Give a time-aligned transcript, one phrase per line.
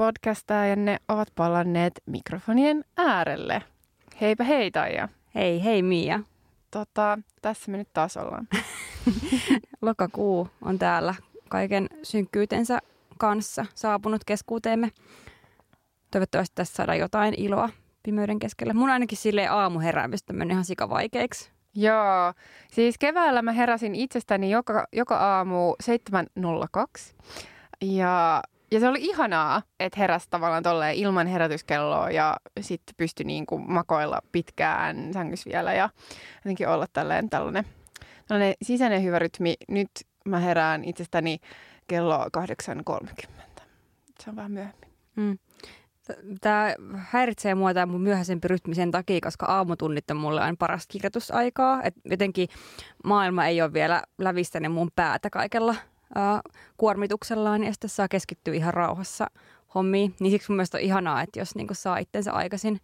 [0.00, 3.62] lempipodcastaajanne ovat palanneet mikrofonien äärelle.
[4.20, 5.08] Heipä hei Taija.
[5.34, 6.20] Hei, hei Mia.
[6.70, 8.48] Tota, tässä me nyt taas ollaan.
[9.82, 11.14] Lokakuu on täällä
[11.48, 12.78] kaiken synkkyytensä
[13.18, 14.90] kanssa saapunut keskuuteemme.
[16.10, 17.68] Toivottavasti tässä saadaan jotain iloa
[18.02, 18.74] pimeyden keskellä.
[18.74, 21.50] Mun ainakin sille aamuheräämistä meni ihan sikavaikeiksi.
[21.74, 22.32] Joo,
[22.70, 27.14] siis keväällä mä heräsin itsestäni joka, joka aamu 7.02
[27.80, 33.46] ja, ja se oli ihanaa, että heräsi tavallaan tolleen ilman herätyskelloa ja sitten pystyi niin
[33.46, 35.90] kuin makoilla pitkään sängyssä vielä ja
[36.44, 37.64] jotenkin olla tälleen tällainen,
[38.28, 39.54] tällainen sisäinen hyvä rytmi.
[39.68, 39.90] Nyt
[40.24, 41.38] mä herään itsestäni
[41.86, 42.26] kello
[43.04, 43.30] 8.30.
[44.20, 44.90] Se on vähän myöhemmin.
[45.16, 45.38] Mm.
[46.40, 50.86] Tämä häiritsee mua tämä mun myöhäisempi rytmi sen takia, koska aamutunnit on mulle aina paras
[50.86, 51.82] kirjoitusaikaa.
[51.82, 52.48] Et jotenkin
[53.04, 55.74] maailma ei ole vielä lävistänyt mun päätä kaikella
[56.76, 59.26] kuormituksellaan, ja sitten saa keskittyä ihan rauhassa
[59.74, 60.14] hommiin.
[60.20, 62.80] Niin siksi mun mielestä on ihanaa, että jos niinku saa itsensä aikaisin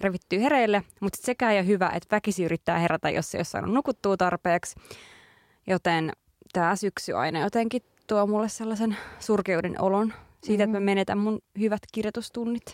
[0.00, 3.74] revittyä hereille, mutta sekään ei ole hyvä, että väkisi yrittää herätä, jos ei ole saanut
[3.74, 4.74] nukuttua tarpeeksi.
[5.66, 6.12] Joten
[6.52, 10.74] tämä syksy aina jotenkin tuo mulle sellaisen surkeuden olon siitä, mm-hmm.
[10.74, 12.64] että mä menetän mun hyvät kirjoitustunnit.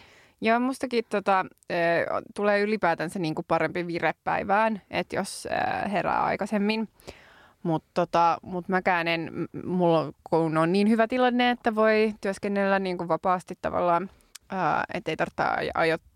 [0.40, 1.46] Ja mustakin tota,
[2.34, 5.48] tulee ylipäätänsä niin kuin parempi virepäivään, että jos
[5.92, 6.88] herää aikaisemmin.
[7.62, 9.30] Mutta tota, mut mäkään en,
[9.64, 14.11] mulla kun on niin hyvä tilanne, että voi työskennellä niin kuin vapaasti tavallaan,
[14.94, 15.42] että ei tarvitse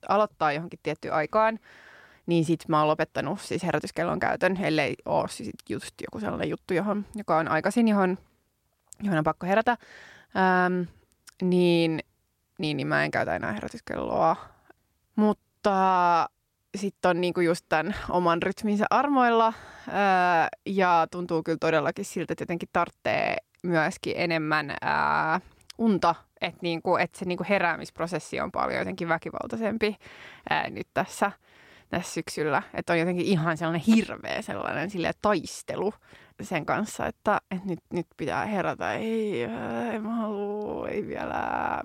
[0.09, 1.59] aloittaa johonkin tiettyyn aikaan,
[2.27, 6.75] niin sit mä oon lopettanut siis herätyskellon käytön, ellei ole siis just joku sellainen juttu,
[6.75, 8.19] johon, joka on aikaisin, johon,
[9.03, 9.77] johon on pakko herätä.
[10.37, 10.83] Ähm,
[11.43, 12.01] niin,
[12.59, 14.37] niin, niin mä en käytä enää herätyskelloa.
[15.17, 16.29] Mutta
[16.75, 19.53] sitten on niinku just tämän oman rytminsä armoilla
[19.91, 25.41] ää, ja tuntuu kyllä todellakin siltä, että jotenkin tarvitsee myöskin enemmän ää,
[25.79, 29.97] unta, että niinku, et se niinku heräämisprosessi on paljon jotenkin väkivaltaisempi
[30.51, 31.33] ää, nyt tässä,
[31.97, 32.63] tässä syksyllä.
[32.75, 34.91] Että on jotenkin ihan sellainen hirveä sellainen
[35.23, 35.93] taistelu
[36.43, 39.43] sen kanssa, että, että nyt, nyt pitää herätä, ei,
[39.95, 41.83] en mä halua, ei vielä,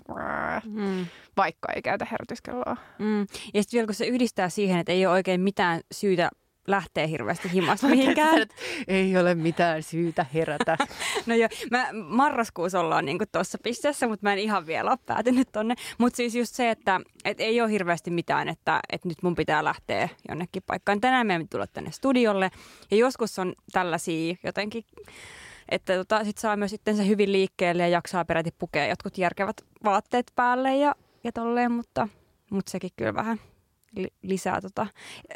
[0.66, 1.06] mm.
[1.38, 2.78] vaikka ei käytä herätyskelloa.
[3.00, 3.20] Mm.
[3.54, 6.30] Ja sitten vielä kun se yhdistää siihen, että ei ole oikein mitään syytä
[6.72, 8.48] lähtee hirveästi himasta mihinkään.
[8.88, 10.78] Ei ole mitään syytä herätä.
[11.26, 15.50] no joo, mä, marraskuussa ollaan niin tuossa pisteessä, mutta mä en ihan vielä ole päätynyt
[15.52, 15.76] tonne.
[15.98, 19.64] Mutta siis just se, että et ei ole hirveästi mitään, että et nyt mun pitää
[19.64, 21.02] lähteä jonnekin paikkaan.
[21.02, 22.52] Tänään me tulla tänne studiolle
[22.92, 24.84] ja joskus on tällaisia jotenkin
[25.70, 29.58] että tota, sit saa myös sitten se hyvin liikkeelle ja jaksaa peräti pukea jotkut järkevät
[29.84, 32.08] vaatteet päälle ja, ja tolleen, mutta,
[32.50, 33.40] mutta sekin kyllä vähän
[34.22, 34.62] lisää.
[34.62, 34.88] Tota.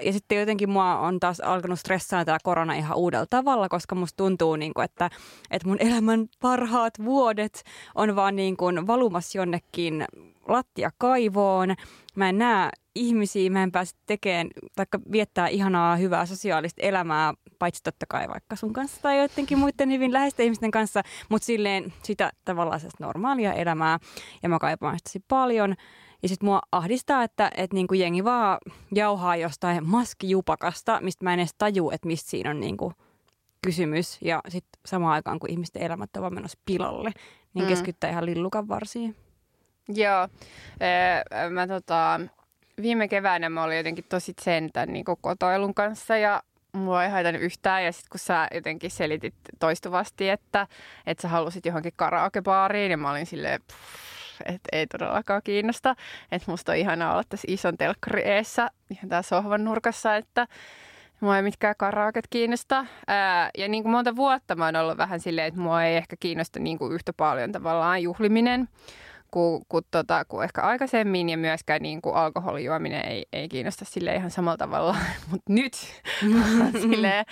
[0.01, 4.17] Ja sitten jotenkin mua on taas alkanut stressaa tämä korona ihan uudella tavalla, koska musta
[4.17, 5.09] tuntuu, niin kuin, että,
[5.51, 7.63] että mun elämän parhaat vuodet
[7.95, 10.05] on vaan niin kuin valumassa jonnekin
[10.47, 11.75] lattia kaivoon.
[12.15, 17.83] Mä en näe ihmisiä, mä en pääse tekemään, taikka viettää ihanaa, hyvää sosiaalista elämää, paitsi
[17.83, 22.31] totta kai vaikka sun kanssa tai joidenkin muiden hyvin läheisten ihmisten kanssa, mutta silleen sitä
[22.45, 23.99] tavallaan normaalia elämää
[24.43, 25.75] ja mä kaipaan sitä paljon.
[26.23, 28.57] Ja sitten mua ahdistaa, että, että niinku jengi vaan
[28.95, 32.93] jauhaa jostain maskijupakasta, mistä mä en edes taju, että mistä siinä on niinku
[33.61, 34.17] kysymys.
[34.21, 37.11] Ja sitten samaan aikaan, kun ihmisten elämät ovat menossa pilalle,
[37.53, 37.69] niin mm.
[37.69, 39.15] keskittää ihan lillukan varsiin.
[39.89, 40.27] Joo.
[40.79, 42.19] Ee, mä tota,
[42.81, 47.85] viime keväänä mä olin jotenkin tosi sentän niin kotoilun kanssa ja mua ei haitannut yhtään.
[47.85, 50.67] Ja sitten kun sä jotenkin selitit toistuvasti, että,
[51.05, 53.55] että sä halusit johonkin karaokebaariin, ja mä olin silleen,
[54.45, 55.95] että ei todellakaan kiinnosta.
[56.31, 60.47] Että musta on ihanaa olla tässä ison telkkari eessä, ihan tää sohvan nurkassa, että
[61.19, 62.85] mua ei mitkään karaoket kiinnosta.
[63.07, 66.15] Ää, ja niin kuin monta vuotta mä oon ollut vähän silleen, että mua ei ehkä
[66.19, 68.69] kiinnosta niin kuin yhtä paljon tavallaan juhliminen
[69.33, 74.15] kuin, kuin, tota, kuin ehkä aikaisemmin ja myöskään niin kuin alkoholijuominen ei, ei kiinnosta sille
[74.15, 74.95] ihan samalla tavalla.
[75.31, 75.73] Mutta nyt
[76.81, 77.25] silleen,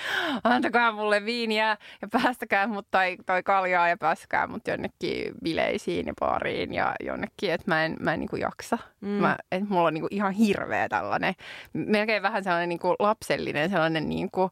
[0.44, 6.14] antakaa mulle viiniä ja päästäkää mut tai, tai kaljaa ja päästäkää mut jonnekin bileisiin ja
[6.20, 8.78] baariin ja jonnekin, että mä en, mä en niin kuin jaksa.
[9.02, 9.08] Mm.
[9.08, 11.34] Mä, et mulla on niin kuin ihan hirveä tällainen,
[11.74, 14.50] melkein vähän sellainen niin kuin lapsellinen sellainen niin kuin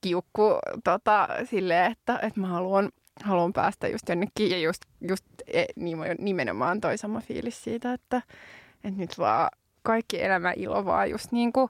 [0.00, 2.90] kiukku tota, silleen, että, että mä haluan
[3.22, 5.64] haluan päästä just jonnekin ja just, just e,
[6.18, 8.22] nimenomaan toi sama fiilis siitä, että,
[8.84, 9.50] että nyt vaan
[9.82, 11.68] kaikki elämä ilo vaan just niin kuin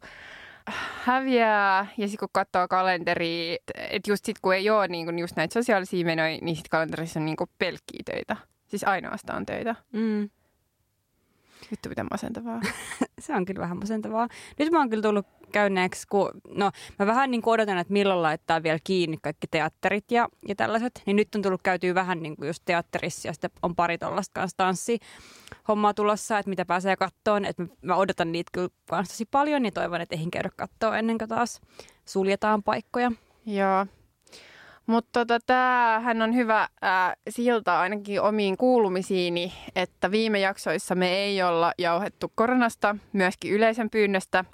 [1.05, 3.56] häviää ja sitten kun katsoo kalenteria,
[3.91, 7.20] että just sit kun ei ole niin kuin just näitä sosiaalisia menoja, niin sitten kalenterissa
[7.20, 8.37] on niin pelkkiä töitä.
[8.67, 9.75] Siis ainoastaan töitä.
[9.93, 10.31] Mm.
[11.70, 12.61] Vittu mitä masentavaa.
[13.20, 14.28] se on kyllä vähän masentavaa.
[14.58, 18.62] Nyt mä oon kyllä tullut käyneeksi, kun no mä vähän niin odotan, että milloin laittaa
[18.62, 21.02] vielä kiinni kaikki teatterit ja, ja tällaiset.
[21.06, 24.40] Niin nyt on tullut käytyä vähän niin kuin just teatterissa ja sitten on pari tollasta
[24.40, 24.99] kanssa tanssi
[25.69, 27.44] hommaa tulossa, että mitä pääsee kattoon.
[27.44, 31.19] Että mä odotan niitä kyllä kanssa tosi paljon niin toivon, että eihin käydä kattoon ennen
[31.19, 31.60] kuin taas
[32.05, 33.12] suljetaan paikkoja.
[33.46, 33.87] Joo,
[34.86, 41.42] mutta tota, tämähän on hyvä äh, silta ainakin omiin kuulumisiini, että viime jaksoissa me ei
[41.42, 44.44] olla jauhettu koronasta, myöskin yleisen pyynnöstä.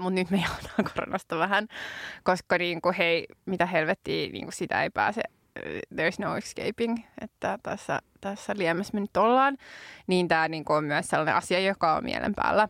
[0.00, 1.68] Mutta nyt me jauhdaan koronasta vähän,
[2.22, 5.22] koska niin kuin, hei, mitä helvettiä, niin kuin sitä ei pääse,
[5.94, 9.56] there's no escaping, että tässä, tässä liemessä me nyt ollaan.
[10.06, 12.68] Niin tämä niin kuin, on myös sellainen asia, joka on mielen päällä.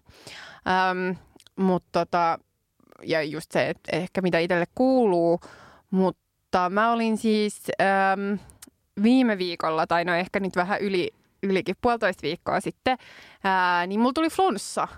[0.90, 1.16] Um,
[1.56, 2.38] mutta tota,
[3.02, 5.40] ja just se, että ehkä mitä itselle kuuluu,
[5.90, 6.25] mutta
[6.56, 8.38] tota, mä olin siis äm,
[9.02, 11.10] viime viikolla, tai no ehkä nyt vähän yli,
[11.42, 12.98] ylikin puolitoista viikkoa sitten,
[13.44, 14.88] ää, niin mulla tuli flunssa.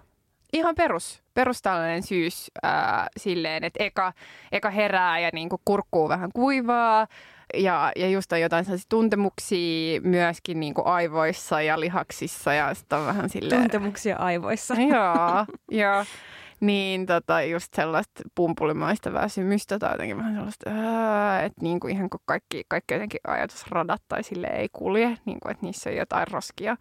[0.52, 4.12] Ihan perus, perus tällainen syys ää, silleen, että eka,
[4.52, 7.06] eka herää ja niinku kurkkuu vähän kuivaa.
[7.54, 12.98] Ja, ja just on jotain sellaisia tuntemuksia myöskin niin kuin aivoissa ja lihaksissa ja sitten
[12.98, 13.60] on vähän silleen...
[13.60, 14.74] Tuntemuksia aivoissa.
[14.74, 16.04] Joo, joo.
[16.60, 22.10] Niin tota, just sellaista pumpulimaista väsymystä tai jotenkin vähän sellaista, ää, että niin kuin ihan
[22.10, 26.28] kun kaikki, kaikki jotenkin ajatusradat tai sille ei kulje, niin kuin, että niissä on jotain
[26.28, 26.76] roskia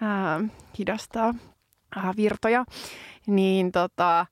[0.00, 0.40] ää,
[0.78, 1.34] hidastaa
[1.96, 2.64] ää, virtoja,
[3.26, 4.26] niin tota,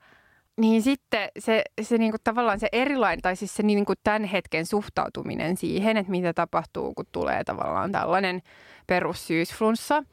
[0.60, 5.56] niin sitten se, se niinku tavallaan se erilainen, tai siis se niinku tämän hetken suhtautuminen
[5.56, 8.42] siihen, että mitä tapahtuu, kun tulee tavallaan tällainen
[8.86, 10.04] perussyysflunssa.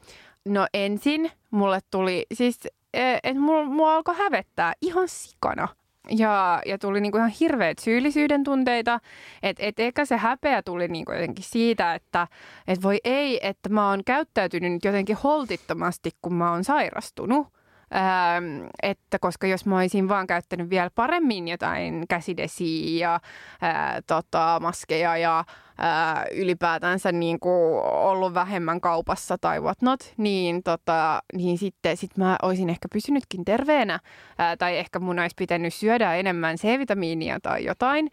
[0.48, 2.58] No ensin mulle tuli, siis
[2.94, 5.68] että mua, mua alkoi hävettää ihan sikana.
[6.10, 9.00] Ja, ja tuli niinku ihan hirveät syyllisyyden tunteita.
[9.42, 12.28] Että et ehkä se häpeä tuli niinku jotenkin siitä, että
[12.66, 17.46] et voi ei, että mä oon käyttäytynyt nyt jotenkin holtittomasti, kun mä oon sairastunut.
[17.94, 23.20] Ähm, että koska jos mä olisin vaan käyttänyt vielä paremmin jotain käsidesiä ja
[23.60, 25.44] ää, tota, maskeja ja
[25.78, 32.36] ää, ylipäätänsä niin kuin ollut vähemmän kaupassa tai whatnot, niin, tota, niin sitten sit mä
[32.42, 34.00] olisin ehkä pysynytkin terveenä
[34.38, 38.10] ää, tai ehkä mun olisi pitänyt syödä enemmän C-vitamiinia tai jotain.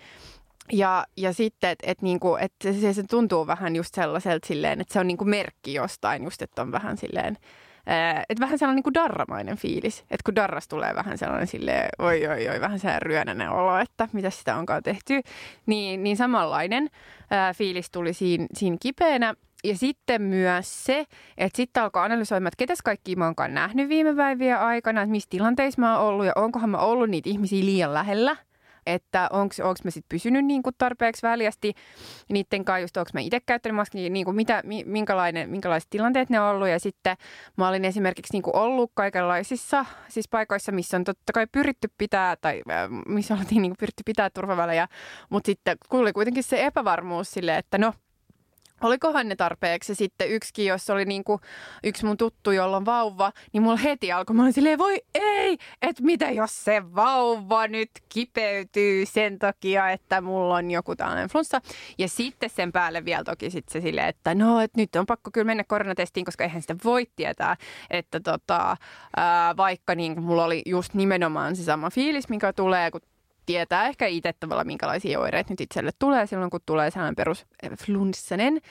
[0.72, 4.94] Ja, ja sitten, että et niinku, et se, se tuntuu vähän just sellaiselta silleen, että
[4.94, 7.38] se on niinku merkki jostain, just että on vähän silleen
[8.30, 10.00] että vähän sellainen niin kuin darramainen fiilis.
[10.00, 14.09] Että kun darras tulee vähän sellainen sille oi oi oi, vähän sellainen ryönäinen olo, että
[14.13, 15.21] mitä sitä onkaan tehty.
[15.65, 16.89] Niin, niin samanlainen
[17.30, 19.33] ää, fiilis tuli siinä, siinä kipeänä.
[19.63, 21.06] Ja sitten myös se,
[21.38, 25.29] että sitten alkoi analysoimaan, että ketäs kaikki mä oonkaan nähnyt viime päivien aikana, että missä
[25.29, 28.36] tilanteissa mä oon ollut ja onkohan mä ollut niitä ihmisiä liian lähellä–
[28.85, 31.74] että onko mä sitten pysynyt niin kuin tarpeeksi väljästi
[32.30, 36.39] niiden kanssa, just onko mä itse käyttänyt maskia, niin kuin mitä, minkälainen, minkälaiset tilanteet ne
[36.39, 36.68] on ollut.
[36.68, 37.18] Ja sitten
[37.57, 42.35] mä olin esimerkiksi niin kuin ollut kaikenlaisissa siis paikoissa, missä on totta kai pyritty pitää,
[42.35, 44.88] tai äh, missä oltiin niin kuin pyritty pitää turvavälejä,
[45.29, 47.94] mutta sitten tuli kuitenkin se epävarmuus sille, että no,
[48.81, 49.96] olikohan ne tarpeeksi.
[49.96, 51.40] Sitten yksikin, jos oli niin kuin
[51.84, 56.04] yksi mun tuttu, jolla on vauva, niin mulla heti alkoi, mä silleen, voi ei, että
[56.04, 61.62] mitä jos se vauva nyt kipeytyy sen takia, että mulla on joku tällainen flunssa.
[61.98, 65.32] Ja sitten sen päälle vielä toki sitten se silleen, että no, että nyt on pakko
[65.34, 67.56] kyllä mennä koronatestiin, koska eihän sitä voi tietää,
[67.89, 68.77] että tota,
[69.18, 73.01] ää, vaikka niin mulla oli just nimenomaan se sama fiilis, mikä tulee, kun
[73.45, 77.71] tietää ehkä itse tavallaan, minkälaisia oireita nyt itselle tulee silloin, kun tulee sellainen perus eh,
[77.85, 78.62] flunssanen,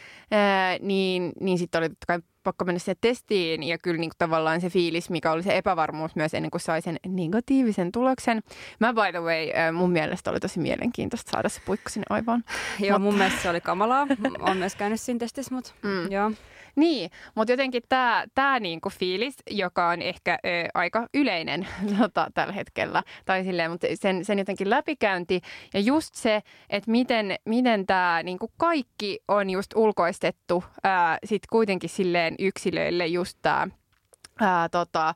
[0.80, 4.60] niin, niin sitten oli totta kai pakko mennä sinne testiin ja kyllä niin kuin tavallaan
[4.60, 8.42] se fiilis, mikä oli se epävarmuus myös ennen kuin sai sen negatiivisen tuloksen.
[8.80, 12.44] Mä by the way, mun mielestä oli tosi mielenkiintoista saada se puikko sinne aivoon.
[12.80, 14.06] Joo, mun mielestä se oli kamalaa.
[14.38, 16.12] Olen myös käynyt siinä testissä, mutta mm.
[16.12, 16.32] joo.
[16.76, 21.66] Niin, mutta jotenkin tämä tää niinku fiilis, joka on ehkä ö, aika yleinen
[21.98, 25.40] tota, tällä hetkellä, tai silleen, mutta sen, sen jotenkin läpikäynti
[25.74, 31.90] ja just se, että miten, miten tämä niinku kaikki on just ulkoistettu ää, sit kuitenkin
[31.90, 33.68] silleen yksilöille just tämä
[34.70, 35.14] tota,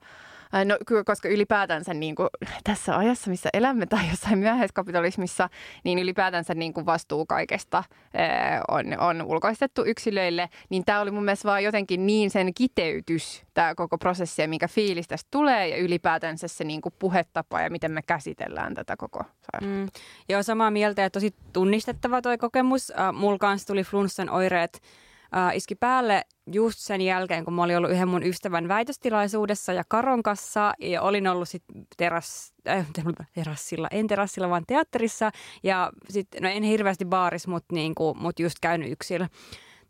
[0.64, 2.28] No, koska ylipäätänsä niin kuin,
[2.64, 5.48] tässä ajassa, missä elämme tai jossain myöhäiskapitalismissa,
[5.84, 7.84] niin ylipäätänsä niin kuin vastuu kaikesta
[8.68, 10.48] on, on ulkoistettu yksilöille.
[10.68, 14.68] Niin tämä oli mun mielestä vaan jotenkin niin sen kiteytys, tämä koko prosessi ja mikä
[14.68, 19.24] fiilis tästä tulee ja ylipäätänsä se niin kuin puhetapa ja miten me käsitellään tätä koko
[19.52, 19.94] sairautta.
[19.94, 20.02] Mm.
[20.28, 22.90] Joo, samaa mieltä ja tosi tunnistettava toi kokemus.
[22.90, 24.82] Äh, mulla kanssa tuli flunssan oireet
[25.36, 29.82] äh, iski päälle just sen jälkeen, kun mä olin ollut yhden mun ystävän väitöstilaisuudessa ja
[29.88, 32.86] Karon kanssa ja olin ollut sitten teras, äh,
[33.34, 35.30] terassilla, en terassilla, vaan teatterissa
[35.62, 39.26] ja sitten, no en hirveästi baaris, mutta niinku, mut just käynyt yksilö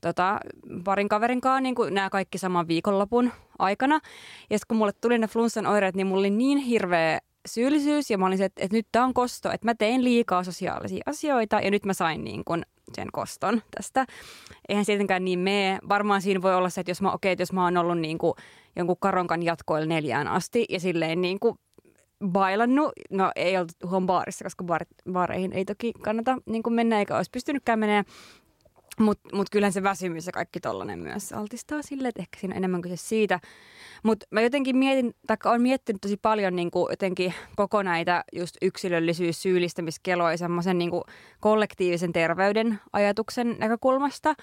[0.01, 0.41] tota,
[0.85, 3.95] parin kaverin kanssa niin nämä kaikki saman viikonlopun aikana.
[4.51, 8.19] Ja sitten kun mulle tuli ne flunssan oireet, niin mulla oli niin hirveä syyllisyys ja
[8.19, 11.61] mä olin se, että, että nyt tämä on kosto, että mä tein liikaa sosiaalisia asioita
[11.61, 12.63] ja nyt mä sain niin kuin
[12.95, 14.07] sen koston tästä.
[14.69, 15.79] Eihän se niin mene.
[15.89, 18.19] Varmaan siinä voi olla se, että jos mä, okay, että jos mä oon ollut niin
[18.19, 18.35] kuin
[18.77, 21.59] jonkun karonkan jatkoilla neljään asti ja silleen niin kuin
[22.29, 22.93] bailannut.
[23.11, 27.17] No ei ollut huon baarissa, koska baar, baareihin ei toki kannata niin kuin mennä eikä
[27.17, 28.05] olisi pystynytkään menemään.
[29.01, 32.57] Mutta mut kyllähän se väsymys ja kaikki tollanen myös altistaa sille, että ehkä siinä on
[32.57, 33.41] enemmän kyse siitä.
[34.03, 38.57] Mutta mä jotenkin mietin, tai olen miettinyt tosi paljon niin kuin jotenkin koko näitä just
[38.63, 40.91] yksilöllisyys, syyllistämiskeloja semmoisen niin
[41.41, 44.35] kollektiivisen terveyden ajatuksen näkökulmasta.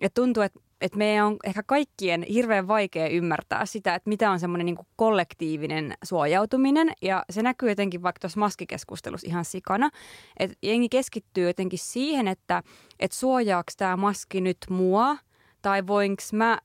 [0.00, 4.40] Ja tuntuu, että että meidän on ehkä kaikkien hirveän vaikea ymmärtää sitä, että mitä on
[4.40, 6.92] semmoinen niin kollektiivinen suojautuminen.
[7.02, 9.90] Ja se näkyy jotenkin vaikka tuossa maskikeskustelussa ihan sikana.
[10.38, 12.62] Että jengi keskittyy jotenkin siihen, että,
[13.00, 15.16] että suojaako tämä maski nyt mua
[15.62, 16.58] tai voinko mä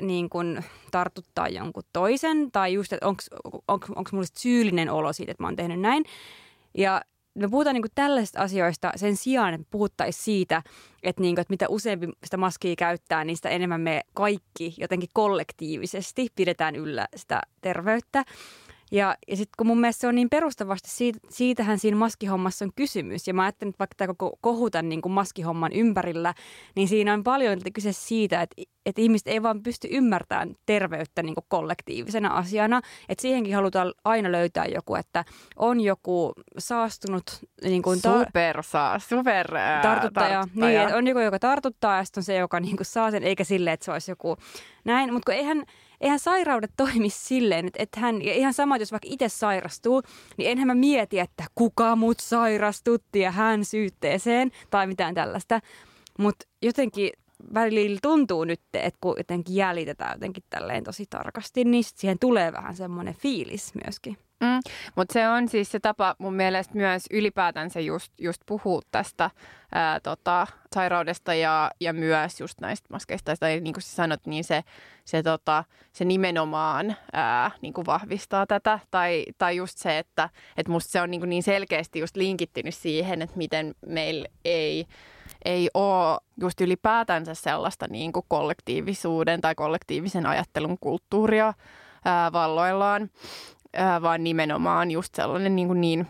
[0.00, 3.06] niin kuin tartuttaa jonkun toisen, tai just, että
[3.68, 6.04] onko mulla syyllinen olo siitä, että mä oon tehnyt näin.
[6.74, 7.02] Ja
[7.38, 10.62] me puhutaan niin kuin tällaisista asioista sen sijaan, että puhuttaisiin siitä,
[11.02, 15.08] että, niin kuin, että mitä useampi sitä maskia käyttää, niin sitä enemmän me kaikki jotenkin
[15.12, 18.24] kollektiivisesti pidetään yllä sitä terveyttä.
[18.92, 22.70] Ja, ja sitten kun mun mielestä se on niin perustavasti, siitä, siitähän siinä maskihommassa on
[22.76, 23.28] kysymys.
[23.28, 26.34] Ja mä ajattelen, että vaikka tämä koko kohutan niin kuin maskihomman ympärillä,
[26.76, 31.34] niin siinä on paljon kyse siitä, että, että ihmiset ei vaan pysty ymmärtämään terveyttä niin
[31.34, 32.80] kuin kollektiivisena asiana.
[33.08, 35.24] Että siihenkin halutaan aina löytää joku, että
[35.56, 37.24] on joku saastunut...
[37.64, 40.40] Niin kuin ta- super saa, super ää, tartuttaja.
[40.40, 40.86] tartuttaja.
[40.86, 43.44] Niin, on joku, joka tartuttaa ja sitten on se, joka niin kuin saa sen, eikä
[43.44, 44.36] sille, että se olisi joku
[44.84, 45.12] näin.
[45.12, 45.64] Mutta eihän
[46.00, 50.02] eihän sairaudet toimi silleen, että, että hän, ihan sama, jos vaikka itse sairastuu,
[50.36, 55.60] niin enhän mä mieti, että kuka mut sairastutti ja hän syytteeseen tai mitään tällaista.
[56.18, 57.10] Mutta jotenkin
[57.54, 62.76] välillä tuntuu nyt, että kun jotenkin jäljitetään jotenkin tälleen tosi tarkasti, niin siihen tulee vähän
[62.76, 64.18] semmoinen fiilis myöskin.
[64.40, 64.60] Mm,
[64.96, 69.30] mutta se on siis se tapa mun mielestä myös ylipäätänsä just, just puhua tästä
[69.74, 73.36] ää, tota, sairaudesta ja, ja myös just näistä maskeista.
[73.40, 74.62] Tai niin kuin sä sanot, niin se,
[75.04, 78.78] se, tota, se nimenomaan ää, niin kuin vahvistaa tätä.
[78.90, 82.74] Tai, tai just se, että et musta se on niin, kuin niin selkeästi just linkittynyt
[82.74, 84.86] siihen, että miten meillä ei
[85.48, 91.54] ei ole just ylipäätänsä sellaista niin kuin kollektiivisuuden tai kollektiivisen ajattelun kulttuuria
[92.04, 93.10] ää, valloillaan
[93.76, 96.06] ää, vaan nimenomaan just sellainen niin, kuin niin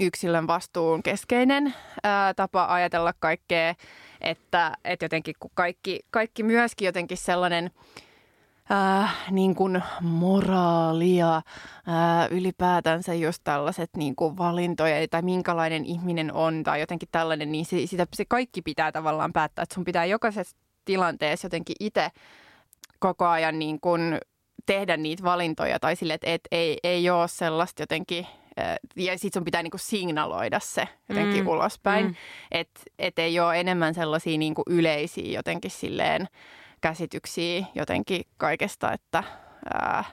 [0.00, 3.74] yksilön vastuun keskeinen ää, tapa ajatella kaikkea,
[4.20, 7.70] että, että jotenkin kaikki, kaikki myöskin jotenkin sellainen
[8.72, 11.42] äh, niin kuin moraalia, äh,
[12.30, 17.86] ylipäätänsä just tällaiset niin kuin valintoja tai minkälainen ihminen on tai jotenkin tällainen, niin se,
[17.86, 22.08] sitä, se kaikki pitää tavallaan päättää, että sun pitää jokaisessa tilanteessa jotenkin itse
[22.98, 24.18] koko ajan niin kuin
[24.66, 28.26] tehdä niitä valintoja tai sille, että et, ei, ei ole sellaista jotenkin,
[28.96, 31.48] ja sitten sun pitää niinku signaloida se jotenkin mm.
[31.48, 32.14] ulospäin, mm.
[32.50, 36.28] että et ei ole enemmän sellaisia niinku yleisiä jotenkin silleen
[36.84, 39.24] käsityksiä jotenkin kaikesta, että
[39.74, 40.04] ää,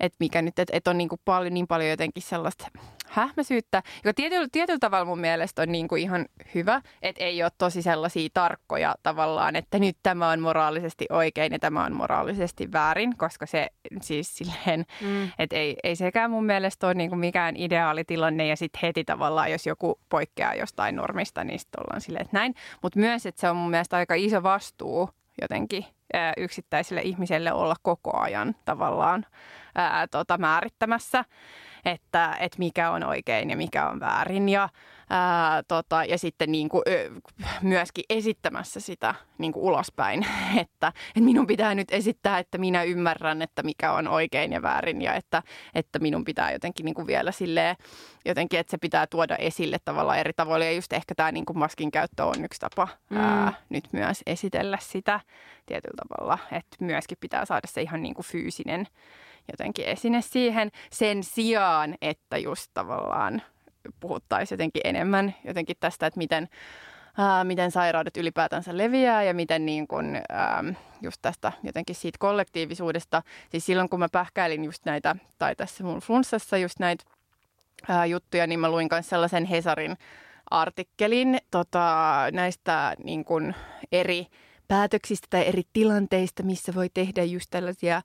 [0.00, 2.66] että mikä nyt, että et on niin kuin paljon, niin paljon jotenkin sellaista
[3.08, 7.50] hähmäsyyttä, joka tietyllä, tietyllä tavalla mun mielestä on niin kuin ihan hyvä, että ei ole
[7.58, 13.16] tosi sellaisia tarkkoja tavallaan, että nyt tämä on moraalisesti oikein ja tämä on moraalisesti väärin,
[13.16, 13.68] koska se
[14.02, 15.30] siis silleen, mm.
[15.38, 19.52] että ei, ei sekään mun mielestä ole niin kuin mikään ideaalitilanne ja sitten heti tavallaan,
[19.52, 22.54] jos joku poikkeaa jostain normista, niin sitten ollaan silleen, että näin.
[22.82, 25.10] Mutta myös, että se on mun mielestä aika iso vastuu
[25.42, 25.84] jotenkin
[26.36, 29.26] yksittäiselle ihmiselle olla koko ajan tavallaan
[29.74, 31.24] ää, tota, määrittämässä,
[31.84, 34.48] että, että mikä on oikein ja mikä on väärin.
[34.48, 34.68] Ja,
[35.10, 37.10] ää, tota, ja sitten niin kuin, ö,
[37.62, 40.26] myöskin esittämässä sitä niin kuin ulospäin,
[40.62, 45.02] että, että minun pitää nyt esittää, että minä ymmärrän, että mikä on oikein ja väärin
[45.02, 45.42] ja että,
[45.74, 47.76] että minun pitää jotenkin niin kuin vielä silleen,
[48.24, 50.64] jotenkin, että se pitää tuoda esille tavallaan eri tavoilla.
[50.64, 53.16] Ja just ehkä tämä niin kuin maskin käyttö on yksi tapa mm.
[53.16, 55.20] ää, nyt myös esitellä sitä
[55.66, 58.86] tietyllä tavalla, että myöskin pitää saada se ihan niin kuin fyysinen
[59.52, 63.42] jotenkin esine siihen sen sijaan, että just tavallaan
[64.00, 66.48] puhuttaisiin jotenkin enemmän jotenkin tästä, että miten,
[67.18, 70.64] ää, miten sairaudet ylipäätänsä leviää ja miten niin kun, ää,
[71.02, 73.22] just tästä jotenkin siitä kollektiivisuudesta.
[73.50, 77.04] Siis silloin kun mä pähkäilin just näitä, tai tässä mun flunssassa just näitä
[77.88, 79.96] ää, juttuja, niin mä luin myös sellaisen Hesarin
[80.50, 83.54] artikkelin tota, näistä niin kun
[83.92, 84.26] eri
[84.68, 88.02] päätöksistä tai eri tilanteista, missä voi tehdä just tällaisia,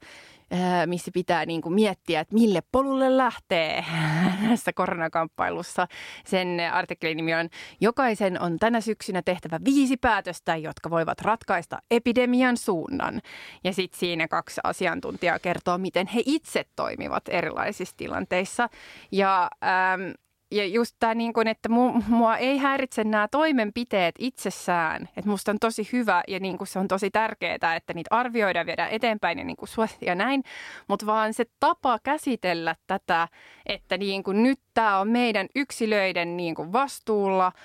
[0.85, 3.85] missä pitää niin kuin miettiä, että mille polulle lähtee
[4.49, 5.87] tässä koronakamppailussa.
[6.25, 7.49] Sen artikkelin nimi on
[7.81, 13.21] Jokaisen on tänä syksynä tehtävä viisi päätöstä, jotka voivat ratkaista epidemian suunnan.
[13.63, 18.69] Ja sitten siinä kaksi asiantuntijaa kertoo, miten he itse toimivat erilaisissa tilanteissa.
[19.11, 20.11] Ja ähm,
[20.53, 21.69] ja just tämä, niin kun, että
[22.07, 25.09] mua ei häiritse nämä toimenpiteet itsessään.
[25.17, 28.91] Että musta on tosi hyvä ja niin se on tosi tärkeää, että niitä arvioidaan, viedään
[28.91, 29.57] eteenpäin ja, niin
[30.01, 30.43] ja näin.
[30.87, 33.27] Mutta vaan se tapa käsitellä tätä,
[33.65, 37.51] että niin nyt tämä on meidän yksilöiden niin vastuulla–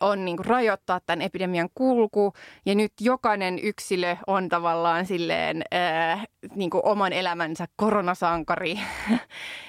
[0.00, 2.32] on niin kuin rajoittaa tämän epidemian kulku.
[2.66, 6.24] Ja nyt jokainen yksilö on tavallaan silleen ää,
[6.54, 8.80] niin kuin oman elämänsä koronasankari.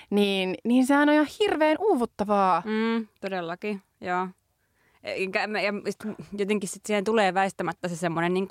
[0.10, 2.64] niin, niin sehän on ihan hirveän uuvuttavaa.
[2.66, 4.28] Mm, todellakin, joo.
[5.64, 5.74] Ja
[6.38, 8.48] jotenkin sitten siihen tulee väistämättä se semmoinen niin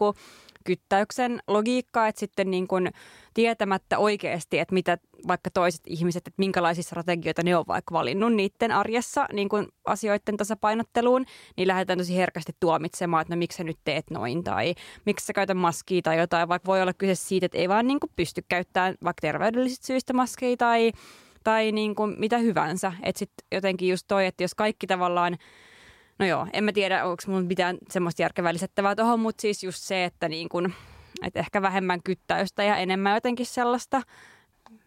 [0.66, 2.90] kyttäyksen logiikka, että sitten niin kuin
[3.35, 8.73] tietämättä oikeasti, että mitä vaikka toiset ihmiset, että minkälaisia strategioita ne on vaikka valinnut niiden
[8.73, 11.25] arjessa niin kuin asioiden tasapainotteluun,
[11.56, 14.75] niin lähdetään tosi herkästi tuomitsemaan, että no miksi sä nyt teet noin tai
[15.06, 18.00] miksi sä käytät maskia tai jotain, vaikka voi olla kyse siitä, että ei vaan niin
[18.00, 20.92] kuin pysty käyttämään vaikka terveydellisistä syistä maskia tai,
[21.44, 22.92] tai niin kuin mitä hyvänsä.
[23.02, 25.37] Että sitten jotenkin just toi, että jos kaikki tavallaan
[26.18, 29.78] No joo, en mä tiedä, onko mun mitään semmoista järkevää lisättävää tuohon, mutta siis just
[29.82, 30.73] se, että niin kun,
[31.23, 34.02] että ehkä vähemmän kyttäystä ja enemmän jotenkin sellaista,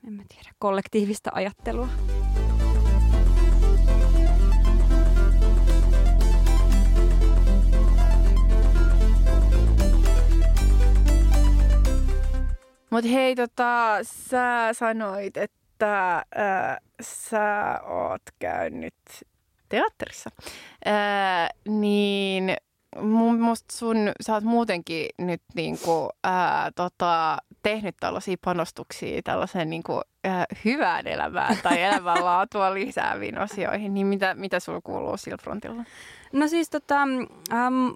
[0.08, 1.88] en mä tiedä, kollektiivista ajattelua.
[12.90, 18.96] Mutta hei, tota, sä sanoit, että äh, sä oot käynyt
[19.70, 20.30] teatterissa,
[20.86, 22.56] ää, niin
[23.02, 30.02] mun, musta sun, sä oot muutenkin nyt niinku, ää, tota, tehnyt tällaisia panostuksia tällaiseen niinku,
[30.24, 35.84] ää, hyvään elämään tai elämänlaatua lisääviin asioihin, niin mitä, mitä sulla kuuluu sillä frontilla?
[36.34, 37.96] No siis tota, um,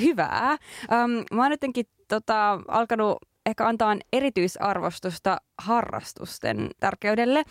[0.00, 0.50] hyvää.
[0.50, 7.42] Um, mä oon jotenkin tota, alkanut ehkä antaa erityisarvostusta harrastusten tärkeydelle.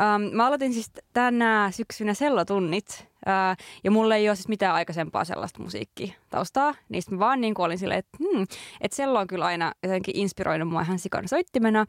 [0.00, 5.24] Ähm, mä aloitin siis tänä syksynä sellotunnit äh, ja mulla ei ole siis mitään aikaisempaa
[5.24, 6.74] sellaista musiikkitaustaa.
[6.88, 8.46] Niistä mä vaan niin olin silleen, että hmm,
[8.80, 11.86] et sello on kyllä aina jotenkin inspiroinut mua ihan sikan soittimena.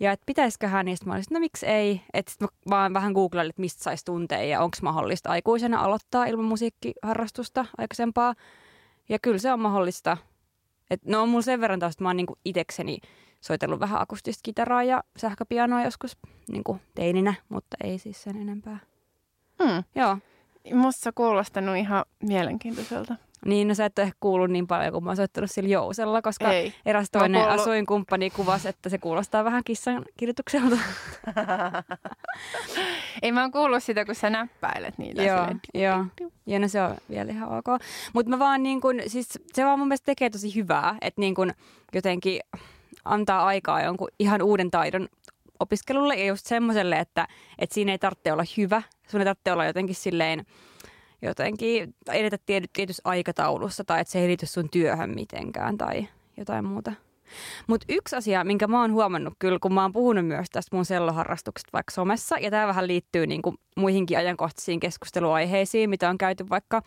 [0.00, 2.00] Ja että pitäisiköhän, niin mä olisin, no miksi ei.
[2.14, 6.44] Että mä vaan vähän googlailin, että mistä saisi tunteja ja onko mahdollista aikuisena aloittaa ilman
[6.44, 8.34] musiikkiharrastusta aikaisempaa.
[9.08, 10.16] Ja kyllä se on mahdollista.
[10.90, 12.98] Et no on mulla sen verran taas, että mä oon niinku itekseni
[13.44, 16.18] soitellut vähän akustista kitaraa ja sähköpianoa joskus
[16.52, 18.78] niinku teininä, mutta ei siis sen enempää.
[19.62, 19.84] Hmm.
[19.94, 20.18] Joo.
[20.74, 23.16] Musta kuulostanut ihan mielenkiintoiselta.
[23.44, 26.22] Niin, no sä et ole ehkä kuullut niin paljon kuin mä oon soittanut sillä jousella,
[26.22, 26.74] koska Ei.
[26.86, 27.60] eräs toinen kuullut...
[27.60, 30.76] asuinkumppani kuvasi, että se kuulostaa vähän kissan kirjoitukselta.
[33.22, 35.22] Ei mä oon kuullut sitä, kun sä näppäilet niitä.
[35.22, 36.06] Joo, joo.
[36.46, 37.66] Ja no se on vielä ihan ok.
[38.12, 41.34] Mutta mä vaan niin kun, siis se vaan mun mielestä tekee tosi hyvää, että niin
[41.34, 41.52] kun
[41.94, 42.40] jotenkin
[43.04, 45.08] antaa aikaa jonkun ihan uuden taidon
[45.60, 47.28] opiskelulle ja just semmoiselle, että,
[47.58, 48.82] että siinä ei tarvitse olla hyvä.
[49.08, 50.46] Sun ei tarvitse olla jotenkin silleen,
[51.22, 52.38] jotenkin edetä
[52.72, 56.92] tietyssä aikataulussa tai että se ei liity sun työhön mitenkään tai jotain muuta.
[57.66, 60.84] Mutta yksi asia, minkä mä oon huomannut kyllä, kun mä oon puhunut myös tästä mun
[60.84, 66.82] selloharrastuksesta vaikka somessa, ja tämä vähän liittyy niinku muihinkin ajankohtaisiin keskusteluaiheisiin, mitä on käyty vaikka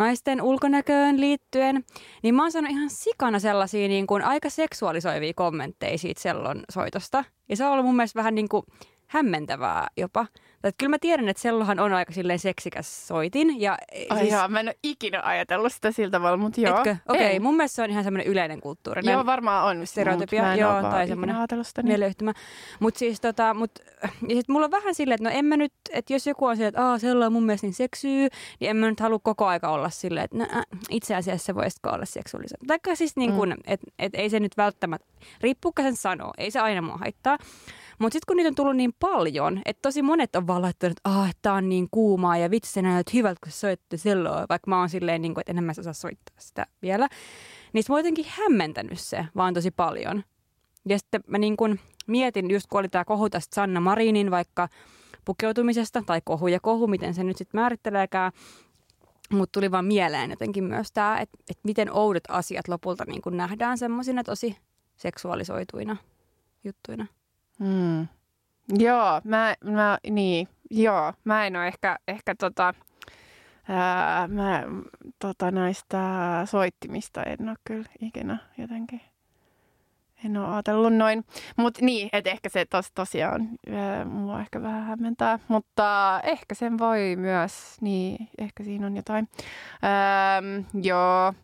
[0.00, 1.84] naisten ulkonäköön liittyen,
[2.22, 7.24] niin mä oon saanut ihan sikana sellaisia niin kuin aika seksuaalisoivia kommentteja siitä sellon soitosta.
[7.48, 8.62] Ja se on ollut mun mielestä vähän niin kuin
[9.10, 10.26] hämmentävää jopa.
[10.62, 13.60] Tai kyllä mä tiedän, että sellohan on aika silleen seksikäs soitin.
[13.60, 13.78] Ja,
[14.10, 14.32] Ai siis...
[14.32, 16.80] joo, mä en ole ikinä ajatellut sitä siltä tavalla, mutta joo.
[16.80, 19.02] Okei, okay, mun mielestä se on ihan semmoinen yleinen kulttuuri.
[19.04, 19.86] Joo, varmaan on.
[19.86, 21.36] Stereotypia, joo, tai semmoinen
[21.82, 22.32] mieleyhtymä.
[22.80, 23.70] Mutta siis tota, mut,
[24.28, 26.56] ja sit mulla on vähän silleen, että no en mä nyt, että jos joku on
[26.56, 28.28] silleen, että aah, sello on mun mielestä niin seksyy,
[28.60, 31.90] niin en mä nyt halua koko aika olla silleen, että no, äh, itse asiassa voisitko
[31.90, 32.58] olla seksuaalisen.
[32.66, 33.56] Taikka siis niin kuin, mm.
[33.66, 35.06] että et ei se nyt välttämättä,
[35.40, 37.38] riippuuko sen sanoo, ei se aina mua haittaa.
[38.00, 41.10] Mutta sitten kun niitä on tullut niin paljon, että tosi monet on vaan laittanut, että
[41.10, 44.78] ah, tämä on niin kuumaa ja vitsi se näyt hyvältä, kun soitte selloa, vaikka mä
[44.78, 47.08] oon silleen, niin kuin, että enemmän osaa soittaa sitä vielä.
[47.72, 50.24] Niin mä oon jotenkin hämmentänyt se vaan tosi paljon.
[50.88, 54.68] Ja sitten mä niin kuin mietin, just kun oli tämä kohu tästä Sanna Marinin vaikka
[55.24, 58.32] pukeutumisesta, tai kohu ja kohu, miten se nyt sitten määritteleekään,
[59.32, 63.36] mutta tuli vaan mieleen jotenkin myös tämä, että, että miten oudot asiat lopulta niin kuin
[63.36, 64.56] nähdään semmoisina tosi
[64.96, 65.96] seksuaalisoituina
[66.64, 67.06] juttuina.
[67.60, 68.08] Mm.
[68.78, 72.74] Joo, mä, mä, niin, joo, mä en ole ehkä, ehkä tota,
[73.68, 74.62] ää, mä
[75.18, 75.98] tota, näistä
[76.44, 79.00] soittimista en ole kyllä ikinä jotenkin
[80.24, 81.24] en ole ajatellut noin.
[81.56, 85.38] Mutta niin, että ehkä se tos, tosiaan ää, mua ehkä vähän hämmentää.
[85.48, 89.28] Mutta ehkä sen voi myös, niin ehkä siinä on jotain.
[89.84, 91.34] Ähm, joo,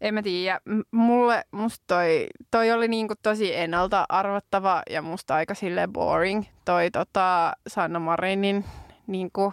[0.00, 0.60] en mä tiedä.
[0.90, 6.90] Mulle, musta toi, toi oli niinku tosi ennalta arvattava ja musta aika sille boring toi
[6.90, 8.64] tota Sanna Marinin
[9.06, 9.52] niinku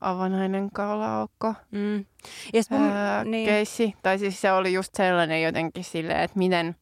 [0.00, 2.04] avanainen kaulaaukko Mm.
[2.52, 3.46] Ja mun, ää, niin.
[3.46, 3.94] keissi.
[4.02, 6.76] Tai siis se oli just sellainen jotenkin silleen, että miten,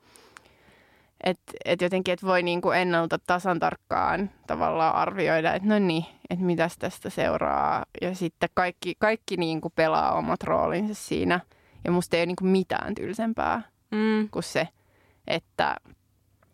[1.24, 6.44] että et jotenkin, että voi niinku ennalta tasan tarkkaan tavallaan arvioida, että no niin, että
[6.44, 7.84] mitäs tästä seuraa.
[8.02, 11.40] Ja sitten kaikki, kaikki niinku pelaa omat roolinsa siinä–
[11.84, 14.28] ja musta ei ole niin mitään tylsempää mm.
[14.30, 14.68] kuin se,
[15.26, 15.76] että,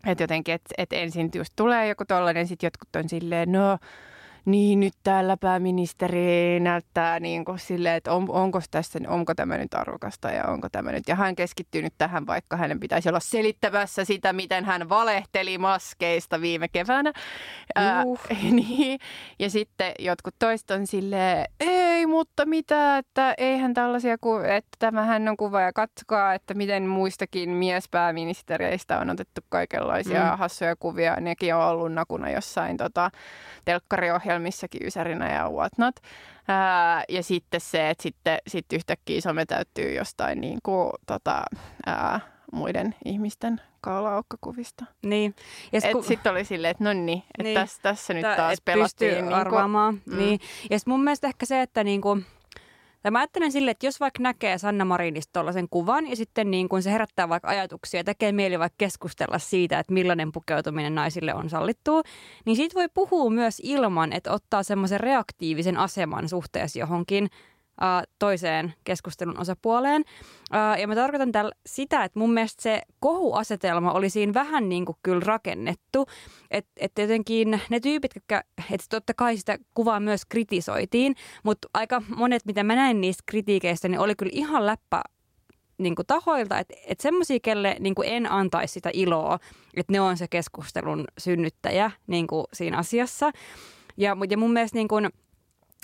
[0.05, 3.77] että jotenkin, että, että ensin just tulee joku tollainen, sitten jotkut on silleen, no
[4.45, 9.73] niin nyt täällä pääministeri näyttää niin kuin silleen, että on, onko, tässä, onko tämä nyt
[9.73, 11.07] arvokasta ja onko tämä nyt.
[11.07, 16.41] Ja hän keskittyy nyt tähän, vaikka hänen pitäisi olla selittämässä sitä, miten hän valehteli maskeista
[16.41, 17.13] viime keväänä.
[17.75, 18.03] Ää,
[18.51, 18.99] niin.
[19.39, 25.27] Ja sitten jotkut toiset on silleen, ei, mutta mitä, että eihän tällaisia, ku, että tämähän
[25.27, 30.37] on kuva ja katsokaa, että miten muistakin miespääministereistä on otettu kaikenlaisia mm.
[30.37, 31.15] hassuja kuvia.
[31.15, 33.11] Nekin on ollut nakuna jossain tota,
[34.29, 35.95] telkkariohjelmissakin Ysärinä ja whatnot.
[36.47, 41.43] Ää, ja sitten se, että sitten sit yhtäkkiä some täyttyy jostain niin kuin, tota,
[41.85, 42.19] ää,
[42.53, 44.85] muiden ihmisten kaulaukkakuvista.
[45.05, 45.35] Niin.
[45.71, 46.03] Ja kun...
[46.03, 47.55] Sitten oli silleen, että no niin, että niin.
[47.55, 49.13] tässä, tässä nyt taas pelattiin.
[49.13, 50.01] Niin arvaamaan.
[50.05, 50.17] Mm.
[50.17, 50.39] Niin.
[50.69, 52.25] Ja mun mielestä ehkä se, että niin kuin,
[53.01, 56.69] tai mä ajattelen silleen, että jos vaikka näkee Sanna Marinista tuollaisen kuvan ja sitten niin
[56.69, 61.33] kun se herättää vaikka ajatuksia ja tekee mieli vaikka keskustella siitä, että millainen pukeutuminen naisille
[61.33, 62.01] on sallittu,
[62.45, 67.29] niin siitä voi puhua myös ilman, että ottaa semmoisen reaktiivisen aseman suhteessa johonkin
[68.19, 70.03] toiseen keskustelun osapuoleen.
[70.81, 74.97] ja mä tarkoitan tällä sitä, että mun mielestä se kohuasetelma oli siinä vähän niin kuin
[75.03, 76.05] kyllä rakennettu.
[76.51, 82.01] Että et jotenkin ne tyypit, jotka, että totta kai sitä kuvaa myös kritisoitiin, mutta aika
[82.15, 85.01] monet, mitä mä näin niistä kritiikeistä, niin oli kyllä ihan läppä
[85.77, 89.39] niin kuin tahoilta, että, että semmoisia, kelle niin kuin en antaisi sitä iloa,
[89.73, 93.31] että ne on se keskustelun synnyttäjä niin kuin siinä asiassa.
[93.97, 95.09] Ja, ja mun mielestä niin kuin,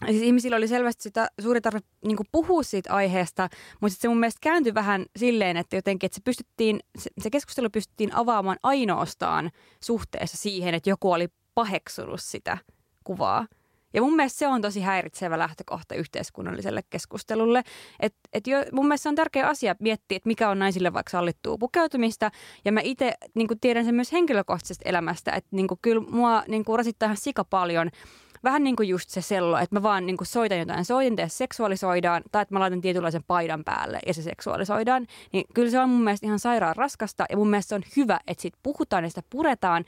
[0.05, 3.49] Siis ihmisillä oli selvästi sitä suuri tarve niin puhua siitä aiheesta,
[3.81, 7.69] mutta se mun mielestä kääntyi vähän silleen, että jotenkin että se, pystyttiin, se, se keskustelu
[7.69, 9.51] pystyttiin avaamaan ainoastaan
[9.84, 12.58] suhteessa siihen, että joku oli paheksunut sitä
[13.03, 13.47] kuvaa.
[13.93, 17.63] Ja mun mielestä se on tosi häiritsevä lähtökohta yhteiskunnalliselle keskustelulle.
[17.99, 21.58] Et, et jo, mun mielestä on tärkeä asia miettiä, että mikä on naisille vaikka sallittua
[21.58, 22.31] pukeutumista.
[22.65, 27.08] Ja mä itse niin tiedän sen myös henkilökohtaisesta elämästä, että niin kyllä mua niin rasittaa
[27.08, 27.89] ihan sika paljon–
[28.45, 31.27] vähän niin kuin just se sello, että mä vaan niin kuin soitan jotain soitinta ja
[31.27, 35.89] seksuaalisoidaan, tai että mä laitan tietynlaisen paidan päälle ja se seksuaalisoidaan, niin kyllä se on
[35.89, 39.10] mun mielestä ihan sairaan raskasta ja mun mielestä se on hyvä, että siitä puhutaan ja
[39.10, 39.86] sitä puretaan,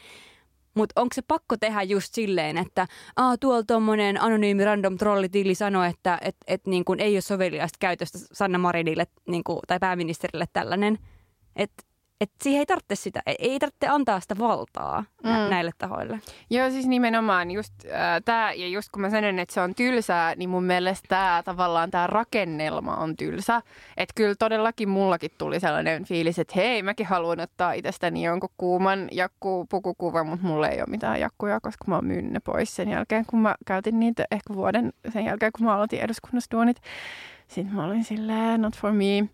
[0.74, 5.88] mutta onko se pakko tehdä just silleen, että Aa, tuolla tuommoinen anonyymi random trollitili sanoi,
[5.88, 10.46] että et, et, niin kuin ei ole soveliaista käytöstä Sanna Marinille niin kuin, tai pääministerille
[10.54, 10.98] tällainen.
[11.56, 11.84] Että
[12.22, 15.30] että siihen ei tarvitse sitä, ei tarvitse antaa sitä valtaa mm.
[15.30, 16.20] näille tahoille.
[16.50, 17.92] Joo, siis nimenomaan just äh,
[18.26, 21.92] tämä, ja just kun mä sanon, että se on tylsää, niin mun mielestä tämä tavallaan
[21.92, 23.62] tämä rakennelma on tylsä.
[23.98, 29.08] Että kyllä todellakin mullakin tuli sellainen fiilis, että hei, mäkin haluan ottaa itsestäni jonkun kuuman
[29.12, 33.26] jakkupukukuvan, mutta mulla ei ole mitään jakkuja, koska mä oon myynyt ne pois sen jälkeen,
[33.26, 36.82] kun mä käytin niitä ehkä vuoden sen jälkeen, kun mä aloitin eduskunnassa duunit.
[37.48, 39.30] Sitten mä olin silleen, not for me.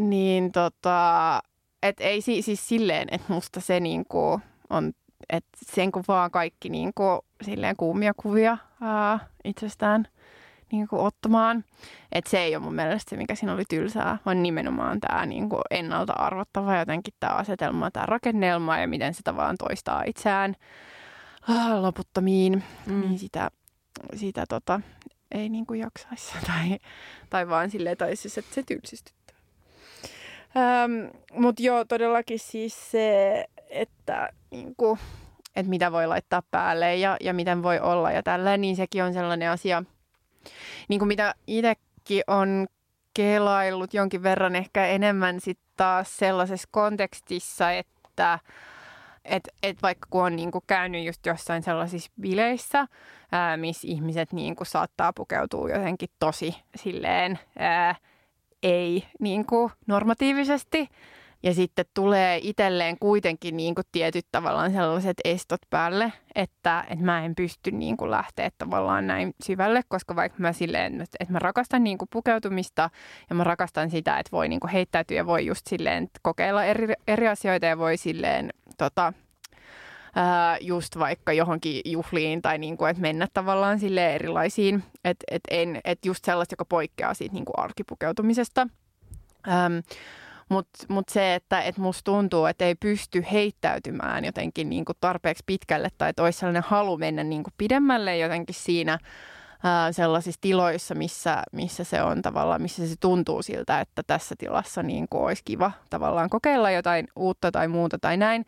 [0.00, 1.40] Niin tota,
[1.88, 4.92] et ei si- siis silleen, että musta se niinku on,
[5.28, 10.08] että sen kun vaan kaikki niinku silleen kuumia kuvia ää, itsestään
[10.72, 11.64] niinku ottamaan.
[12.12, 15.60] Että se ei ole mun mielestä se, mikä siinä oli tylsää, vaan nimenomaan tämä niinku
[15.70, 20.56] ennalta arvottava jotenkin tämä asetelma, tämä rakennelma ja miten se tavallaan toistaa itseään
[21.48, 22.62] ää, loputtomiin.
[22.86, 23.00] Mm.
[23.00, 23.50] Niin sitä,
[24.14, 24.80] sitä tota,
[25.32, 26.78] ei niinku jaksaisi tai,
[27.30, 29.15] tai vaan silleen, tai siis, että se tylsistyy.
[30.56, 34.98] Ähm, Mutta joo, todellakin siis se, että niinku,
[35.56, 39.12] et mitä voi laittaa päälle ja, ja miten voi olla ja tällä, niin sekin on
[39.12, 39.82] sellainen asia,
[40.88, 42.66] niin kuin mitä itsekin on
[43.14, 48.38] kelaillut jonkin verran ehkä enemmän sitten taas sellaisessa kontekstissa, että
[49.24, 52.86] et, et vaikka kun on niinku käynyt just jossain sellaisissa bileissä,
[53.32, 57.94] ää, missä ihmiset niinku saattaa pukeutua jotenkin tosi silleen ää,
[58.66, 60.88] ei niin kuin normatiivisesti.
[61.42, 67.24] Ja sitten tulee itselleen kuitenkin niin kuin tietyt tavallaan sellaiset estot päälle, että, että mä
[67.24, 71.84] en pysty niin kuin lähteä tavallaan näin syvälle, koska vaikka mä silleen, että mä rakastan
[71.84, 72.90] niin kuin pukeutumista
[73.30, 76.94] ja mä rakastan sitä, että voi niin kuin heittäytyä ja voi just silleen kokeilla eri,
[77.06, 79.12] eri asioita ja voi silleen tota,
[80.16, 85.80] ää, just vaikka johonkin juhliin tai niin kuin, mennä tavallaan sille erilaisiin, että et en,
[85.84, 88.68] et just sellaista, joka poikkeaa siitä niin kuin arkipukeutumisesta.
[89.48, 89.74] Ähm,
[90.48, 95.88] mutta mut se, että et musta tuntuu, että ei pysty heittäytymään jotenkin niinku tarpeeksi pitkälle
[95.98, 98.98] tai että olisi sellainen halu mennä niinku pidemmälle jotenkin siinä
[99.90, 105.06] sellaisissa tiloissa, missä, missä se on tavallaan, missä se tuntuu siltä, että tässä tilassa niin
[105.10, 108.46] kuin olisi kiva tavallaan kokeilla jotain uutta tai muuta tai näin.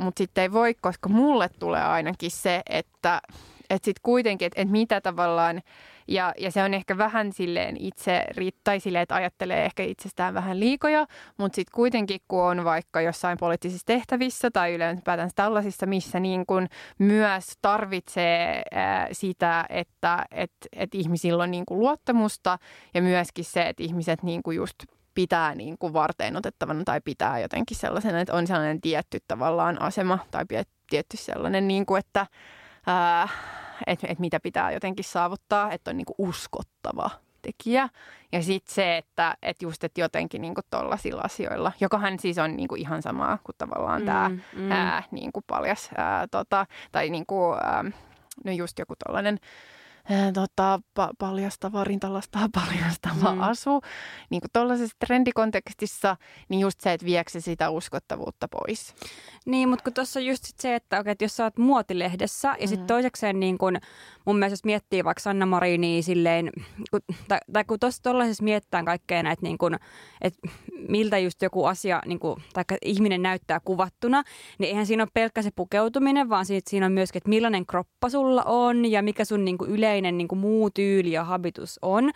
[0.00, 3.20] Mutta sitten ei voi, koska mulle tulee ainakin se, että
[3.70, 5.62] että sitten kuitenkin, että et mitä tavallaan,
[6.08, 8.24] ja, ja se on ehkä vähän silleen itse,
[8.64, 13.38] tai silleen, että ajattelee ehkä itsestään vähän liikoja, mutta sitten kuitenkin, kun on vaikka jossain
[13.38, 20.94] poliittisissa tehtävissä tai yleensäpäätään tällaisissa, missä niin kun myös tarvitsee ää, sitä, että et, et
[20.94, 22.58] ihmisillä on niin kuin luottamusta
[22.94, 24.76] ja myöskin se, että ihmiset niin kuin just
[25.14, 30.18] pitää niin kuin varteen otettavana tai pitää jotenkin sellaisen, että on sellainen tietty tavallaan asema
[30.30, 30.44] tai
[30.90, 32.26] tietty sellainen, niin kuin, että
[33.86, 37.10] että et mitä pitää jotenkin saavuttaa, että on niinku uskottava
[37.42, 37.88] tekijä.
[38.32, 42.74] Ja sitten se, että et just et jotenkin niinku tollaisilla asioilla, jokahan siis on niinku
[42.74, 45.08] ihan samaa kuin tavallaan mm, tämä mm.
[45.10, 47.84] niinku paljas, ää, tota, tai niinku, ää,
[48.44, 49.38] no just joku tollainen
[50.34, 53.40] tota, pa- paljastava, rintalastaa paljastava mm.
[53.40, 53.80] asu.
[54.30, 56.16] Niin kuin tuollaisessa trendikontekstissa,
[56.48, 58.94] niin just se, että viekö sitä uskottavuutta pois.
[59.46, 62.48] Niin, mutta kun tuossa on just sit se, että, okay, että jos sä oot muotilehdessä
[62.48, 62.68] ja mm.
[62.68, 63.76] sitten toisekseen niin kun,
[64.24, 66.50] mun mielestä jos miettii vaikka Sanna Marinia silleen,
[66.90, 69.76] kun, tai, tai kun tuossa tuollaisessa mietitään kaikkea näitä, niin kun,
[70.20, 70.48] että
[70.88, 74.22] miltä just joku asia niin kun, tai ihminen näyttää kuvattuna,
[74.58, 78.08] niin eihän siinä ole pelkkä se pukeutuminen, vaan siitä, siinä on myöskin, että millainen kroppa
[78.08, 82.10] sulla on ja mikä sun niin yleinen niin muu tyyli ja habitus on.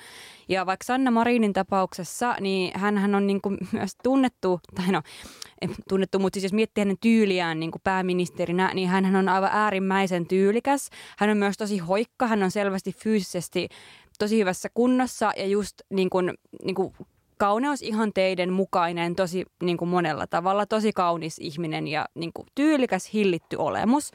[0.49, 3.41] Ja vaikka Sanna Marinin tapauksessa, niin hän on niin
[3.73, 5.03] myös tunnettu, tai no
[5.89, 10.27] tunnettu, mutta siis jos miettii hänen tyyliään niin kuin pääministerinä, niin hän on aivan äärimmäisen
[10.27, 10.91] tyylikäs.
[11.19, 13.69] Hän on myös tosi hoikka, hän on selvästi fyysisesti
[14.19, 16.33] tosi hyvässä kunnossa ja just niin kuin,
[16.65, 16.95] niin kuin
[17.39, 23.57] kauneusihanteiden mukainen tosi niin kuin monella tavalla, tosi kaunis ihminen ja niin kuin tyylikäs, hillitty
[23.57, 24.11] olemus.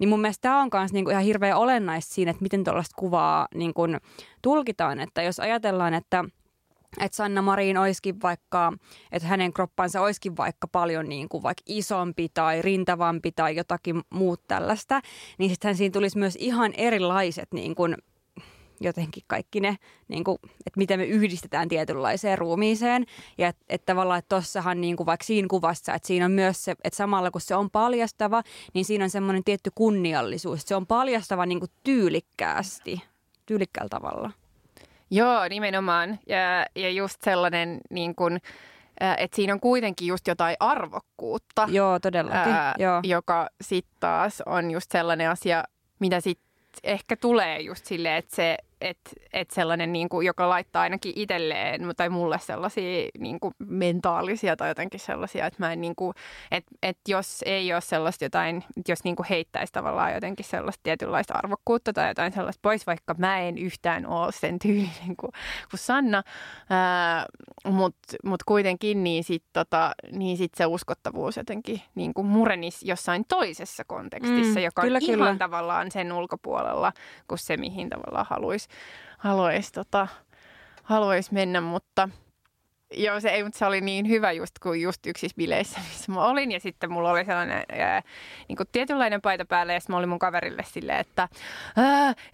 [0.00, 2.94] Niin mun mielestä tämä on myös niin kuin ihan hirveän olennaista siinä, että miten tuollaista
[2.98, 3.98] kuvaa niin kuin
[4.42, 5.00] tulkitaan.
[5.00, 6.24] Että jos ajatellaan, että–
[7.00, 8.72] että Sanna Marin olisikin vaikka,
[9.12, 14.40] että hänen kroppansa olisikin vaikka paljon niin kuin vaikka isompi tai rintavampi tai jotakin muut
[14.48, 15.00] tällaista,
[15.38, 17.96] niin sittenhän siinä tulisi myös ihan erilaiset niin kuin
[18.80, 19.76] jotenkin kaikki ne,
[20.08, 23.06] niin kuin, että miten me yhdistetään tietynlaiseen ruumiiseen.
[23.38, 26.64] Ja että et tavallaan, että tossahan niin kuin vaikka siinä kuvassa, että siinä on myös
[26.64, 28.42] se, että samalla kun se on paljastava,
[28.74, 30.62] niin siinä on semmoinen tietty kunniallisuus.
[30.62, 33.02] Se on paljastava niin kuin tyylikkäästi,
[33.46, 34.30] tyylikkäällä tavalla.
[35.10, 36.18] Joo, nimenomaan.
[36.26, 38.38] Ja, ja just sellainen niin kuin,
[39.18, 41.68] että siinä on kuitenkin just jotain arvokkuutta.
[41.70, 42.52] Joo, todellakin.
[42.52, 43.00] Ää, Joo.
[43.02, 45.64] Joka sitten taas on just sellainen asia,
[45.98, 46.50] mitä sitten
[46.84, 51.80] ehkä tulee just silleen, että se että et sellainen, niin kuin, joka laittaa ainakin itselleen
[51.96, 56.14] tai mulle sellaisia niin kuin, mentaalisia tai jotenkin sellaisia, että mä en niin kuin,
[56.50, 61.34] että et jos ei ole sellaista jotain, jos niin kuin heittäisi tavallaan jotenkin sellaista tietynlaista
[61.34, 65.32] arvokkuutta tai jotain sellaista pois, vaikka mä en yhtään ole sen tyylinen kuin,
[65.70, 66.22] kuin Sanna,
[67.64, 73.24] mutta mut kuitenkin niin sitten tota, niin sit se uskottavuus jotenkin niin kuin murenisi jossain
[73.28, 75.24] toisessa kontekstissa, mm, joka kyllä, on kyllä.
[75.24, 76.92] ihan tavallaan sen ulkopuolella
[77.28, 78.68] kuin se, mihin tavallaan haluaisi
[79.18, 80.08] haluaisi tota,
[80.82, 82.08] haluais mennä, mutta
[82.94, 86.24] Joo, se, ei, mutta se oli niin hyvä just kuin just yksissä bileissä, missä mä
[86.24, 86.52] olin.
[86.52, 88.02] Ja sitten mulla oli sellainen ää,
[88.48, 91.28] niin kuin tietynlainen paita päällä ja sitten mä olin mun kaverille silleen, että,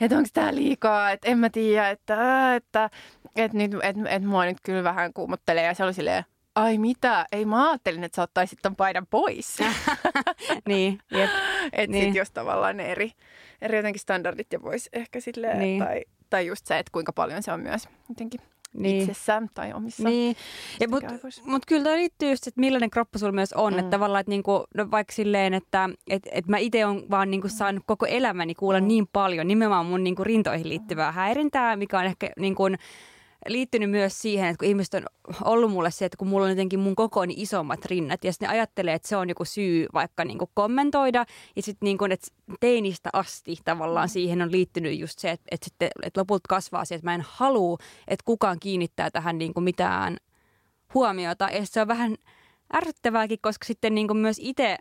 [0.01, 2.91] että onko tää liikaa, että en mä tiedä, että, ää, että,
[3.37, 5.67] että, nyt, että, että mua nyt kyllä vähän kuumottelee.
[5.67, 9.59] Ja se oli silleen, ai mitä, ei mä ajattelin, että sä ottaisit ton paidan pois.
[10.69, 11.31] niin, jep.
[11.73, 12.05] Että niin.
[12.05, 13.13] sit jos tavallaan ne eri,
[13.63, 15.85] eri jotenkin standardit ja voisi ehkä silleen, niin.
[15.85, 18.41] tai tai just se, että kuinka paljon se on myös jotenkin
[18.73, 19.01] niin.
[19.01, 20.37] itsessään tai omissa niin.
[20.89, 23.73] Mutta mut kyllä tämä liittyy just, että millainen kroppa sulla myös on.
[23.73, 23.79] Mm.
[23.79, 27.49] Että tavallaan, että niinku, no vaikka silleen, että et, et mä itse olen vaan niinku
[27.49, 28.87] saanut koko elämäni kuulla mm.
[28.87, 32.63] niin paljon nimenomaan mun niinku rintoihin liittyvää häirintää, mikä on ehkä niinku,
[33.49, 35.03] liittynyt myös siihen, että kun ihmiset on
[35.45, 38.53] ollut mulle se, että kun mulla on jotenkin mun kokooni isommat rinnat ja sitten ne
[38.53, 42.27] ajattelee, että se on joku syy vaikka niin kuin kommentoida ja sitten niin kuin, että
[42.61, 46.95] teinistä asti tavallaan siihen on liittynyt just se, että, että, sitten, että lopulta kasvaa se,
[46.95, 50.17] että mä en halua, että kukaan kiinnittää tähän niin kuin mitään
[50.95, 51.49] huomiota.
[51.53, 52.17] Ja se on vähän
[52.75, 54.79] ärsyttävääkin, koska sitten niin kuin myös itse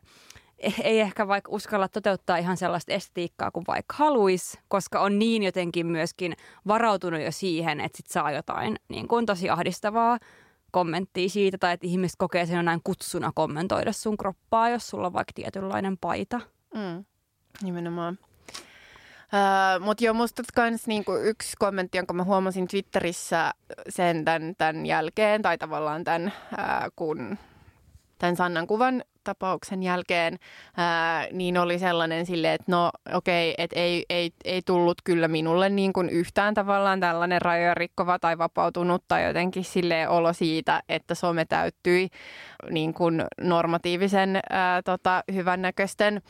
[0.83, 5.87] ei ehkä vaikka uskalla toteuttaa ihan sellaista estetiikkaa kuin vaikka haluaisi, koska on niin jotenkin
[5.87, 6.35] myöskin
[6.67, 10.19] varautunut jo siihen, että sit saa jotain niin kuin tosi ahdistavaa
[10.71, 15.13] kommenttia siitä, tai että ihmiset kokee sen näin kutsuna kommentoida sun kroppaa, jos sulla on
[15.13, 16.41] vaikka tietynlainen paita.
[16.73, 17.05] Mm.
[17.61, 18.17] Nimenomaan.
[19.25, 23.53] Uh, Mutta joo, musta kans niinku yksi kommentti, jonka mä huomasin Twitterissä
[23.89, 24.25] sen
[24.57, 27.37] tämän, jälkeen, tai tavallaan tämän, uh, kun
[28.17, 30.37] tämän Sannan kuvan tapauksen jälkeen,
[30.77, 35.27] ää, niin oli sellainen sille, että no okei, okay, että ei, ei, ei tullut kyllä
[35.27, 40.83] minulle niin kuin yhtään tavallaan tällainen rajoja rikkova tai vapautunut tai jotenkin sille olo siitä,
[40.89, 42.07] että some täyttyi
[42.69, 46.21] niin kuin normatiivisen ää, tota, hyvännäköisten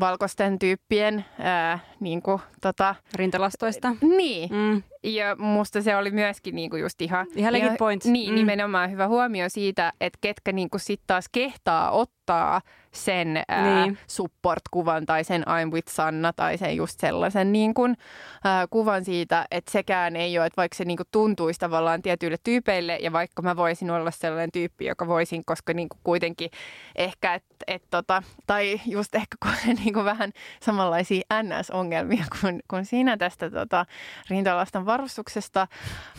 [0.00, 3.96] valkoisten tyyppien ää, niin kuin, tota, Rintalastoista.
[4.00, 4.50] Niin.
[4.52, 4.82] Mm.
[5.04, 7.26] Ja musta se oli myöskin niinku just ihan...
[7.34, 8.04] Ihan legit point.
[8.04, 8.34] Niin, mm.
[8.34, 12.60] nimenomaan hyvä huomio siitä, että ketkä niinku sitten taas kehtaa ottaa
[12.94, 13.98] sen ää, niin.
[14.06, 17.96] support-kuvan tai sen I'm with Sanna tai sen just sellaisen niin kuin,
[18.44, 22.36] ää, kuvan siitä, että sekään ei ole, että vaikka se niin kuin tuntuisi tavallaan tietyille
[22.44, 26.50] tyypeille ja vaikka mä voisin olla sellainen tyyppi, joka voisin, koska niin kuin kuitenkin
[26.96, 32.84] ehkä, että et tota, tai just ehkä kun niin kuin vähän samanlaisia NS-ongelmia kuin, kuin
[32.84, 33.86] siinä tästä tota,
[34.30, 35.68] rintalastan varustuksesta,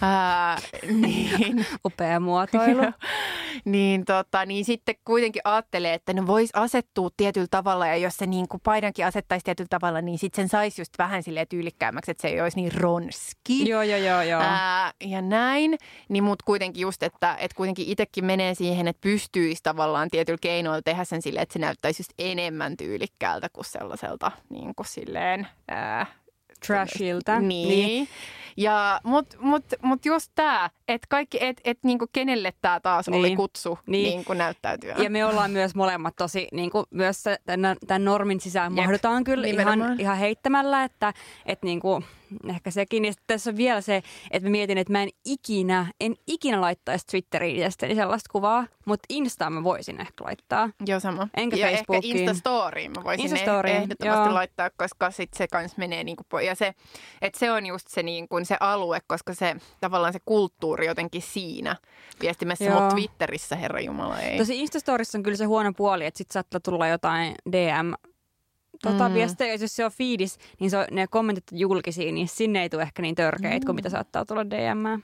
[0.01, 0.57] ää,
[1.01, 2.83] niin, upea muotoilu,
[3.65, 8.26] niin, tota, niin sitten kuitenkin ajattelee, että ne voisi asettua tietyllä tavalla ja jos se
[8.26, 12.21] niin kuin paidankin asettaisi tietyllä tavalla, niin sitten sen saisi just vähän silleen tyylikkäämmäksi, että
[12.21, 13.69] se ei olisi niin ronski.
[13.69, 14.21] Joo, joo, joo.
[14.21, 14.41] joo.
[14.41, 15.78] Ää, ja näin,
[16.10, 20.82] niin mutta kuitenkin just, että, että kuitenkin itsekin menee siihen, että pystyisi tavallaan tietyllä keinoilla
[20.82, 25.47] tehdä sen silleen, että se näyttäisi just enemmän tyylikkäältä kuin sellaiselta niin kuin silleen...
[25.67, 26.06] Ää,
[26.67, 27.39] Trashilta.
[27.39, 27.69] Niin.
[27.69, 28.08] niin.
[28.58, 33.19] Ja, mut, mut, mut just tämä, että kaikki, et, et niinku kenelle tämä taas niin.
[33.19, 34.04] oli kutsu niin.
[34.04, 34.95] niinku näyttäytyä.
[34.97, 38.86] Ja me ollaan myös molemmat tosi, niinku, myös tämän, tämän normin sisään Jep.
[38.86, 41.13] mahdutaan kyllä ihan, ihan heittämällä, että
[41.45, 42.04] et niinku,
[42.49, 43.05] ehkä sekin.
[43.05, 47.07] Ja tässä on vielä se, että mä mietin, että mä en ikinä, en ikinä laittaisi
[47.07, 50.69] Twitteriin itsestäni sellaista kuvaa, mutta Instaan mä voisin ehkä laittaa.
[50.85, 51.27] Joo, sama.
[51.37, 52.17] Enkä ja Facebookiin.
[52.17, 54.33] ehkä Instastoriin mä voisin Instastoriin, ehdottomasti joo.
[54.33, 56.73] laittaa, koska sit se kans menee niinku po- ja se,
[57.21, 61.75] että se on just se, niinku, se alue, koska se tavallaan se kulttuuri jotenkin siinä
[62.21, 64.37] viestimässä, mutta Twitterissä, herra Jumala, ei.
[64.37, 67.93] Tosi Instastorissa on kyllä se huono puoli, että sit saattaa tulla jotain DM
[68.83, 69.15] tota, mm.
[69.15, 69.55] viestejä.
[69.55, 72.81] Jos se on fiidis, niin se on, ne kommentit on julkisia, niin sinne ei tule
[72.81, 73.65] ehkä niin törkeitä mm.
[73.65, 75.01] kuin mitä saattaa tulla DM.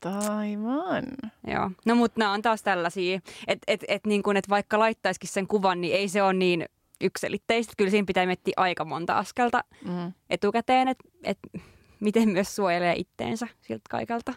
[0.00, 1.04] Taivan.
[1.46, 1.70] Joo.
[1.86, 5.80] No mutta nämä on taas tällaisia, että et, et, niin et vaikka laittaisikin sen kuvan,
[5.80, 6.64] niin ei se ole niin
[7.00, 7.72] yksilitteistä.
[7.76, 10.12] Kyllä siinä pitää miettiä aika monta askelta mm.
[10.30, 11.38] etukäteen, että et,
[12.00, 14.34] miten myös suojelee itteensä siltä kaikelta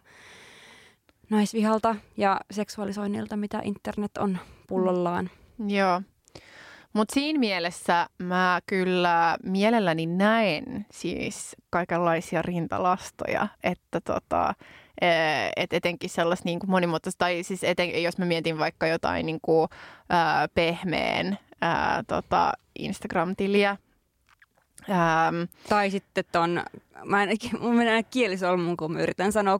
[1.29, 5.29] naisvihalta ja seksuaalisoinnilta, mitä internet on pullollaan.
[5.57, 5.69] Mm.
[5.69, 6.01] Joo.
[6.93, 14.53] Mutta siinä mielessä mä kyllä mielelläni näen siis kaikenlaisia rintalastoja, että tota,
[15.01, 15.07] e,
[15.55, 19.39] et etenkin sellaista niin kuin monimuotoista, tai siis eten, jos mä mietin vaikka jotain niin
[19.41, 19.69] kuin,
[20.09, 23.77] ää, pehmeän ää, tota Instagram-tiliä,
[24.89, 26.63] Ähm, tai sitten ton,
[27.05, 29.59] mä en, mun menee kielisolmuun, kun mä yritän sanoa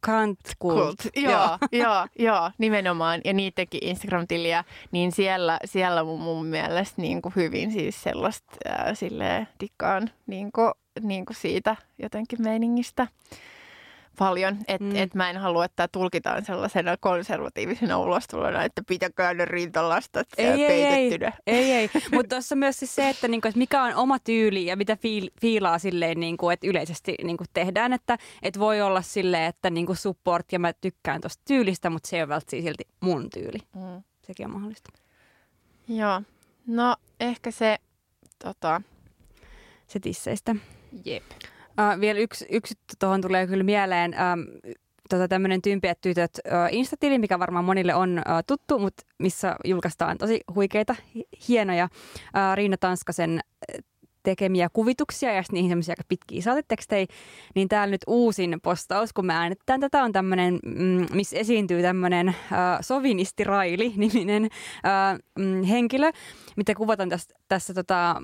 [0.00, 0.96] Kant Kult.
[1.16, 2.06] Joo, joo.
[2.18, 3.20] joo, nimenomaan.
[3.24, 8.94] Ja niidenkin Instagram-tiliä, niin siellä, siellä mun, mun mielestä niin kuin hyvin siis sellaista äh,
[8.94, 13.06] silleen dikkaan niin kuin, niin kuin siitä jotenkin meiningistä
[14.18, 14.96] paljon, että mm.
[14.96, 21.32] et mä en halua, että tulkitaan sellaisena konservatiivisena ulostulona, että pitäkää ne rintalastat ei, peitettynä.
[21.46, 21.90] Ei, ei, ei.
[22.12, 25.30] mutta tuossa myös siis se, että, niinku, että mikä on oma tyyli ja mitä fiil,
[25.40, 30.52] fiilaa silleen, niinku, että yleisesti niinku, tehdään, että et voi olla silleen, että niinku, support
[30.52, 33.58] ja mä tykkään tuosta tyylistä, mutta se ei ole välttämättä silti mun tyyli.
[33.76, 34.02] Mm.
[34.26, 34.92] Sekin on mahdollista.
[35.88, 36.22] Joo,
[36.66, 37.78] no ehkä se
[38.44, 38.82] tota...
[39.86, 40.56] se tisseistä.
[41.04, 41.24] Jep.
[41.80, 44.14] Uh, vielä yksi, yksi tuohon tulee kyllä mieleen.
[44.32, 44.74] Um,
[45.10, 50.18] tota, tämmöinen Tympiät tytöt uh, Instatili, mikä varmaan monille on uh, tuttu, mutta missä julkaistaan
[50.18, 50.96] tosi huikeita,
[51.48, 53.40] hienoja uh, Riina Tanskasen
[54.22, 57.06] tekemiä kuvituksia ja niihin semmoisia aika pitkiä saatetekstejä,
[57.54, 62.28] niin täällä nyt uusin postaus, kun me äänetetään tätä, on tämmöinen, mm, missä esiintyy tämmöinen
[62.28, 62.34] äh,
[62.80, 64.44] sovinisti Raili-niminen
[64.86, 66.10] äh, mm, henkilö,
[66.56, 68.16] mitä kuvataan tässä, tässä tota, äh,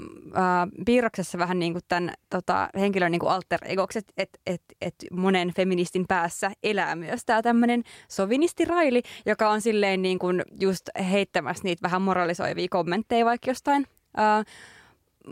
[0.86, 4.94] piirroksessa vähän niin kuin tämän tota, henkilön niin kuin alter egoksi, että et, et, et
[5.12, 10.82] monen feministin päässä elää myös tämä tämmöinen sovinisti Raili, joka on silleen niin kuin just
[11.10, 13.86] heittämässä niitä vähän moralisoivia kommentteja vaikka jostain
[14.18, 14.44] äh,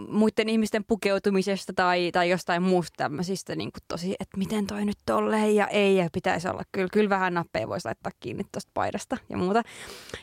[0.09, 4.99] muiden ihmisten pukeutumisesta tai, tai jostain muusta tämmöisistä niin kuin tosi, että miten toi nyt
[5.07, 6.63] tolleen ja ei ja pitäisi olla.
[6.73, 9.63] Kyllä, kyllä vähän nappeja voisi laittaa kiinni tuosta paidasta ja muuta.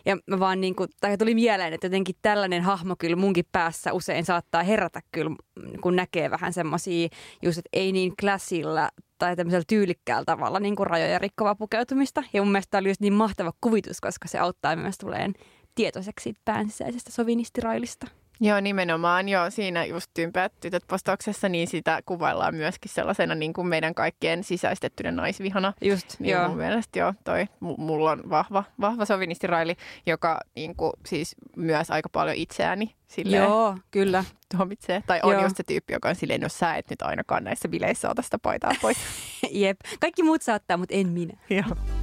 [0.05, 3.93] Ja mä vaan niin kuin, tai tuli mieleen, että jotenkin tällainen hahmo kyllä munkin päässä
[3.93, 5.35] usein saattaa herätä kyllä,
[5.81, 7.09] kun näkee vähän semmoisia
[7.41, 12.23] just, että ei niin klassilla tai tämmöisellä tyylikkäällä tavalla niin kuin rajoja rikkovaa pukeutumista.
[12.33, 15.33] Ja mun mielestä tämä oli just niin mahtava kuvitus, koska se auttaa myös tuleen
[15.75, 18.20] tietoiseksi päänsisäisestä sovinistirailista.
[18.43, 19.29] Joo, nimenomaan.
[19.29, 24.43] Joo, siinä just tympäät tytöt postauksessa, niin sitä kuvaillaan myöskin sellaisena niin kuin meidän kaikkien
[24.43, 25.73] sisäistettynä naisvihana.
[25.81, 26.47] Just, niin joo.
[26.47, 29.75] Mun mielestä joo, toi, mulla on vahva, vahva sovinistiraili,
[30.05, 34.23] joka niin kuin, siis myös aika paljon itseäni silleen, Joo, kyllä.
[34.57, 35.03] tuomitsee.
[35.07, 35.43] Tai on Joo.
[35.43, 38.39] just se tyyppi, joka on silleen, jos sä et nyt ainakaan näissä bileissä ota sitä
[38.39, 38.97] paitaa pois.
[39.51, 39.79] Jep.
[39.99, 41.33] Kaikki muut saattaa, mutta en minä.
[41.49, 42.00] joo.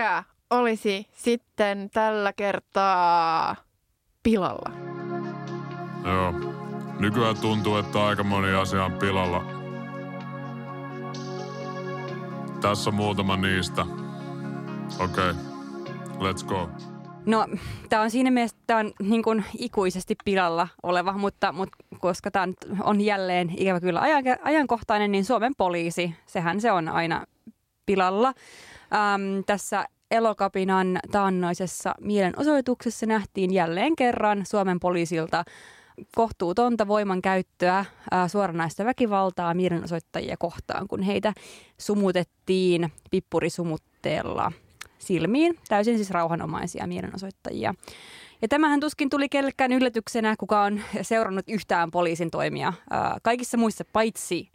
[0.00, 3.56] Mikä olisi sitten tällä kertaa
[4.22, 4.72] pilalla?
[6.04, 6.34] Joo.
[6.98, 9.44] Nykyään tuntuu, että aika moni asia on pilalla.
[12.60, 13.82] Tässä on muutama niistä.
[14.98, 15.34] Okei, okay.
[16.18, 16.70] let's go.
[17.26, 17.46] No,
[17.88, 22.52] tämä on siinä mielessä tää on niin kuin ikuisesti pilalla oleva, mutta, mutta koska tämä
[22.82, 27.26] on jälleen ikävä kyllä ajan, ajankohtainen, niin Suomen poliisi, sehän se on aina
[27.86, 28.34] pilalla.
[28.92, 35.44] Äm, tässä Elokapinan taannoisessa mielenosoituksessa nähtiin jälleen kerran Suomen poliisilta
[36.16, 41.32] kohtuutonta voimankäyttöä, ää, suoranaista väkivaltaa mielenosoittajia kohtaan, kun heitä
[41.78, 44.52] sumutettiin pippurisumutteella
[44.98, 47.74] silmiin, täysin siis rauhanomaisia mielenosoittajia.
[48.42, 53.84] Ja tämähän tuskin tuli kellekään yllätyksenä, kuka on seurannut yhtään poliisin toimia ää, kaikissa muissa
[53.92, 54.50] paitsi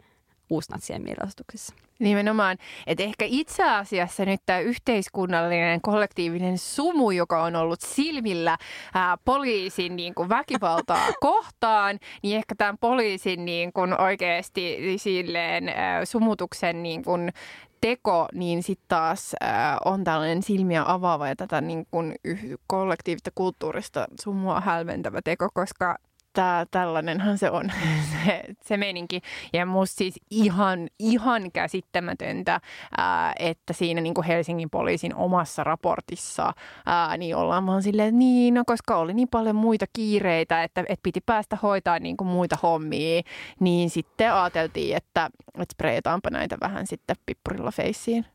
[0.50, 1.74] uusnatsien mielenosoituksissa.
[1.98, 8.58] Nimenomaan, että ehkä itse asiassa nyt tämä yhteiskunnallinen kollektiivinen sumu, joka on ollut silmillä
[8.94, 16.04] ää, poliisin niin kuin väkivaltaa kohtaan, niin ehkä tämän poliisin niin kuin oikeasti silleen ää,
[16.04, 17.32] sumutuksen niin kuin
[17.80, 23.30] teko, niin sitten taas ää, on tällainen silmiä avaava ja tätä niin kuin yh- kollektiivista
[23.34, 25.96] kulttuurista sumua hälventävä teko, koska
[26.36, 27.72] tää, tällainenhan se on
[28.12, 29.20] se, se meininki.
[29.52, 32.60] Ja musta siis ihan, ihan käsittämätöntä,
[32.96, 36.52] ää, että siinä niin kuin Helsingin poliisin omassa raportissa
[36.86, 40.80] ää, niin ollaan vaan silleen, että niin, no koska oli niin paljon muita kiireitä, että,
[40.80, 43.22] että piti päästä hoitaa niin kuin muita hommia,
[43.60, 48.26] niin sitten ajateltiin, että, että sprayataanpa näitä vähän sitten pippurilla feissiin.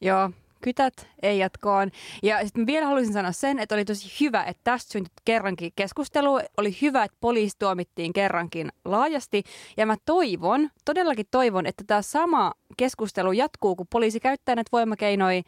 [0.00, 0.30] Joo,
[0.62, 1.90] kytät ei jatkoon.
[2.22, 6.40] Ja sitten vielä haluaisin sanoa sen, että oli tosi hyvä, että tästä syntyi kerrankin keskustelu.
[6.56, 9.42] Oli hyvä, että poliisi tuomittiin kerrankin laajasti.
[9.76, 15.42] Ja mä toivon, todellakin toivon, että tämä sama keskustelu jatkuu, kun poliisi käyttää näitä voimakeinoja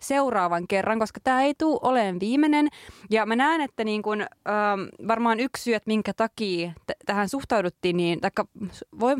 [0.00, 2.68] seuraavan kerran, koska tämä ei tule olemaan viimeinen.
[3.10, 7.28] Ja mä näen, että niin kun, ähm, varmaan yksi syy, että minkä takia t- tähän
[7.28, 8.46] suhtauduttiin, niin, taikka
[9.00, 9.16] voi,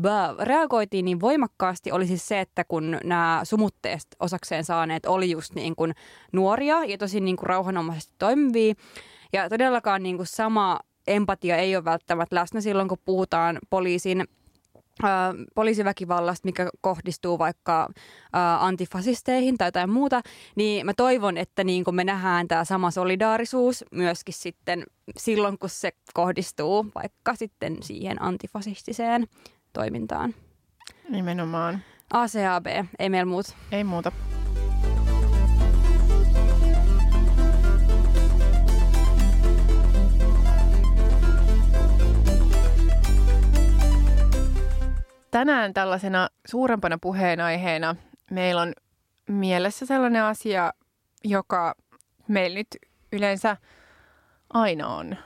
[0.00, 5.54] bää, reagoitiin niin voimakkaasti, oli siis se, että kun nämä sumutteet osakseen saaneet oli just
[5.54, 5.92] niin kun
[6.32, 8.74] nuoria ja tosi niin kun rauhanomaisesti toimivia.
[9.32, 14.24] Ja todellakaan niin kun sama empatia ei ole välttämättä läsnä silloin, kun puhutaan poliisin
[15.54, 17.88] poliisiväkivallasta, mikä kohdistuu vaikka
[18.58, 20.20] antifasisteihin tai jotain muuta,
[20.56, 24.84] niin mä toivon, että niin kun me nähdään tämä sama solidaarisuus myöskin sitten
[25.16, 29.26] silloin, kun se kohdistuu vaikka sitten siihen antifasistiseen
[29.72, 30.34] toimintaan.
[31.08, 31.82] Nimenomaan.
[32.12, 32.66] ACAB,
[32.98, 33.46] ei meillä muut.
[33.72, 34.12] Ei muuta.
[45.32, 47.96] Tänään tällaisena suurempana puheenaiheena
[48.30, 48.72] meillä on
[49.28, 50.72] mielessä sellainen asia,
[51.24, 51.74] joka
[52.28, 52.66] meillä nyt
[53.12, 53.56] yleensä
[54.52, 55.16] aina on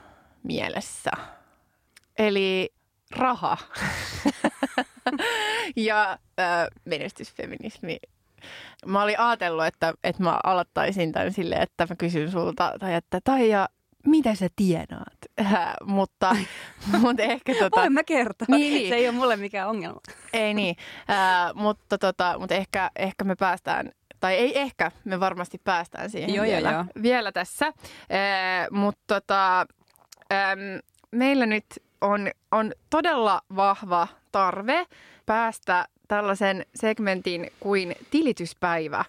[0.43, 1.11] mielessä.
[2.17, 2.73] Eli
[3.15, 3.57] raha
[5.75, 7.97] ja äh, menestysfeminismi.
[8.85, 13.19] Mä olin ajatellut, että, että mä aloittaisin tämän silleen, että mä kysyn sulta, tai että
[13.23, 13.69] Taija,
[14.05, 15.17] mitä sä tienaat?
[15.41, 16.35] Äh, mutta,
[17.01, 17.81] mutta ehkä tota...
[17.81, 18.45] Voin mä kertoa.
[18.49, 18.89] Niin, niin.
[18.89, 19.99] Se ei ole mulle mikään ongelma.
[20.33, 20.75] Ei niin,
[21.09, 26.33] äh, mutta, tota, mutta ehkä, ehkä me päästään, tai ei ehkä, me varmasti päästään siihen
[26.33, 26.85] Joo, joo, vielä, joo.
[27.01, 27.65] vielä tässä.
[27.67, 27.73] Äh,
[28.71, 29.65] mutta tota,
[30.31, 30.59] ähm,
[31.11, 31.65] meillä nyt
[32.01, 34.85] on, on todella vahva tarve
[35.25, 39.05] päästä tällaisen segmentin kuin tilityspäivä.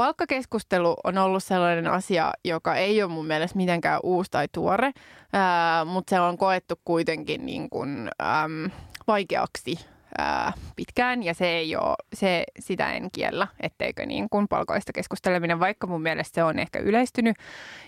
[0.00, 4.92] Palkkakeskustelu on ollut sellainen asia, joka ei ole mun mielestä mitenkään uusi tai tuore,
[5.32, 8.70] ää, mutta se on koettu kuitenkin niin kuin, äm,
[9.06, 9.78] vaikeaksi
[10.18, 15.60] ää, pitkään ja se ei ole, se, sitä en kiellä, etteikö niin kuin palkoista keskusteleminen,
[15.60, 17.36] vaikka mun mielestä se on ehkä yleistynyt,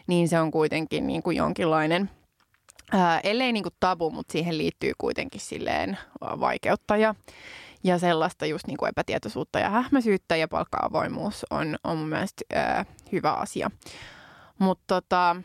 [0.06, 2.10] niin se on kuitenkin niin kuin jonkinlainen–
[3.22, 6.96] ellei niin kuin tabu, mutta siihen liittyy kuitenkin silleen vaikeutta
[7.84, 12.84] ja, sellaista just niin kuin epätietoisuutta ja hähmäisyyttä ja palkka-avoimuus on, on mun mielestä ää,
[13.12, 13.70] hyvä asia.
[14.58, 15.36] Mutta tota,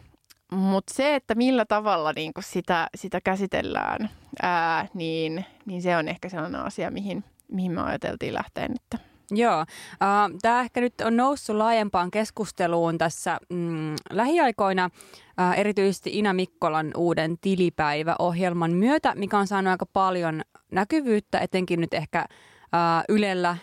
[0.52, 4.10] mut se, että millä tavalla niin kuin sitä, sitä käsitellään,
[4.42, 9.02] ää, niin, niin se on ehkä sellainen asia, mihin, mihin me ajateltiin lähteä nyt.
[9.32, 16.34] Joo, uh, tämä ehkä nyt on noussut laajempaan keskusteluun tässä mm, lähiaikoina, uh, erityisesti Ina
[16.34, 23.58] Mikkolan uuden tilipäiväohjelman myötä, mikä on saanut aika paljon näkyvyyttä, etenkin nyt ehkä uh, Ylellä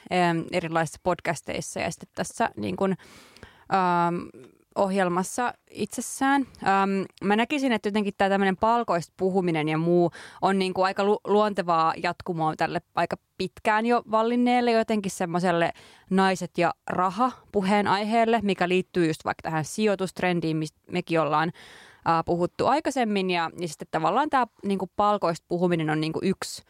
[0.53, 1.81] erilaisissa podcasteissa.
[1.81, 2.95] Ja sitten tässä niin kun,
[4.75, 6.43] ohjelmassa itsessään.
[6.43, 10.11] Öm, mä näkisin, että jotenkin tämä tämmöinen palkoista puhuminen ja muu
[10.43, 15.73] on niin kuin aika lu- luontevaa jatkumoa tälle aika pitkään jo vallinneelle jotenkin semmoiselle
[16.11, 21.53] naiset ja raha puheen aiheelle, mikä liittyy just vaikka tähän sijoitustrendiin, mistä mekin ollaan
[22.09, 23.31] äh, puhuttu aikaisemmin.
[23.31, 26.63] Ja, ja sitten tavallaan tämä niin kuin palkoista puhuminen on niin kuin yksi,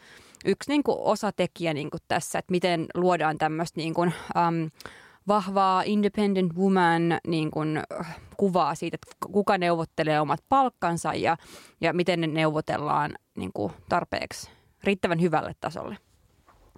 [0.45, 4.71] yksi niin kuin osatekijä niin kuin tässä, että miten luodaan tämmöistä niin kuin, äm,
[5.29, 7.83] vahvaa independent woman niin kuin,
[8.37, 11.37] kuvaa siitä, että kuka neuvottelee omat palkkansa ja,
[11.81, 14.51] ja miten ne neuvotellaan niin kuin tarpeeksi
[14.85, 15.97] riittävän hyvälle tasolle.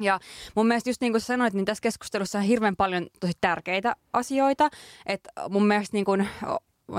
[0.00, 0.20] Ja
[0.54, 4.68] mun mielestä just niin kuin sanoit, niin tässä keskustelussa on hirveän paljon tosi tärkeitä asioita.
[5.06, 6.28] Että mun mielestä niin kuin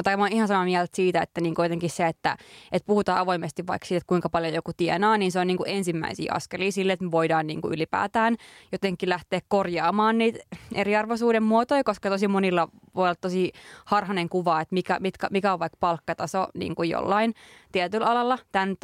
[0.03, 2.37] tai mä oon ihan samaa mieltä siitä, että niin kuitenkin se, että,
[2.71, 5.69] että puhutaan avoimesti vaikka siitä, että kuinka paljon joku tienaa, niin se on niin kuin
[5.69, 8.35] ensimmäisiä askelia sille, että me voidaan niin kuin ylipäätään
[8.71, 10.39] jotenkin lähteä korjaamaan niitä
[10.73, 13.51] eriarvoisuuden muotoja, koska tosi monilla voi olla tosi
[13.85, 17.33] harhainen kuva, että mikä, mitkä, mikä on vaikka palkkataso niin kuin jollain
[17.71, 18.39] tietyllä alalla.
[18.51, 18.75] Tämän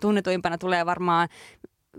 [0.00, 1.28] tunnetuimpana tulee varmaan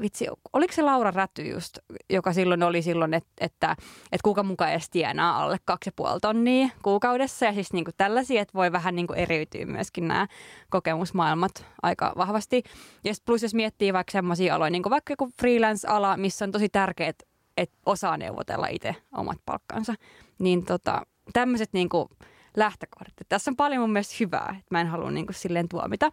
[0.01, 1.77] vitsi, oliko se Laura Räty just,
[2.09, 3.71] joka silloin oli silloin, että, että,
[4.11, 7.45] että kuka mukaan edes tienaa alle 2,5 tonnia kuukaudessa.
[7.45, 10.27] Ja siis niin kuin tällaisia, että voi vähän niin kuin eriytyä myöskin nämä
[10.69, 12.63] kokemusmaailmat aika vahvasti.
[13.03, 16.69] Ja plus jos miettii vaikka semmoisia aloja, niin kuin vaikka joku freelance-ala, missä on tosi
[16.69, 17.13] tärkeää,
[17.57, 19.93] että osaa neuvotella itse omat palkkansa,
[20.39, 21.01] niin tota,
[21.33, 22.09] tämmöiset niin kuin,
[22.57, 23.13] lähtökohdat.
[23.29, 26.11] Tässä on paljon mun mielestä hyvää, että mä en halua niin kuin silleen tuomita.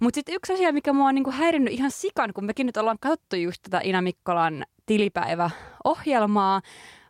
[0.00, 2.76] Mutta sitten yksi asia, mikä mua on niin kuin häirinnyt ihan sikan, kun mekin nyt
[2.76, 6.60] ollaan katsottu just tätä Ina Mikkolan tilipäiväohjelmaa,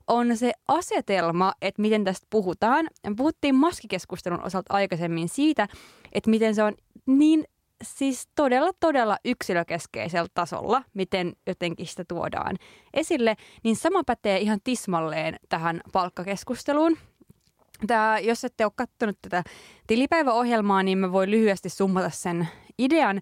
[0.07, 2.89] on se asetelma, että miten tästä puhutaan.
[3.17, 5.69] Puhuttiin maskikeskustelun osalta aikaisemmin siitä,
[6.13, 6.75] että miten se on
[7.07, 7.45] niin
[7.83, 12.57] siis todella, todella yksilökeskeisellä tasolla, miten jotenkin sitä tuodaan
[12.95, 16.97] esille, niin sama pätee ihan tismalleen tähän palkkakeskusteluun.
[17.87, 19.43] Tämä, jos ette ole katsonut tätä
[19.87, 23.21] tilipäiväohjelmaa, niin mä voin lyhyesti summata sen idean.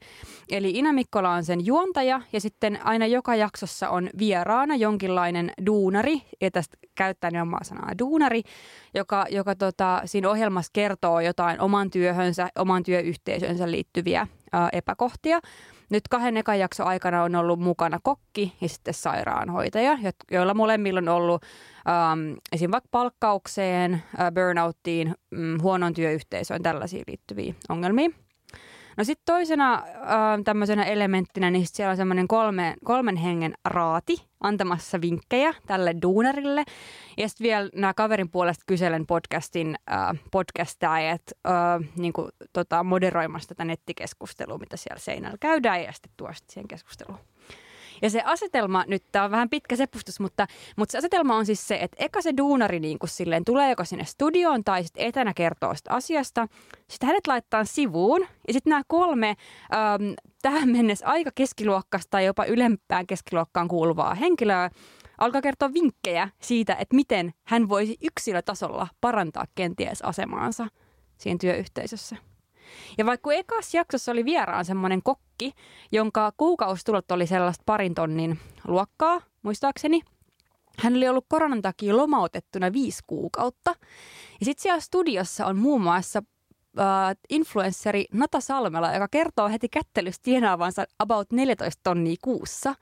[0.50, 6.22] Eli Ina Mikkola on sen juontaja ja sitten aina joka jaksossa on vieraana jonkinlainen duunari,
[6.40, 8.42] ja tästä käyttää nimenomaan sanaa duunari,
[8.94, 15.40] joka, joka tota, siinä ohjelmassa kertoo jotain oman työhönsä, oman työyhteisönsä liittyviä ää, epäkohtia.
[15.90, 19.98] Nyt kahden ekan jakson aikana on ollut mukana kokki ja sitten sairaanhoitaja,
[20.30, 21.42] joilla molemmilla on ollut
[21.88, 22.70] ähm, esim.
[22.70, 28.10] vaikka palkkaukseen, äh, burnouttiin, mm, huonon työyhteisöön, tällaisiin liittyviä ongelmia.
[28.98, 29.82] No sitten toisena äh,
[30.44, 36.64] tämmöisenä elementtinä, niin siellä on semmoinen kolme, kolmen hengen raati antamassa vinkkejä tälle duunarille.
[37.16, 42.12] Ja sitten vielä nämä kaverin puolesta kyselen podcastin äh, podcastajat äh, niin
[42.52, 47.18] tota, moderoimassa tätä nettikeskustelua, mitä siellä seinällä käydään ja sitten tuo sitten siihen keskusteluun.
[48.02, 50.46] Ja se asetelma, nyt tämä on vähän pitkä sepustus, mutta,
[50.76, 53.84] mutta se asetelma on siis se, että eka se duunari niin kuin silleen, tulee joko
[53.84, 56.48] sinne studioon tai sitten etänä kertoo sitä asiasta.
[56.88, 62.44] Sitten hänet laittaa sivuun ja sitten nämä kolme äm, tähän mennessä aika keskiluokkasta tai jopa
[62.44, 64.70] ylempään keskiluokkaan kuuluvaa henkilöä
[65.18, 70.66] alkaa kertoa vinkkejä siitä, että miten hän voisi yksilötasolla parantaa kenties asemaansa
[71.18, 72.16] siinä työyhteisössä.
[72.98, 75.52] Ja vaikka ekas jaksossa oli vieraan semmoinen kokki,
[75.92, 80.00] jonka kuukausitulot oli sellaista parin tonnin luokkaa, muistaakseni,
[80.78, 83.74] hän oli ollut koronan takia lomautettuna viisi kuukautta.
[84.40, 86.22] Ja sitten siellä studiossa on muun muassa
[86.78, 92.74] äh, influenssari Nata Salmela, joka kertoo heti kättelystä tienaavansa about 14 tonnia kuussa.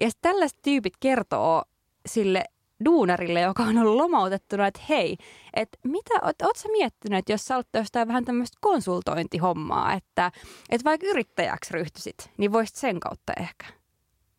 [0.00, 1.62] Ja tällaiset tyypit kertoo
[2.06, 2.44] sille
[2.84, 5.16] duunarille, joka on ollut lomautettuna, että hei,
[5.54, 10.32] että mitä, oot, oot sä miettinyt, että jos sä olet jostain vähän tämmöistä konsultointihommaa, että,
[10.70, 13.83] että vaikka yrittäjäksi ryhtyisit, niin voisit sen kautta ehkä.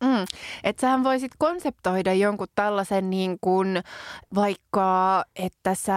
[0.04, 0.24] Mm.
[0.64, 3.82] Että sähän voisit konseptoida jonkun tällaisen niin kuin
[4.34, 5.96] vaikka, että sä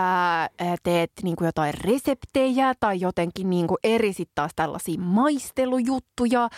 [0.83, 6.49] teet niin kuin jotain reseptejä tai jotenkin niin kuin erisit taas tällaisia maistelujuttuja.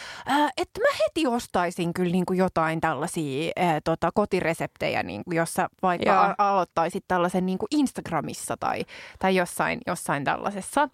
[0.57, 5.69] Että mä heti ostaisin kyllä niin kuin jotain tällaisia ää, tota, kotireseptejä, niin kuin jossa
[5.83, 8.85] vaikka a- aloittaisit tällaisen niin kuin Instagramissa tai,
[9.19, 10.89] tai jossain, jossain tällaisessa.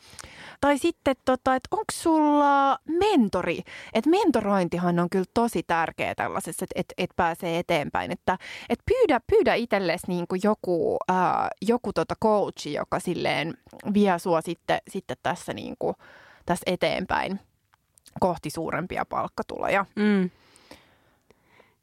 [0.62, 3.62] Tai sitten, tota, että onko sulla mentori?
[3.94, 8.12] Että mentorointihan on kyllä tosi tärkeä tällaisessa, että et, et pääsee eteenpäin.
[8.12, 8.38] Että
[8.70, 13.58] et pyydä, pyydä itsellesi niin kuin joku, ää, joku tota coachi, joka silleen
[13.94, 15.96] vie sua sitten, sitten tässä, niin kuin,
[16.46, 17.40] tässä eteenpäin
[18.20, 19.86] kohti suurempia palkkatuloja.
[19.96, 20.30] Mm.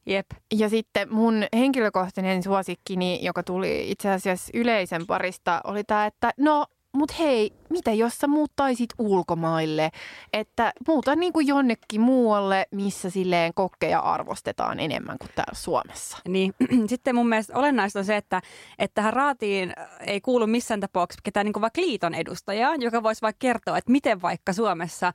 [0.07, 0.26] Jep.
[0.52, 6.66] Ja sitten mun henkilökohtainen suosikkini, joka tuli itse asiassa yleisen parista, oli tämä, että no
[6.95, 9.90] mutta hei, mitä jos sä muuttaisit ulkomaille?
[10.32, 16.18] Että muuta niin kuin jonnekin muualle, missä silleen kokkeja arvostetaan enemmän kuin täällä Suomessa.
[16.28, 16.55] Niin,
[16.88, 18.42] sitten mun mielestä olennaista on se, että,
[18.78, 23.22] että tähän raatiin ei kuulu missään tapauksessa ketään niin kuin vaikka liiton edustajaa, joka voisi
[23.22, 25.12] vaikka kertoa, että miten vaikka Suomessa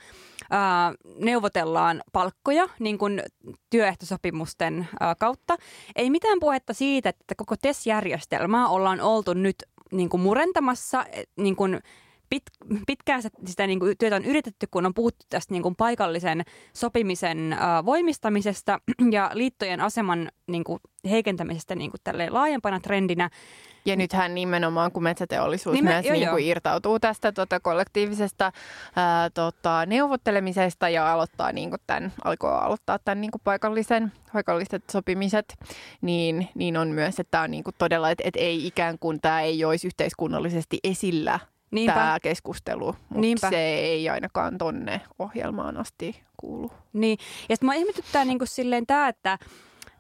[0.50, 3.24] ää, neuvotellaan palkkoja niin kuin
[3.70, 5.58] työehtosopimusten ää, kautta.
[5.96, 9.56] Ei mitään puhetta siitä, että koko TES-järjestelmää ollaan oltu nyt
[9.92, 11.06] niin kuin murentamassa
[11.38, 11.80] niin kuin
[12.30, 12.44] pit,
[12.88, 17.54] pitkään sitä niin kuin työtä on yritetty, kun on puhuttu tästä niin kuin paikallisen sopimisen
[17.54, 18.80] äh, voimistamisesta
[19.12, 20.80] ja liittojen aseman niin kuin
[21.10, 23.30] heikentämisestä niin kuin laajempana trendinä.
[23.86, 28.52] Ja nythän nimenomaan, kun metsäteollisuus Nimen, myös jo, niin kuin irtautuu tästä tota, kollektiivisesta
[28.96, 34.84] ää, tota, neuvottelemisesta ja aloittaa niin kuin tämän, alkoi aloittaa tämän niin kuin paikallisen, paikalliset
[34.92, 35.56] sopimiset,
[36.02, 39.22] niin, niin on myös, että tämä on niin kuin todella, että, että ei ikään kuin
[39.22, 41.40] tämä ei olisi yhteiskunnallisesti esillä
[41.72, 41.94] Niinpä.
[41.94, 46.72] tämä keskustelu, mutta se ei ainakaan tonne ohjelmaan asti kuulu.
[46.94, 47.18] Niin,
[47.50, 49.38] ja sitten mä ihmetyttää niin kuin silleen tämä, että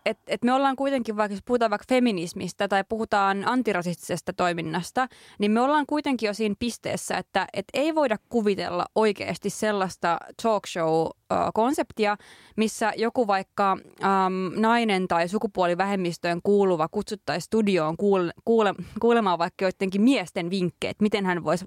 [0.05, 5.07] et, et me ollaan kuitenkin, vaikka jos puhutaan vaikka feminismistä tai puhutaan antirasistisesta toiminnasta,
[5.39, 10.63] niin me ollaan kuitenkin jo siinä pisteessä, että et ei voida kuvitella oikeasti sellaista talk
[10.67, 12.17] show-konseptia,
[12.57, 20.01] missä joku vaikka äm, nainen tai sukupuolivähemmistöön kuuluva kutsuttaisiin studioon kuule, kuule, kuulemaan vaikka joidenkin
[20.01, 21.65] miesten vinkkejä, että miten hän voisi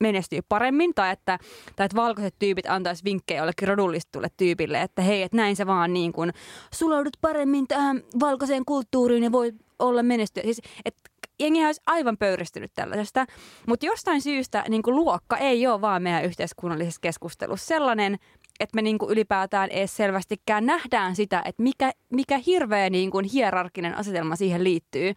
[0.00, 1.38] menestyy paremmin tai että,
[1.76, 5.92] tai että valkoiset tyypit antaisi vinkkejä jollekin rodullistulle tyypille, että hei, että näin se vaan
[5.92, 6.32] niin kuin
[6.74, 10.42] sulaudut paremmin tähän valkoiseen kulttuuriin ja voi olla menestyä.
[10.42, 13.26] Siis, että jengi olisi aivan pöyristynyt tällaisesta,
[13.66, 18.18] mutta jostain syystä niin kuin luokka ei ole vaan meidän yhteiskunnallisessa keskustelussa sellainen,
[18.60, 23.24] että me niin kuin ylipäätään edes selvästikään nähdään sitä, että mikä, mikä hirveä niin kuin
[23.24, 25.12] hierarkinen asetelma siihen liittyy.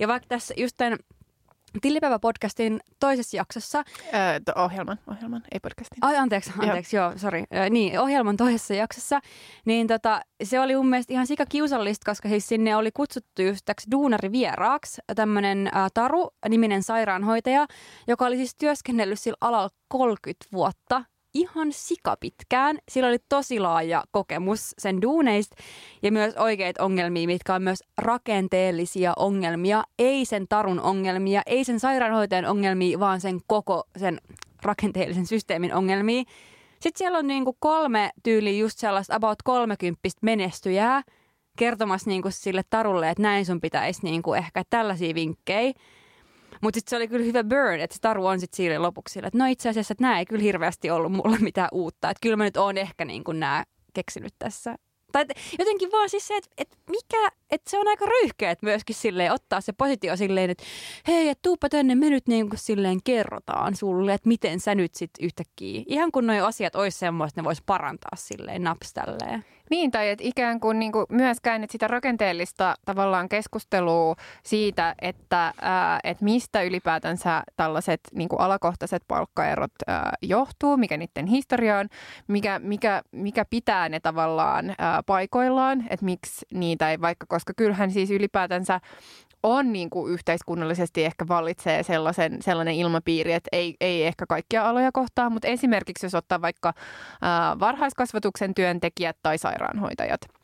[0.00, 0.98] Ja vaikka tässä just tämän
[1.80, 3.84] Tillipäivä-podcastin toisessa jaksossa.
[4.14, 5.98] Öö, ohjelman, ohjelman, ei podcastin.
[6.00, 7.44] Ai anteeksi, anteeksi, joo, joo sori.
[7.70, 9.20] niin, ohjelman toisessa jaksossa.
[9.64, 13.60] Niin tota, se oli mun mielestä ihan sika kiusallista, koska siis sinne oli kutsuttu just
[13.64, 17.66] täksi duunarivieraaksi tämmöinen äh, Taru-niminen sairaanhoitaja,
[18.06, 21.04] joka oli siis työskennellyt sillä alalla 30 vuotta
[21.34, 22.78] ihan sikapitkään.
[22.88, 25.56] Sillä oli tosi laaja kokemus sen duuneista
[26.02, 29.84] ja myös oikeita ongelmia, mitkä on myös rakenteellisia ongelmia.
[29.98, 34.20] Ei sen tarun ongelmia, ei sen sairaanhoitajan ongelmia, vaan sen koko sen
[34.62, 36.22] rakenteellisen systeemin ongelmia.
[36.80, 41.02] Sitten siellä on niinku kolme tyyliä just sellaista about 30 menestyjää
[41.58, 45.72] kertomassa niinku sille tarulle, että näin sun pitäisi niinku ehkä tällaisia vinkkejä.
[46.64, 49.46] Mutta sitten se oli kyllä hyvä burn, että taru on sitten siinä lopuksi että no
[49.46, 52.10] itse asiassa, että nämä ei kyllä hirveästi ollut mulle mitään uutta.
[52.10, 54.76] Että kyllä mä nyt oon ehkä niin kuin nämä keksinyt tässä.
[55.12, 55.24] Tai
[55.58, 59.32] jotenkin vaan siis se, että, että mikä, että se on aika ryyhkeä, että myöskin silleen
[59.32, 60.64] ottaa se positio silleen, että
[61.06, 64.94] hei, että tuuppa tänne, me nyt niin kuin silleen kerrotaan sulle, että miten sä nyt
[64.94, 65.82] sitten yhtäkkiä.
[65.86, 69.44] Ihan kun nuo asiat olisi semmoista, ne vois parantaa silleen napställeen.
[69.70, 75.52] Niin, tai että ikään kuin, niin kuin myöskään että sitä rakenteellista tavallaan keskustelua siitä, että,
[75.60, 81.88] ää, että mistä ylipäätänsä tällaiset niin kuin alakohtaiset palkkaerot ää, johtuu, mikä niiden historia on,
[82.28, 87.90] mikä, mikä, mikä pitää ne tavallaan ää, paikoillaan, että miksi niitä ei vaikka, koska kyllähän
[87.90, 88.80] siis ylipäätänsä
[89.42, 94.92] on niin kuin yhteiskunnallisesti ehkä vallitsee sellaisen, sellainen ilmapiiri, että ei, ei ehkä kaikkia aloja
[94.92, 96.72] kohtaa, mutta esimerkiksi jos ottaa vaikka
[97.22, 100.20] ää, varhaiskasvatuksen työntekijät tai sairaanhoitajat–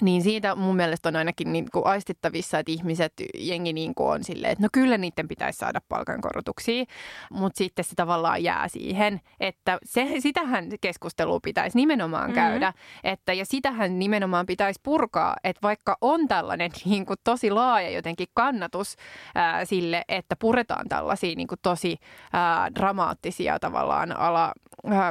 [0.00, 4.24] niin siitä mun mielestä on ainakin niin kuin aistittavissa, että ihmiset, jengi niin kuin on
[4.24, 6.84] silleen, että no kyllä niiden pitäisi saada palkankorotuksia,
[7.30, 12.34] mutta sitten se tavallaan jää siihen, että se, sitähän keskustelua pitäisi nimenomaan mm-hmm.
[12.34, 12.72] käydä,
[13.04, 18.28] että ja sitähän nimenomaan pitäisi purkaa, että vaikka on tällainen niin kuin tosi laaja jotenkin
[18.34, 18.96] kannatus
[19.34, 21.96] ää, sille, että puretaan tällaisia niin kuin tosi
[22.32, 24.52] ää, dramaattisia tavallaan ala,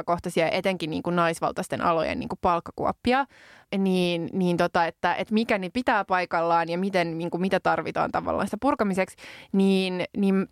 [0.04, 3.26] kohtaisia, etenkin niin kuin naisvaltaisten alojen niin kuin palkkakuoppia,
[3.78, 8.12] niin, niin tota, että, että mikä ne pitää paikallaan ja miten, niin kuin, mitä tarvitaan
[8.12, 9.16] tavallaan sitä purkamiseksi,
[9.52, 10.48] niin, niin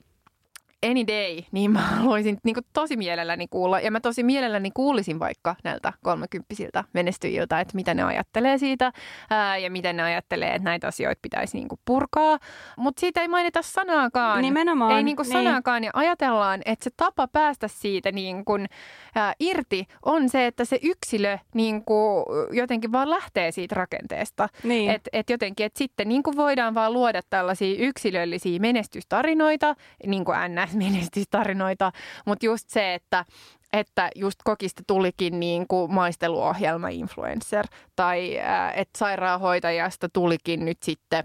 [0.86, 3.80] any day, niin mä haluaisin niin kuin tosi mielelläni kuulla.
[3.80, 8.92] Ja mä tosi mielelläni kuulisin vaikka näiltä kolmekymppisiltä menestyjiltä, että mitä ne ajattelee siitä
[9.30, 12.38] ää, ja miten ne ajattelee, että näitä asioita pitäisi niin kuin purkaa.
[12.76, 14.42] Mutta siitä ei mainita sanaakaan.
[14.42, 14.96] Nimenomaan.
[14.96, 15.44] Ei niin kuin niin.
[15.44, 15.84] sanaakaan.
[15.84, 18.66] Ja ajatellaan, että se tapa päästä siitä niin kuin,
[19.14, 24.48] ää, irti on se, että se yksilö niin kuin, jotenkin vaan lähtee siitä rakenteesta.
[24.62, 24.90] Niin.
[24.90, 29.74] Että et jotenkin, että sitten niin kuin voidaan vaan luoda tällaisia yksilöllisiä menestystarinoita,
[30.06, 30.36] niin kuin
[30.72, 31.92] NS-menestystarinoita,
[32.26, 33.24] mutta just se, että
[33.72, 37.66] että just kokista tulikin niin kuin maisteluohjelma influencer
[37.96, 38.36] tai
[38.74, 41.24] että sairaanhoitajasta tulikin nyt sitten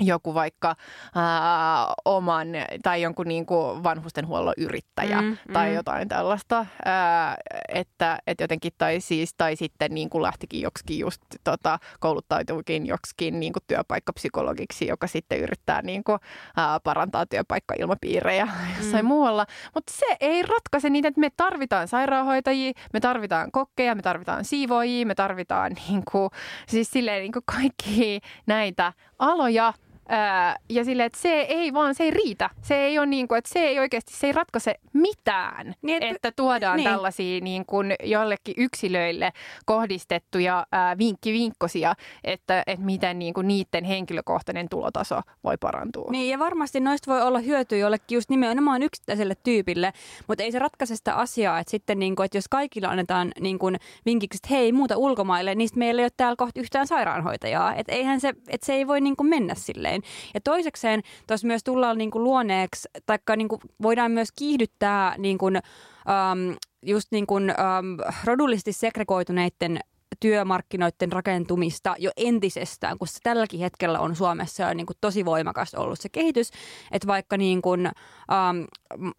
[0.00, 0.76] joku vaikka
[1.14, 2.48] ää, oman
[2.82, 5.74] tai jonkun niin kuin vanhustenhuollon yrittäjä Mm, tai mm.
[5.74, 7.36] jotain tällaista, ää,
[7.68, 13.40] että, että jotenkin tai siis tai sitten niin kuin lähtikin joksikin just tota, kouluttautuikin joksikin
[13.40, 16.18] niin kuin työpaikkapsykologiksi, joka sitten yrittää niin kuin,
[16.56, 19.08] ää, parantaa työpaikkailmapiirejä jossain Mm.
[19.08, 19.46] muualla.
[19.74, 25.06] Mutta se ei ratkaise niitä, että me tarvitaan sairaanhoitajia, me tarvitaan kokkeja, me tarvitaan siivoojia,
[25.06, 26.30] me tarvitaan niin kuin,
[26.68, 29.72] siis silleen niin kuin kaikki näitä aloja,
[30.08, 32.50] Ää, ja sille, että se ei vaan, se ei riitä.
[32.62, 36.16] Se ei ole niin kuin, että se ei oikeasti, se ei ratkaise mitään, Niin, et-
[36.16, 36.90] että tuodaan niin.
[36.90, 39.32] tällaisia niin kuin jollekin yksilöille
[39.64, 41.94] kohdistettuja ää, vinkkivinkkosia,
[42.24, 46.08] että, että miten niin kuin niiden henkilökohtainen tulotaso voi parantua.
[46.10, 49.92] Niin, ja varmasti noista voi olla hyötyä jollekin just nimenomaan yksittäiselle tyypille,
[50.28, 53.58] mutta ei se ratkaise sitä asiaa, että sitten niin kuin, että jos kaikilla annetaan niin
[53.58, 53.76] kuin
[54.06, 57.74] vinkiksi, että hei, muuta ulkomaille, niin meillä ei ole täällä kohta yhtään sairaanhoitajaa.
[57.74, 59.95] Että eihän se, että se ei voi niin kuin mennä silleen.
[60.34, 65.38] Ja toisekseen tuossa myös tullaan niin kuin luoneeksi, taikka niin kuin voidaan myös kiihdyttää niin
[65.38, 69.80] kuin, um, just niin kuin, um, rodullisesti segregoituneiden
[70.20, 75.74] työmarkkinoiden rakentumista jo entisestään, kun se tälläkin hetkellä on Suomessa jo niin kuin tosi voimakas
[75.74, 76.50] ollut se kehitys,
[76.92, 78.62] että vaikka niin kuin, ähm,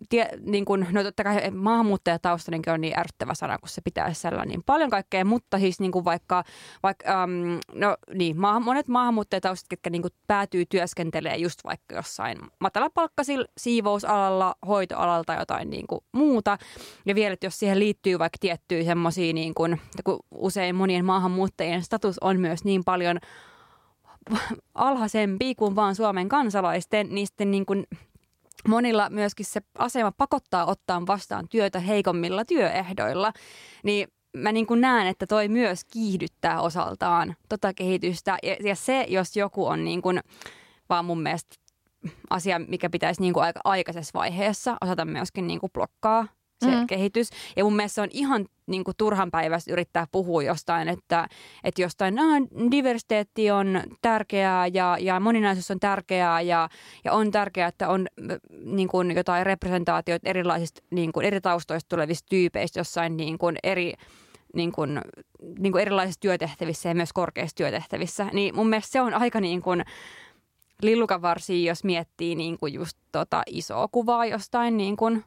[0.09, 4.45] tie, niin kuin, no totta kai maahanmuuttajataustainenkin on niin ärsyttävä sana, kun se pitää sisällä
[4.45, 6.43] niin paljon kaikkea, mutta siis niin kuin vaikka,
[6.83, 13.45] vaikka ähm, no niin, maahan, monet maahanmuuttajataustat, jotka niin päätyy työskentelemään just vaikka jossain matalapalkkaisilla
[13.57, 16.57] siivousalalla, hoitoalalla tai jotain niin kuin muuta,
[17.05, 21.81] ja vielä, että jos siihen liittyy vaikka tiettyjä semmoisia, niin kuin, kun usein monien maahanmuuttajien
[21.81, 23.19] status on myös niin paljon
[24.75, 27.83] alhaisempi kuin vaan Suomen kansalaisten, niin sitten niin kuin
[28.67, 33.33] monilla myöskin se asema pakottaa ottaa vastaan työtä heikommilla työehdoilla,
[33.83, 34.07] niin
[34.38, 38.38] mä niin kuin näen, että toi myös kiihdyttää osaltaan tota kehitystä.
[38.43, 40.19] Ja, ja se, jos joku on niin kuin,
[40.89, 41.55] vaan mun mielestä
[42.29, 46.27] asia, mikä pitäisi niin kuin aika aikaisessa vaiheessa osata myöskin niin kuin blokkaa
[46.65, 46.87] se mm.
[46.87, 47.29] Kehitys.
[47.55, 51.27] Ja mun mielestä se on ihan niin kuin turhan päivästä yrittää puhua jostain, että,
[51.63, 52.23] että jostain no,
[52.71, 56.69] diversiteetti on tärkeää ja, ja moninaisuus on tärkeää ja,
[57.03, 58.07] ja on tärkeää, että on
[58.63, 63.93] niin kuin jotain representaatioita erilaisista niin kuin eri taustoista tulevista tyypeistä jossain niin kuin eri
[64.53, 65.01] niin kuin,
[65.59, 68.29] niin kuin erilaisissa työtehtävissä ja myös korkeissa työtehtävissä.
[68.33, 69.85] Niin mun mielestä se on aika niin kuin
[70.81, 75.23] lillukavarsia, jos miettii niin kuin just tota isoa kuvaa jostain niin kuin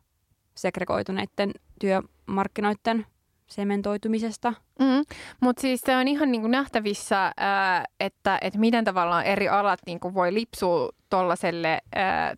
[0.55, 3.07] segregoituneiden työmarkkinoiden
[3.47, 4.55] sementoitumisesta.
[4.81, 5.05] Mm.
[5.41, 10.15] Mutta siis se on ihan niinku nähtävissä, ää, että, että miten tavallaan eri alat niinku
[10.15, 11.79] voi lipsua tuollaiselle,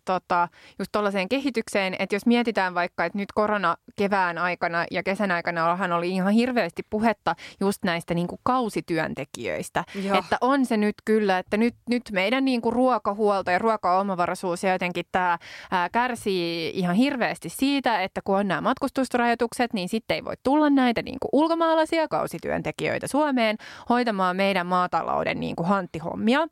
[0.05, 0.47] tota,
[0.79, 5.95] just tuollaiseen kehitykseen, että jos mietitään vaikka, että nyt korona kevään aikana ja kesän aikana
[5.95, 10.17] oli ihan hirveästi puhetta just näistä niinku kausityöntekijöistä, Joo.
[10.17, 15.05] että on se nyt kyllä, että nyt, nyt meidän niinku ruokahuolto ja ruokaomavaraisuus ja jotenkin
[15.11, 15.37] tämä
[15.91, 21.01] kärsii ihan hirveästi siitä, että kun on nämä matkustusrajoitukset, niin sitten ei voi tulla näitä
[21.01, 23.57] niinku ulkomaalaisia kausityöntekijöitä Suomeen
[23.89, 26.47] hoitamaan meidän maatalouden niinku hanttihommia.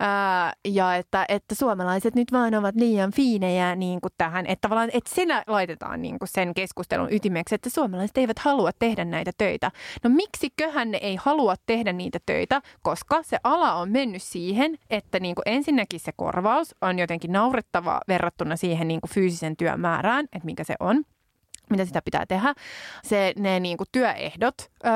[0.00, 4.90] Ää, ja että, että suomalaiset nyt vaan ovat liian fiinejä niin kuin tähän, että tavallaan
[4.92, 9.70] että senä laitetaan niin kuin sen keskustelun ytimeksi, että suomalaiset eivät halua tehdä näitä töitä.
[10.04, 15.20] No miksiköhän ne ei halua tehdä niitä töitä, koska se ala on mennyt siihen, että
[15.20, 20.24] niin kuin ensinnäkin se korvaus on jotenkin naurettava verrattuna siihen niin kuin fyysisen työn määrään,
[20.24, 21.04] että mikä se on
[21.70, 22.54] mitä sitä pitää tehdä.
[23.02, 24.54] Se, ne niin kuin työehdot
[24.86, 24.92] öö,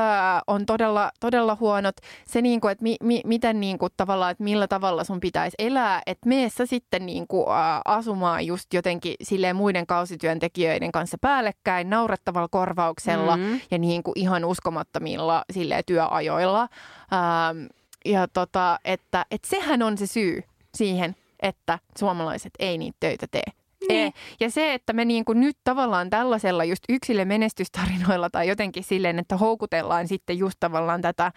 [0.47, 1.97] on todella, todella huonot.
[2.27, 5.55] Se, niin kuin, että mi, mi, miten niin kuin, tavallaan, että millä tavalla sun pitäisi
[5.59, 7.55] elää, että meessä sitten niin kuin, öö,
[7.85, 13.61] asumaan just jotenkin silleen muiden kausityöntekijöiden kanssa päällekkäin, naurettavalla korvauksella Mm.
[13.70, 16.68] ja niin kuin ihan uskomattomilla silleen, työajoilla.
[17.12, 17.68] Öö,
[18.05, 20.45] ja tota, että, että sehän on se syy
[20.75, 23.43] siihen, että suomalaiset ei niitä töitä tee.
[23.89, 24.07] Niin.
[24.07, 28.85] E- Ja se, että me niin kuin nyt tavallaan tällaisella just yksille menestystarinoilla tai jotenkin
[28.85, 31.33] silleen, että houkutellaan sitten just tavallaan tätä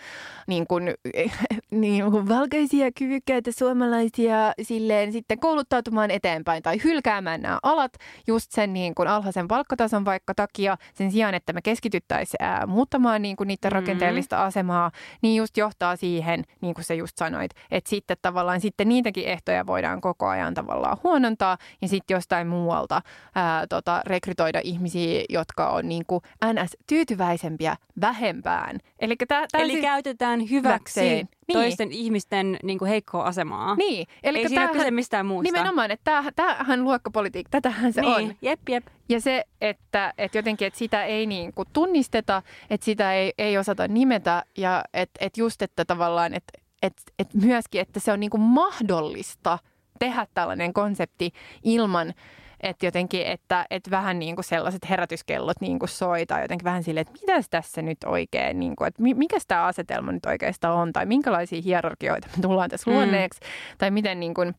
[0.47, 0.93] niin kuin,
[1.71, 7.93] niin kuin valkoisia kyvykkäitä suomalaisia silleen sitten kouluttautumaan eteenpäin tai hylkäämään nämä alat
[8.27, 13.35] just sen niin kuin alhaisen palkkatason vaikka takia sen sijaan, että me keskityttäisiin muuttamaan niin
[13.35, 13.75] kuin niiden Mm.
[13.75, 14.91] rakenteellista asemaa,
[15.21, 19.67] niin just johtaa siihen, niin kuin sä just sanoit, että sitten tavallaan sitten niitäkin ehtoja
[19.67, 23.01] voidaan koko ajan tavallaan huonontaa ja sitten jostain muualta
[23.35, 26.21] ää, tota, rekrytoida ihmisiä, jotka on niin kuin
[26.53, 28.79] NS tyytyväisempiä vähempään.
[28.99, 31.27] Elikkä tää, tää Eli siis- käytetään hyväksi hyväkseen.
[31.47, 31.59] Niin.
[31.59, 33.75] toisten ihmisten niin kuin heikkoa asemaa.
[33.75, 35.43] Niin, eli Ei siinä ole kyse mistään muusta.
[35.43, 38.13] Nimenomaan, että tämähän, tämähän luokkapolitiikka, tätähän se niin.
[38.13, 38.35] on.
[38.41, 38.87] Jep, jep.
[39.09, 43.57] Ja se, että, että jotenkin, että sitä ei niin kuin tunnisteta, että sitä ei, ei
[43.57, 48.19] osata nimetä ja että, että just, että tavallaan, että, että, että myöskin, että se on
[48.19, 49.59] niin kuin mahdollista
[49.99, 51.31] tehdä tällainen konsepti
[51.63, 52.13] ilman,
[52.61, 56.83] että jotenkin, että, että vähän niin kuin sellaiset herätyskellot niin kuin soi tai jotenkin vähän
[56.83, 60.93] silleen, että mitäs tässä nyt oikein, niin kuin, että mikä tämä asetelma nyt oikeastaan on
[60.93, 62.95] tai minkälaisia hierarkioita me tullaan tässä Mm.
[62.95, 63.39] luonneeksi
[63.77, 64.55] tai miten niin kuin,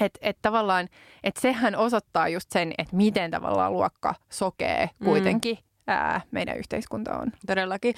[0.00, 0.88] että et tavallaan,
[1.24, 7.32] että sehän osoittaa just sen, että miten tavallaan luokka sokee kuitenkin ää, meidän yhteiskunta on.
[7.46, 7.94] Todellakin.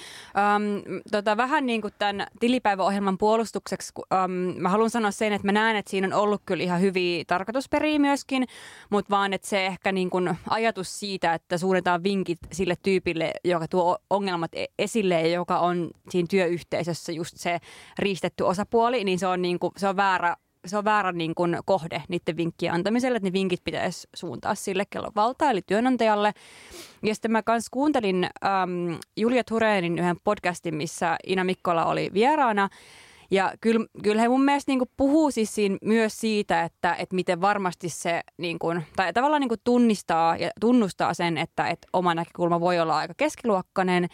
[0.55, 4.31] Um, tota, vähän niin kuin tämän tilipäiväohjelman puolustukseksi, um,
[4.61, 7.99] mä haluan sanoa sen, että mä näen, että siinä on ollut kyllä ihan hyviä tarkoitusperiä
[7.99, 8.47] myöskin,
[8.89, 13.67] mutta vaan, että se ehkä niin kuin ajatus siitä, että suunnataan vinkit sille tyypille, joka
[13.67, 17.59] tuo ongelmat e- esille ja joka on siinä työyhteisössä just se
[17.99, 20.35] riistetty osapuoli, niin se on, niin kuin, se on väärä
[20.65, 24.83] se on väärä niin kuin kohde niiden vinkkien antamiselle, että ne vinkit pitäisi suuntaa sille,
[24.89, 26.33] kello valtaa, eli työnantajalle.
[27.03, 32.69] Ja sitten mä kanssa kuuntelin äm, Julia Tureenin yhden podcastin, missä Ina Mikkola oli vieraana.
[33.31, 37.41] Ja kyllä, kyllä he mun mielestä niin puhuu siis siinä myös siitä, että, että miten
[37.41, 42.59] varmasti se, niin kuin, tai tavallaan niin tunnistaa ja tunnustaa sen, että, että oma näkökulma
[42.59, 44.07] voi olla aika keskiluokkainen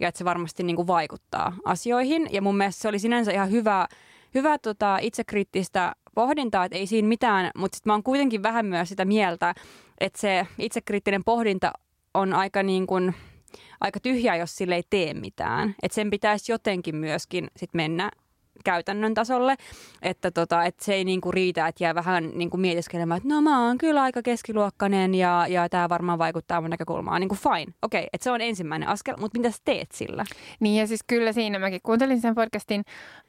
[0.00, 2.28] ja että se varmasti niin vaikuttaa asioihin.
[2.30, 3.88] Ja mun mielestä se oli sinänsä ihan hyvä,
[4.34, 8.88] hyvä tota, itsekriittistä pohdintaa, että ei siinä mitään, mutta sitten mä oon kuitenkin vähän myös
[8.88, 9.54] sitä mieltä,
[10.00, 11.72] että se itsekriittinen pohdinta
[12.14, 13.14] on aika niin kuin,
[13.80, 15.74] aika tyhjää, jos sille ei tee mitään.
[15.82, 18.10] Että sen pitäisi jotenkin myöskin sit mennä
[18.64, 19.56] käytännön tasolle,
[20.02, 23.66] että, tota, että se ei niinku riitä, että jää vähän niinku mietiskelemään, että no mä
[23.66, 27.20] oon kyllä aika keskiluokkainen ja, ja tämä varmaan vaikuttaa mun näkökulmaan.
[27.20, 30.24] Niin kuin fine, okei, okay, että se on ensimmäinen askel, mutta mitä sä teet sillä?
[30.60, 32.82] Niin ja siis kyllä siinä, mäkin kuuntelin sen podcastin,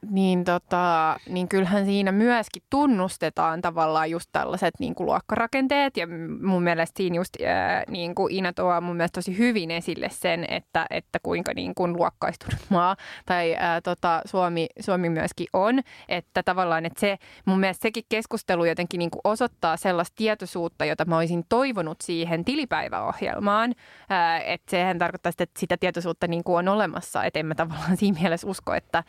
[0.09, 6.07] niin, tota, niin kyllähän siinä myöskin tunnustetaan tavallaan just tällaiset niin kuin luokkarakenteet ja
[6.41, 10.45] mun mielestä siinä just ää, niin kuin Ina tuo mun mielestä tosi hyvin esille sen,
[10.49, 16.43] että, että kuinka niin kuin luokkaistunut maa tai ää, tota, Suomi, Suomi myöskin on, että
[16.43, 21.17] tavallaan että se mun mielestä sekin keskustelu jotenkin niin kuin osoittaa sellaista tietoisuutta, jota mä
[21.17, 23.73] olisin toivonut siihen tilipäiväohjelmaan,
[24.09, 27.55] ää, että sehän tarkoittaa sitä, että sitä tietoisuutta niin kuin on olemassa, että en mä
[27.55, 29.03] tavallaan siinä mielessä usko, että,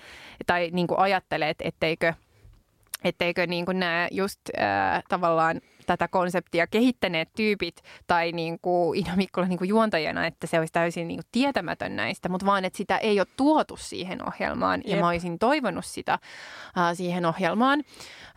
[0.47, 2.15] tai niin kuin ajattele, että etteikö,
[3.05, 9.17] etteikö niin kuin nämä just ää, tavallaan tätä konseptia kehittäneet tyypit tai niin kuin Ina
[9.17, 12.77] Mikkola niin kuin juontajana, että se olisi täysin niin kuin tietämätön näistä, mutta vaan, että
[12.77, 14.81] sitä ei ole tuotu siihen ohjelmaan.
[14.85, 15.01] Ja Jep.
[15.01, 16.19] mä olisin toivonut sitä
[16.77, 17.83] ää, siihen ohjelmaan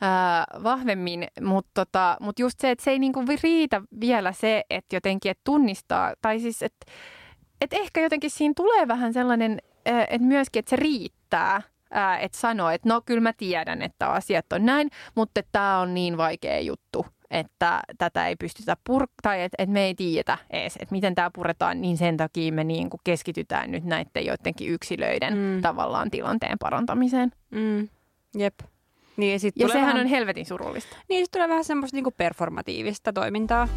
[0.02, 4.64] ää, vahvemmin, mutta tota, mut just se, että se ei niin kuin riitä vielä se,
[4.70, 6.86] että jotenkin että tunnistaa, tai siis, että
[7.62, 11.62] että ehkä jotenkin siinä tulee vähän sellainen, että myöskin, että se riittää,
[11.92, 15.94] ää, että sanoo, että no kyllä mä tiedän, että asiat on näin, mutta tämä on
[15.94, 20.76] niin vaikea juttu, että tätä ei pystytä pur- tai että et me ei tiedetä edes,
[20.76, 25.34] että miten tämä puretaan, niin sen takia me niin kuin keskitytään nyt näiden joidenkin yksilöiden
[25.38, 25.62] Mm.
[25.62, 27.32] tavallaan tilanteen parantamiseen.
[27.52, 27.90] Mm.
[28.38, 28.54] Jep.
[29.18, 30.98] Niin, ja sit Ja sehän vähän, on helvetin surullista.
[31.10, 33.68] niin, sit tulee vähän semmoista niinku performatiivista toimintaa.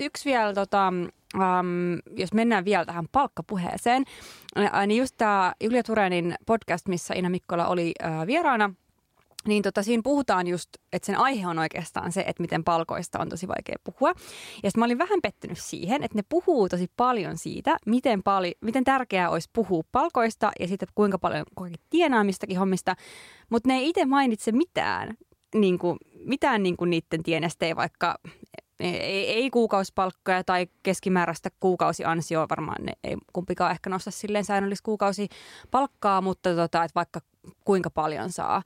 [0.00, 4.04] Yksi vielä, tota, um, jos mennään vielä tähän palkkapuheeseen,
[4.56, 8.74] ää, niin just tämä Julia Turenin podcast, missä Ina Mikkola oli ää, vieraana,
[9.46, 13.28] niin tota, siinä puhutaan just, että sen aihe on oikeastaan se, että miten palkoista on
[13.28, 14.08] tosi vaikea puhua.
[14.62, 18.54] Ja sitten mä olin vähän pettynyt siihen, että ne puhuu tosi paljon siitä, miten, pali,
[18.60, 22.96] miten tärkeää olisi puhua palkoista ja siitä, kuinka paljon kuitenkin tienaa mistäkin hommista.
[23.50, 25.14] Mutta ne ei itse mainitse mitään,
[25.54, 28.18] niin kuin, mitään niin kuin niiden tienestä, ei vaikka
[28.80, 36.54] ei, ei kuukausipalkkoja tai keskimääräistä kuukausiansioa, varmaan ne ei kumpikaan ehkä nosta silleen säännölliskuukausipalkkaa, mutta
[36.54, 37.20] tota, että vaikka
[37.64, 38.62] kuinka paljon saa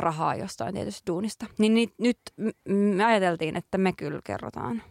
[0.00, 1.46] rahaa jostain tietystä duunista.
[1.58, 2.18] Niin, niin nyt
[2.68, 4.82] me ajateltiin, että me kyllä kerrotaan.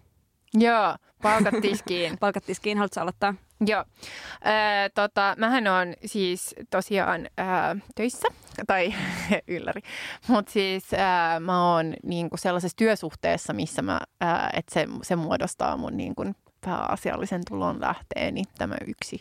[0.53, 2.17] Joo, palkat tiskiin.
[2.19, 3.33] Palkat tiskiin, haluatko aloittaa?
[3.65, 3.79] Joo.
[3.79, 8.27] Äh, tota, mähän on siis tosiaan äh, töissä,
[8.67, 8.93] tai
[9.47, 9.81] ylläri,
[10.27, 15.77] mutta siis äh, mä oon niinku sellaisessa työsuhteessa, missä mä, äh, että se, se muodostaa
[15.77, 16.23] mun niinku
[16.65, 19.19] pääasiallisen tulon lähteeni, tämä yksi,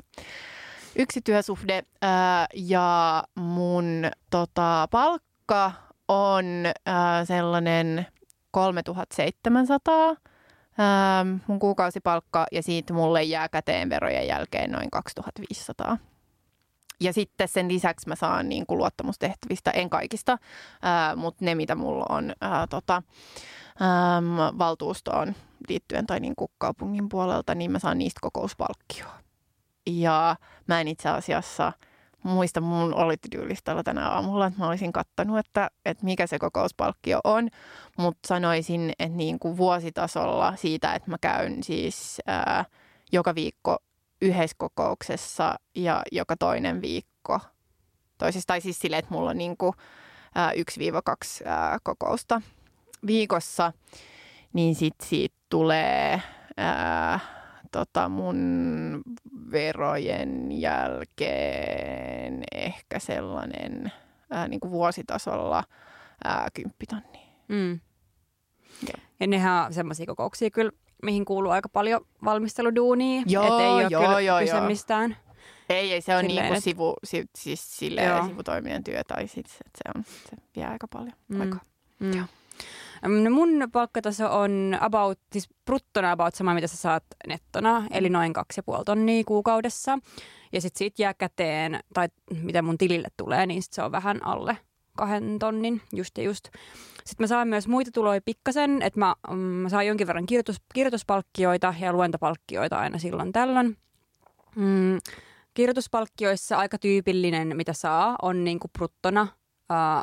[0.97, 1.83] yksi työsuhde.
[2.05, 5.73] Äh, ja mun tota, palkka
[6.09, 8.07] on äh, sellainen
[8.51, 10.17] 3700
[10.81, 15.99] ähm, mun kuukausipalkka ja siitä mulle jää käteen verojen jälkeen noin 2500.
[17.01, 20.39] Ja sitten sen lisäksi mä saan niin kuin luottamustehtävistä, en kaikista,
[20.83, 23.03] ää, mutta ne mitä mulla on ää, tota,
[23.83, 25.35] äm, valtuustoon
[25.69, 29.19] liittyen tai niin kuin kaupungin puolelta, niin mä saan niistä kokouspalkkioa.
[29.87, 31.73] Ja mä en itse asiassa–
[32.23, 37.21] muista mun oli tyylistalla tänä aamulla, että mä olisin kattanut, että, että mikä se kokouspalkkio
[37.25, 37.49] on,
[37.99, 42.65] mutta sanoisin, että niin kuin vuositasolla siitä, että mä käyn siis ää,
[43.13, 43.79] joka viikko
[44.23, 47.41] yhdessä kokouksessa ja joka toinen viikko
[48.19, 49.73] toisessa, tai siis silleen, että mulla on niin kuin,
[50.35, 50.55] ää, 1-2
[51.45, 52.43] ää, kokousta
[53.07, 53.73] viikossa,
[54.53, 56.23] niin sitten siitä tulee
[56.57, 57.38] ää,
[57.73, 59.03] tota mun
[59.53, 63.93] verojen jälkeen ehkä sellainen
[64.31, 65.65] ää, niin kuin vuositasolla
[66.25, 67.29] ää, kymppitonni.
[67.49, 67.81] Mm.
[69.21, 73.23] Ja nehän on semmoisia kokouksia kyllä, mihin kuuluu aika paljon valmisteluduunia.
[73.27, 74.67] Joo, et ei ole joo, kyllä joo, kyse joo.
[74.67, 75.17] mistään.
[75.69, 78.27] Ei, ei se on Silleen, niin kuin et- sivu, si, siis silleen Joo.
[78.27, 79.61] sivutoiminen työ tai sit, se,
[79.95, 81.41] on, se vie aika paljon Mm.
[81.41, 81.61] aikaa.
[81.99, 82.13] Mm.
[82.17, 82.27] Joo.
[83.03, 88.33] No mun palkkataso on about, siis bruttona about sama, mitä sä saat nettona, eli noin
[88.33, 89.99] kaksi ja puoli tonnia kuukaudessa.
[90.53, 92.09] Ja sitten siitä jää käteen, tai
[92.43, 94.59] mitä mun tilille tulee, niin sit se on vähän alle
[94.97, 96.45] kahden tonnin, just ja just.
[97.05, 100.57] Sitten mä saan myös muita tuloja pikkasen, että mä, mm, mä saan jonkin verran kirjoitus,
[100.75, 103.77] kirjoituspalkkioita ja luentopalkkioita aina silloin tällöin.
[104.57, 104.99] Mm,
[105.55, 109.27] kirjoituspalkkioissa aika tyypillinen, mitä saa, on niinku bruttona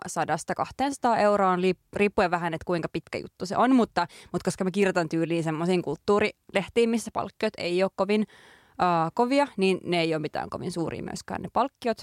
[0.08, 1.60] sadasta 200 euroon,
[1.94, 5.82] riippuen vähän, että kuinka pitkä juttu se on, mutta, mutta koska mä kirjoitan tyyliin semmoisiin
[5.82, 11.04] kulttuurilehtiin, missä palkkiot ei ole kovin uh, kovia, niin ne ei ole mitään kovin suuria
[11.04, 11.98] myöskään ne palkkiot.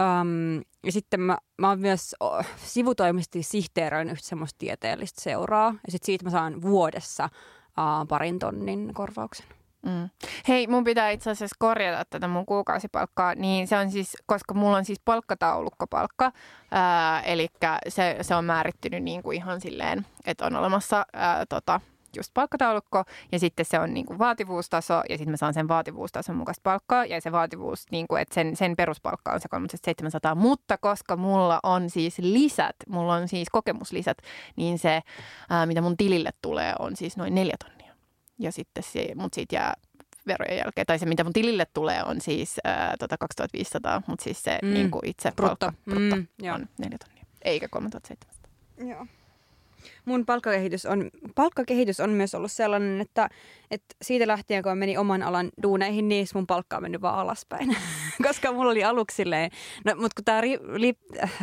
[0.00, 5.92] Um, ja sitten mä, mä oon myös oh, sivutoimisesti sihteeroin yhtä semmoista tieteellistä seuraa, ja
[5.92, 9.46] sitten siitä mä saan vuodessa uh, parin tonnin korvauksen.
[9.86, 10.10] Mm.
[10.48, 14.76] Hei, mun pitää itse asiassa korjata tätä mun kuukausipalkkaa, niin se on siis, koska mulla
[14.76, 16.32] on siis palkkataulukkopalkka,
[17.24, 17.48] eli
[17.88, 21.80] se, se on määrittynyt niin kuin ihan silleen, että on olemassa ää, tota,
[22.16, 26.36] just palkkataulukko ja sitten se on niin kuin vaativuustaso ja sitten mä saan sen vaativuustason
[26.36, 30.78] mukaista palkkaa ja se vaativuus, niin kuin, että sen, sen peruspalkka on se 3700, mutta
[30.78, 34.18] koska mulla on siis lisät, mulla on siis kokemuslisät,
[34.56, 35.02] niin se,
[35.50, 37.75] ää, mitä mun tilille tulee, on siis noin neljä tonnia.
[38.38, 39.74] Ja sitten se, mut siitä jää
[40.26, 44.42] verojen jälkeen, tai se mitä mun tilille tulee on siis ää, tota 2500, mutta siis
[44.42, 44.74] se Mm.
[44.74, 45.56] niin kuin itse Brutto.
[45.66, 46.54] palkka brutto Mm, joo.
[46.54, 48.50] on neljä tonnia, eikä 3700.
[48.88, 49.06] Joo.
[50.04, 53.28] Mun palkkakehitys on, palkkakehitys on myös ollut sellainen, että,
[53.70, 57.18] että siitä lähtien kun mä menin oman alan duuneihin, niin mun palkka on mennyt vaan
[57.18, 57.76] alaspäin.
[58.26, 59.50] Koska mulla oli aluksi silleen,
[59.84, 60.94] no, mutta kun tämä ri, li,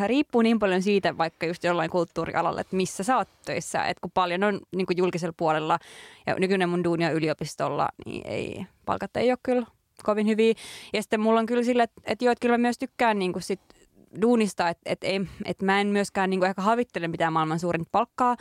[0.06, 3.86] riippuu niin paljon siitä vaikka just jollain kulttuurialalla, että missä sä oot töissä.
[3.86, 5.80] Että kun paljon on niin kuin julkisella puolella
[6.28, 9.66] ja nykyinen mun duunia yliopistolla, niin ei, palkat ei ole kyllä
[10.04, 10.54] kovin hyviä.
[10.94, 13.34] Ja sitten mulla on kyllä sille, että, että joo, että kyllä mä myös tykkään niin
[13.34, 13.60] kuin sit
[14.22, 18.36] duunista, että et, ei- et mä en myöskään niinku ehkä havittele mitään maailman suurinta palkkaa.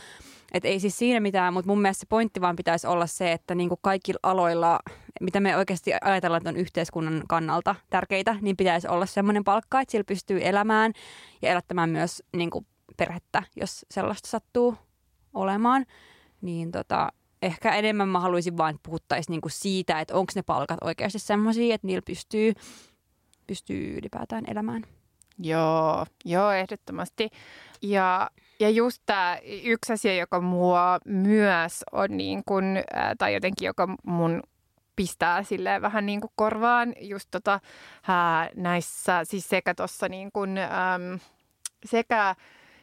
[0.52, 3.54] Että ei siis siinä mitään, mutta mun mielestä se pointti vaan pitäisi olla se, että
[3.54, 4.80] niinku kaikilla aloilla,
[5.20, 9.92] mitä me oikeasti ajatellaan, että on yhteiskunnan kannalta tärkeitä, niin pitäisi olla semmoinen palkka, että
[9.92, 10.92] sillä pystyy elämään
[11.42, 12.66] ja elättämään myös niinku
[12.96, 14.76] perhettä, jos sellaista sattuu
[15.34, 15.86] olemaan.
[16.40, 17.08] Niin tota,
[17.42, 21.86] ehkä enemmän mä haluaisin että puhuttaisiin niinku siitä, että onko ne palkat oikeasti semmoisia, että
[21.86, 22.52] niillä pystyy,
[23.46, 24.82] pystyy ylipäätään elämään.
[25.42, 27.30] Joo, joo, ehdottomasti.
[27.82, 28.30] Ja,
[28.60, 33.88] ja just tämä yksi asia, joka mua myös on niin kuin, ää, tai jotenkin joka
[34.04, 34.42] mun
[34.96, 37.60] pistää silleen vähän niin kuin korvaan just tota,
[38.08, 40.58] ää, näissä, siis sekä tuossa niin kuin,
[41.84, 42.34] sekä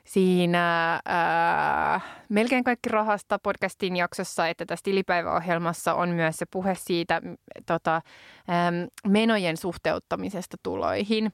[0.04, 7.22] siinä ää, melkein kaikki rahasta podcastin jaksossa, että tässä tilipäiväohjelmassa on myös se puhe siitä
[7.66, 11.34] tota, äm, menojen suhteuttamisesta tuloihin.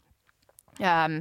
[0.81, 1.17] Ähm,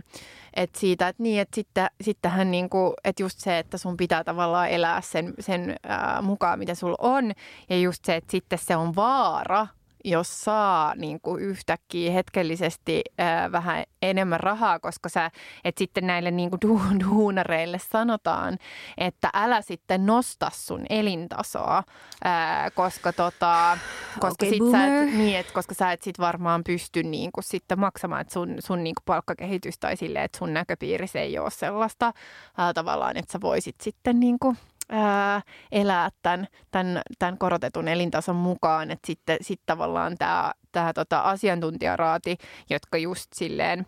[0.54, 4.68] et siitä, että niin, että sitten, sittenhän niinku, että just se, että sun pitää tavallaan
[4.68, 7.32] elää sen, sen ää, mukaan, mitä sulla on.
[7.70, 9.66] Ja just se, että sitten se on vaara,
[10.04, 15.30] jos saa niin kuin yhtäkkiä hetkellisesti ää, vähän enemmän rahaa, koska sä,
[15.64, 18.58] et sitten näille niin kuin du- duunareille sanotaan,
[18.98, 21.82] että älä sitten nosta sun elintasoa,
[22.24, 23.78] ää, koska, tota,
[24.20, 27.44] koska, Okay, sit sä et, niin, et, koska sä et sit varmaan pysty niin kuin
[27.44, 31.50] sitten maksamaan että sun, sun niin kuin palkkakehitys tai silleen, että sun näköpiirissä ei ole
[31.50, 32.12] sellaista
[32.58, 34.56] ää, tavallaan, että sä voisit sitten niin kuin,
[34.88, 41.20] ää, elää tämän, tämän, tämän korotetun elintason mukaan, että sitten sit tavallaan tämä, tämä tota
[41.20, 42.36] asiantuntijaraati,
[42.70, 43.86] jotka just silleen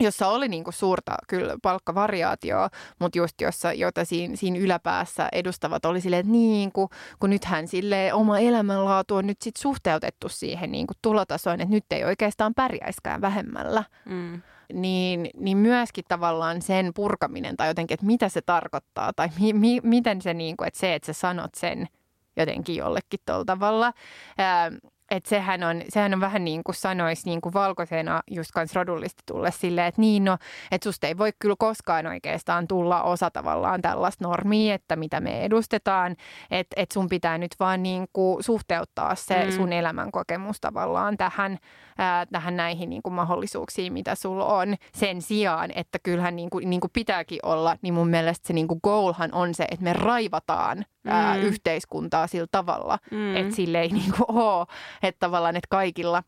[0.00, 6.00] jossa oli niinku suurta kyllä palkkavariaatioa, mutta just jossa, jota siinä, siinä yläpäässä edustavat oli
[6.00, 6.88] silleen, että niin, kun,
[7.20, 12.04] kun nythän sille oma elämänlaatu on nyt sit suhteutettu siihen niinku tulotasoon, että nyt ei
[12.04, 14.42] oikeastaan pärjäiskään vähemmällä Mm.
[14.72, 19.80] Niin, niin myöskin tavallaan sen purkaminen tai jotenkin, että mitä se tarkoittaa tai mi, mi,
[19.82, 21.88] miten se, niin kuin, että se, että sä sanot sen
[22.36, 23.92] jotenkin jollekin tuolla tavalla.
[24.38, 24.72] Ää,
[25.10, 29.22] että sehän on, sehän on vähän niin kuin sanoisi niin kuin valkoisena just kans rodullisesti
[29.26, 30.38] tulle silleen, että niin no,
[30.70, 35.44] että susta ei voi kyllä koskaan oikeastaan tulla osa tavallaan tällaista normia, että mitä me
[35.44, 36.16] edustetaan,
[36.50, 39.52] että et sun pitää nyt vaan niin kuin suhteuttaa se Mm.
[39.52, 41.58] sun elämän kokemus tavallaan tähän,
[41.98, 46.70] ää, tähän näihin niin kuin mahdollisuuksiin, mitä sulla on sen sijaan, että kyllähän niin kuin,
[46.70, 49.92] niin kuin pitääkin olla, niin mun mielestä se niin kuin goalhan on se, että me
[49.92, 51.42] raivataan ää, Mm.
[51.42, 53.36] yhteiskuntaa sillä tavalla, Mm.
[53.36, 54.66] että sille ei niin kuin ole,
[55.02, 56.22] että tavallaan, että kaikilla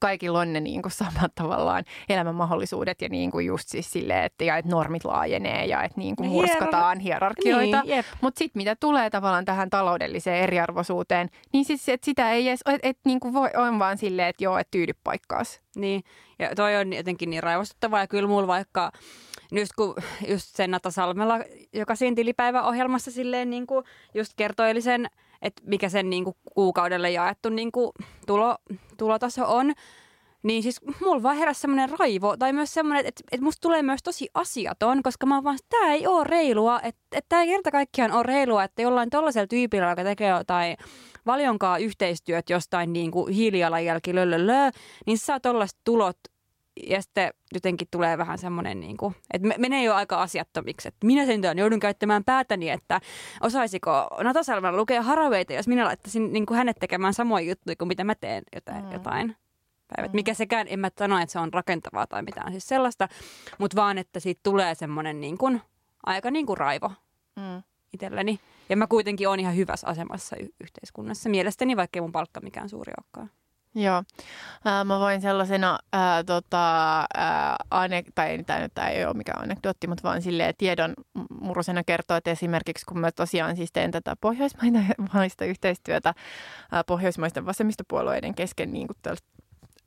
[0.00, 4.24] kaikilla on ne niin kuin samat tavallaan elämän mahdollisuudet ja niin kuin just siis silleen,
[4.24, 7.82] että, ja että normit laajenee ja että niin kuin Hierar- murskataan hierarkioita.
[7.82, 8.04] Niin.
[8.20, 12.88] Mutta sitten mitä tulee tavallaan tähän taloudelliseen eriarvoisuuteen, niin siis että sitä ei edes, että
[12.88, 15.60] et, niin kuin voi, on vaan silleen, että joo, että tyydy paikkaas.
[15.76, 16.02] Niin,
[16.38, 18.00] ja toi on jotenkin niin raivostuttavaa.
[18.00, 18.92] Ja kyllä mulla vaikka,
[19.52, 19.94] just kun
[20.28, 21.38] just sen Nata Salmela,
[21.72, 23.84] joka siinä tilipäiväohjelmassa silleen niin kuin
[24.14, 25.06] just kertoili sen,
[25.42, 27.92] että mikä sen niin kuin kuukaudelle jaettu niin kuin
[28.26, 28.56] tulo,
[28.96, 29.72] tulotaso on,
[30.42, 34.02] niin siis mulla vaan heräsi semmoinen raivo, tai myös semmoinen, että, että musta tulee myös
[34.02, 37.70] tosi asiaton, koska mä oon vaan, tämä ei ole reilua, että, että tämä ei kerta
[37.70, 40.76] kaikkiaan ole reilua, että jollain tollaisella tyypillä, joka tekee jotain
[41.26, 44.70] valionkaa yhteistyöt jostain niin kuin hiilijalanjälki löllölö,
[45.06, 46.16] niin sä saa tollaiset tulot
[46.86, 51.06] ja sitten jotenkin tulee vähän semmoinen, niin kuin, että me- menee jo aika asiattomiksi, että
[51.06, 53.00] minä sentään joudun käyttämään päätäni, että
[53.40, 57.88] osaisiko Nata Salmela lukea haraveita, jos minä laittaisin niin kuin hänet tekemään samoja juttuja kuin
[57.88, 58.92] mitä mä teen jotain, Mm.
[58.92, 59.36] jotain
[59.96, 60.12] päivät.
[60.12, 63.08] Mikä sekään, en mä sano, että se on rakentavaa tai mitään siis sellaista,
[63.58, 65.60] mutta vaan, että siitä tulee semmoinen niin kuin,
[66.06, 66.92] aika niin kuin raivo
[67.36, 67.62] Mm.
[67.92, 68.40] itselleni.
[68.68, 71.28] Ja mä kuitenkin on ihan hyvässä asemassa y- yhteiskunnassa.
[71.28, 73.30] Mielestäni, vaikka mun palkka mikään suuri olekaan.
[73.74, 74.02] Joo.
[74.64, 79.42] Ää, mä voin sellaisena, ää, tota, ää, anek- tai ei, tämä, tämä ei ole mikään
[79.42, 80.94] anekdootti, mutta vaan silleen tiedon
[81.40, 86.14] murusena kertoa, että esimerkiksi kun mä tosiaan siis teen tätä pohjoismaista yhteistyötä
[86.72, 89.16] ää, pohjoismaisten vasemmistopuolueiden kesken niin kuin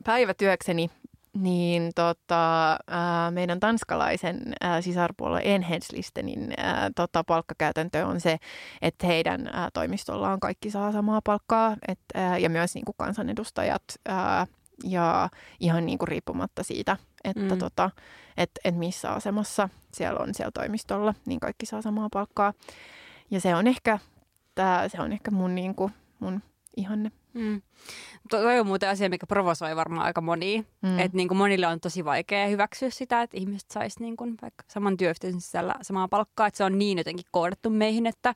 [0.03, 0.89] päivätyökseni,
[1.37, 8.37] niin tota, ää, meidän tanskalaisen ää, sisarpuolue Enhenslistenin ää, tota, palkkakäytäntö on se,
[8.81, 13.83] että heidän ää, toimistollaan kaikki saa samaa palkkaa et, ää, ja myös niin kuin kansanedustajat
[14.05, 14.47] ää,
[14.83, 15.29] ja
[15.59, 17.59] ihan niin kuin riippumatta siitä, että mm.
[17.59, 17.89] tota,
[18.37, 22.53] et, et missä asemassa siellä on siellä toimistolla, niin kaikki saa samaa palkkaa.
[23.31, 23.99] Ja se on ehkä,
[24.55, 26.41] tää, se on ehkä mun, niin kuin, mun
[26.77, 27.11] ihanne.
[27.33, 27.61] Mm.
[28.29, 30.63] Toi on muuten asia, mikä provosoi varmaan aika monia.
[30.81, 30.99] Mm.
[30.99, 34.97] Että niin monille on tosi vaikea hyväksyä sitä, että ihmiset sais niin kuin vaikka saman
[34.97, 36.47] työyhteisön sisällä samaa palkkaa.
[36.47, 38.33] Että se on niin jotenkin koodattu meihin, että,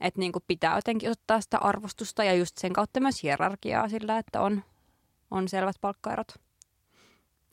[0.00, 4.18] että niin kuin pitää jotenkin ottaa sitä arvostusta ja just sen kautta myös hierarkiaa sillä,
[4.18, 4.62] että on,
[5.30, 6.34] on selvät palkkaerot.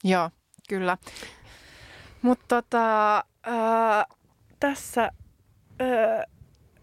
[0.03, 0.29] Joo,
[0.69, 0.97] kyllä.
[2.21, 4.05] Mutta tota, ää,
[4.59, 5.11] tässä
[5.79, 6.23] ää,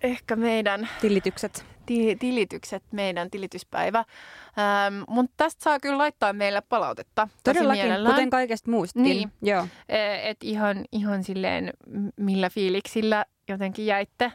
[0.03, 1.72] ehkä meidän Tilitykset.
[1.87, 3.99] Ti- tilitykset, meidän tilityspäivä.
[3.99, 7.29] Ähm, Mutta tästä saa kyllä laittaa meille palautetta.
[7.45, 8.15] Todellakin, mielellään.
[8.15, 9.05] kuten kaikesta muustakin.
[9.05, 9.33] Niin.
[9.43, 9.67] Joo.
[9.89, 11.73] Eh, Et ihan, ihan silleen,
[12.17, 14.33] millä fiiliksillä jotenkin jäitte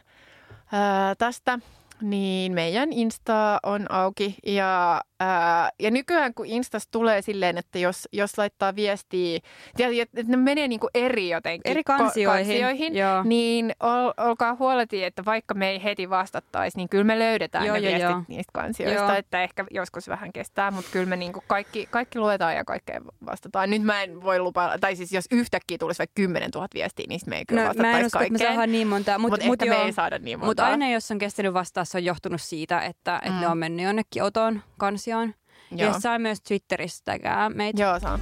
[0.72, 1.58] ää, tästä.
[2.02, 8.08] Niin meidän Insta on auki ja, ää, ja nykyään kun Instasta tulee silleen, että jos,
[8.12, 9.38] jos laittaa viestiä,
[9.78, 12.46] että ne menee niinku eri jotenkin Eri kansioihin.
[12.46, 13.22] kansioihin Joo.
[13.22, 17.74] niin ol, olkaa huoleti, että vaikka me ei heti vastattaisi, niin kyllä me löydetään Joo,
[17.76, 18.22] ne joo, viestit joo.
[18.28, 19.12] niistä kansioista, Joo.
[19.12, 23.70] että ehkä joskus vähän kestää, mutta kyllä me niinku kaikki, kaikki luetaan ja kaikkeen vastataan.
[23.70, 27.20] Nyt mä en voi lupaa, tai siis jos yhtäkkiä tulisi vaikka 10 000 viestiä, niin
[27.26, 28.50] me ei kyllä No, mä en vastattaisi usko, että me kaikkeen.
[28.54, 30.46] saadaan niin montaa, Mutta mut mut me ei saada niin monta.
[30.46, 33.40] Mutta aina jos on kestänyt vastaa, se on johtunut siitä, että, että Mm.
[33.40, 34.62] ne on mennyt jonnekin otoon
[35.08, 35.34] kansioon.
[35.70, 35.92] Joo.
[35.92, 37.82] Ja saa myös Twitterissä tägää meitä.
[37.82, 38.18] Joo, saa.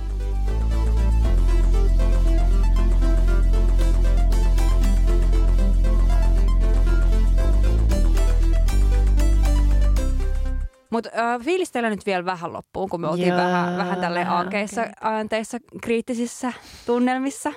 [10.91, 14.67] Mutta äh, fiilistellä nyt vielä vähän loppuun, kun me oltiin Joo, vähän, vähän tälle okei.
[15.01, 16.53] aanteissa, kriittisissä
[16.87, 17.53] tunnelmissa.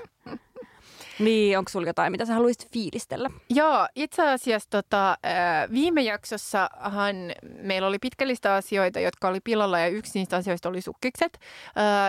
[1.19, 3.29] Niin, onko sulla jotain, mitä sä haluaisit fiilistellä?
[3.49, 5.17] Joo, itse asiassa tota,
[5.73, 7.15] viime jaksossahan
[7.61, 11.39] meillä oli pitkällistä asioita, jotka oli pilalla ja yksi niistä asioista oli sukkikset.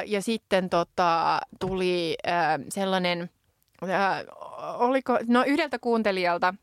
[0.06, 2.16] Ja sitten tota, tuli
[2.68, 3.30] sellainen,
[4.78, 6.54] oliko, no yhdeltä kuuntelijalta,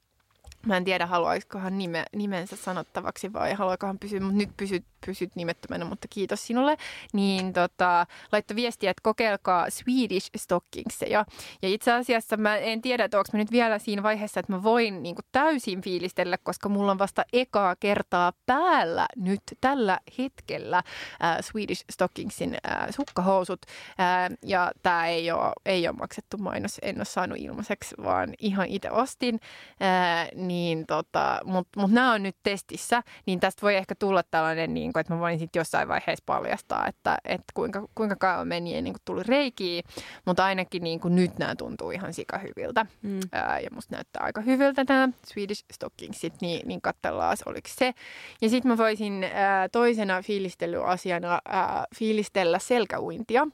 [0.67, 5.85] Mä en tiedä, haluaisikohan nime, nimensä sanottavaksi vai haluaikohan pysyä, mutta nyt pysyt, pysyt nimettömänä,
[5.85, 6.77] mutta kiitos sinulle.
[7.13, 11.25] Niin tota, laittoi viestiä, että kokeilkaa Swedish stockingseja.
[11.61, 14.63] Ja itse asiassa mä en tiedä, että onko mä nyt vielä siinä vaiheessa, että mä
[14.63, 20.77] voin niin kuin täysin fiilistellä, koska mulla on vasta ekaa kertaa päällä nyt tällä hetkellä
[20.77, 23.61] äh, Swedish stockingsin äh, sukkahousut.
[23.99, 28.67] Äh, ja tämä ei ole, ei ole maksettu mainos, en ole saanut ilmaiseksi, vaan ihan
[28.67, 29.39] itse ostin.
[29.81, 30.56] Äh, niin
[30.87, 35.01] tota, mutta mut nämä on nyt testissä, niin tästä voi ehkä tulla tällainen, niin kuin,
[35.01, 39.01] että mä voin sitten jossain vaiheessa paljastaa, että, että kuinka, kuinka kauan meni ennen kuin
[39.05, 39.81] tuli reikiä,
[40.25, 42.85] mutta ainakin niin kuin nyt nämä tuntuu ihan sikahyviltä.
[43.01, 43.19] Mm.
[43.31, 47.93] Ää, ja musta näyttää aika hyviltä nämä Swedish Stockingsit, niin, niin katsellaan, oliko se.
[48.41, 53.47] Ja sitten mä voisin ää, toisena fiilistelyasiana ää, fiilistellä selkäuintia.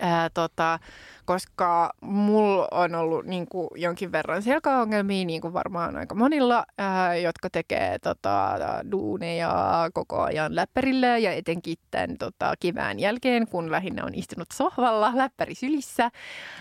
[0.00, 0.78] Ää, tota,
[1.24, 7.16] koska mulla on ollut niin kuin, jonkin verran selkäongelmia, niin kuin varmaan aika monilla, ää,
[7.16, 8.58] jotka tekee tota,
[8.90, 15.12] duuneja koko ajan läppärillä ja etenkin tämän tota, kevään jälkeen, kun lähinnä on istunut sohvalla
[15.14, 16.10] läppäri sylissä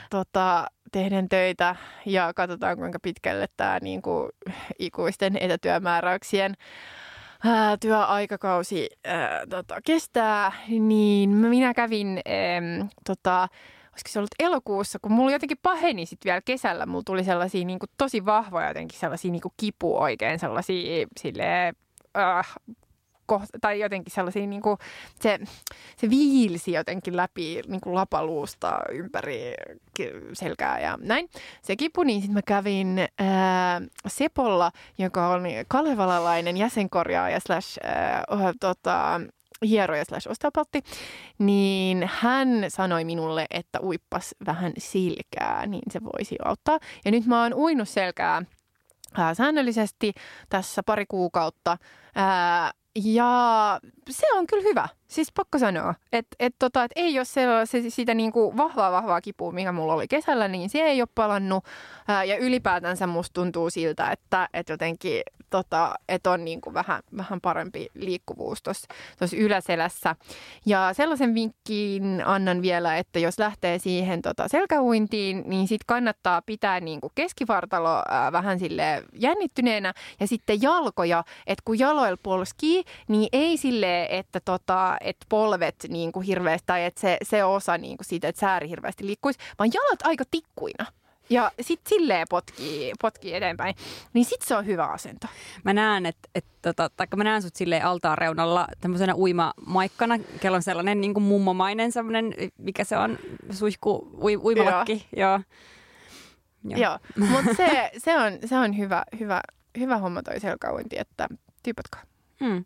[0.10, 1.76] tota, tehden töitä
[2.06, 4.30] ja katsotaan kuinka pitkälle tämä niin kuin,
[4.80, 6.54] ikuisten etätyömääräyksien
[7.46, 13.48] ää, työaikakausi ää, tota, kestää, niin minä kävin äm, tota,
[13.92, 16.86] olisiko se ollut elokuussa, kun mulla jotenkin paheni sitten vielä kesällä.
[16.86, 21.76] Mulla tuli sellaisia niin kuin, tosi vahvoja jotenkin sellaisia niin kuin kipu oikein, sellaisia silleen,
[22.18, 22.56] äh,
[23.26, 24.78] kohta, tai jotenkin sellaisia, niin kuin,
[25.22, 25.40] se,
[25.98, 29.54] se viilsi jotenkin läpi niin kuin lapaluusta ympäri
[30.34, 31.30] selkää ja näin.
[31.62, 38.24] Se kipu, niin sitten mä kävin ää, Sepolla, joka on kalevalalainen jäsenkorjaaja slash ää,
[38.60, 39.22] tota,
[39.62, 40.84] hieroja slash osteopatti,
[41.38, 46.80] niin hän sanoi minulle, että uippas vähän silkää, niin se voisi auttaa.
[47.06, 48.42] Ja nyt mä oon uinut selkää
[49.18, 50.14] ää, säännöllisesti
[50.50, 51.78] tässä pari kuukautta.
[52.16, 54.88] Ää, ja se on kyllä hyvä.
[55.08, 57.26] Siis pakko sanoa, että et tota, et ei ole
[57.66, 61.64] se, sitä niinku vahvaa vahvaa kipua, mikä mulla oli kesällä, niin se ei ole palannut.
[62.08, 67.42] Ää, ja ylipäätänsä musta tuntuu siltä, että et jotenkin tota, et on niinku vähän, vähän
[67.42, 68.88] parempi liikkuvuus tuossa
[69.38, 70.16] yläselässä.
[70.66, 76.80] Ja sellaisen vinkkiin annan vielä, että jos lähtee siihen tota selkäuintiin, niin sit kannattaa pitää
[76.80, 83.58] niinku keskivartalo ää, vähän sille jännittyneenä ja sitten jalkoja, että kun jaloilla polskii, niin ei
[83.58, 88.06] silleen, että tota, et polvet niin kuin hirveästi tai että se, se osa niin kuin
[88.06, 90.86] siitä, että sääri hirveästi liikkuisi, vaan jalat aika tikkuina.
[91.30, 93.76] Ja sitten silleen potkii, potkii eteenpäin.
[94.14, 95.28] Niin sitten se on hyvä asento.
[95.64, 100.56] Mä näen, että et, tota, taikka mä näen sut silleen altaan reunalla tämmöisenä uimamaikkana, kello
[100.56, 103.18] on sellainen niin kuin mummomainen semmoinen, mikä se on,
[103.52, 105.08] suihku, ui, uimalakki.
[105.16, 105.40] Joo.
[106.64, 106.80] Joo.
[106.80, 107.00] Joo.
[107.30, 109.42] Mutta se, se, on, se on hyvä, hyvä,
[109.80, 111.28] hyvä homma toi selkäuinti, että
[111.64, 112.02] tyypatkaa.
[112.40, 112.66] Hmm.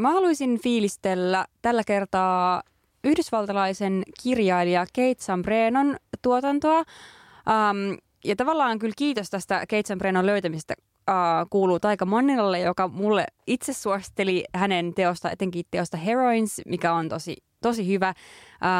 [0.00, 2.62] Mä haluaisin fiilistellä tällä kertaa
[3.04, 6.78] yhdysvaltalaisen kirjailija Kate Sambrenon tuotantoa.
[6.78, 13.26] Um, ja tavallaan kyllä kiitos tästä Kate Sambrenon löytämisestä uh, kuuluu Taika Mannilalle, joka mulle
[13.46, 18.14] itse suositteli hänen teosta, etenkin teosta Heroines, mikä on tosi, tosi hyvä.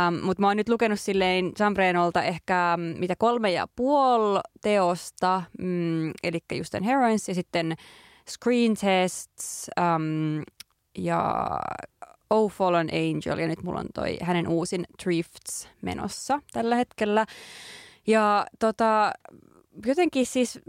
[0.08, 5.42] Um, Mutta mä oon nyt lukenut silleen Sambrenolta ehkä mm, mitä kolme ja puoli teosta,
[5.58, 7.74] mm, eli just Heroines ja sitten
[8.30, 10.42] Screen Tests um,
[10.98, 11.50] ja
[12.30, 17.26] Oh Fallen Angel ja nyt mulla on toi hänen uusin Drifts menossa tällä hetkellä.
[18.06, 19.12] Ja tota,
[19.86, 20.60] jotenkin siis,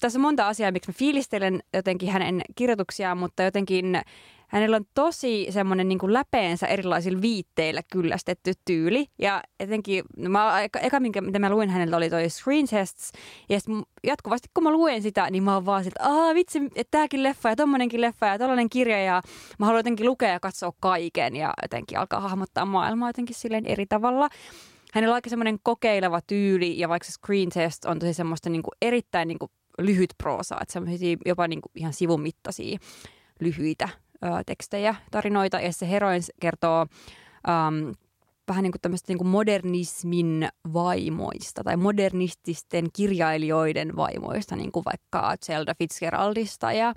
[0.00, 4.00] tässä on monta asiaa, miksi mä fiilistelen jotenkin hänen kirjoituksiaan, mutta jotenkin
[4.52, 9.06] hänellä on tosi semmoinen niin kuin läpeensä erilaisilla viitteillä kyllästetty tyyli.
[9.18, 13.12] Ja etenkin, no mä, eka, eka minkä, mitä mä luin häneltä oli toi Screen Tests.
[13.48, 13.68] Ja sit
[14.04, 17.48] jatkuvasti kun mä luen sitä, niin mä oon vaan siltä, aah vitsi, että tääkin leffa
[17.48, 19.02] ja tommonenkin leffa ja tollanen kirja.
[19.02, 19.22] Ja
[19.58, 23.86] mä haluan jotenkin lukea ja katsoa kaiken ja jotenkin alkaa hahmottaa maailmaa jotenkin silleen eri
[23.86, 24.28] tavalla.
[24.92, 28.62] Hänellä on aika semmoinen kokeileva tyyli ja vaikka se Screen Test on tosi semmoista niin
[28.62, 32.78] kuin erittäin niin kuin lyhyt proosa, että semmoisia jopa niin kuin ihan sivun mittaisia
[33.40, 33.88] lyhyitä
[34.46, 35.60] tekstejä, tarinoita.
[35.60, 36.86] Ja se Heroines kertoo
[37.48, 37.94] um,
[38.48, 45.34] vähän niin kuin tämmöistä niin kuin modernismin vaimoista tai modernististen kirjailijoiden vaimoista, niin kuin vaikka
[45.46, 46.94] Zelda Fitzgeraldista ja,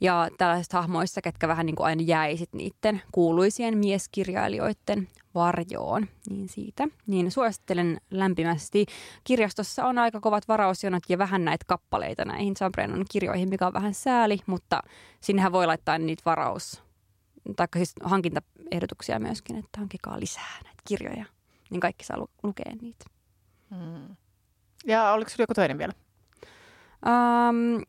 [0.00, 6.06] ja tällaisista hahmoista, ketkä vähän niin kuin aina jäi sit niiden kuuluisien mieskirjailijoiden varjoon.
[6.30, 6.88] Niin siitä.
[7.06, 8.86] Niin suosittelen lämpimästi.
[9.24, 13.94] Kirjastossa on aika kovat varausjonot ja vähän näitä kappaleita näihin Sabrenon kirjoihin, mikä on vähän
[13.94, 14.82] sääli, mutta
[15.20, 16.82] sinnehän voi laittaa niitä varaus
[17.56, 21.24] tai siis hankintaehdotuksia myöskin, että hankikaa lisää näitä kirjoja,
[21.70, 23.04] niin kaikki saa lu- lukea niitä.
[23.70, 24.16] Mm.
[24.86, 25.92] Ja oliko sinulla joku toinen vielä?
[27.06, 27.82] Um,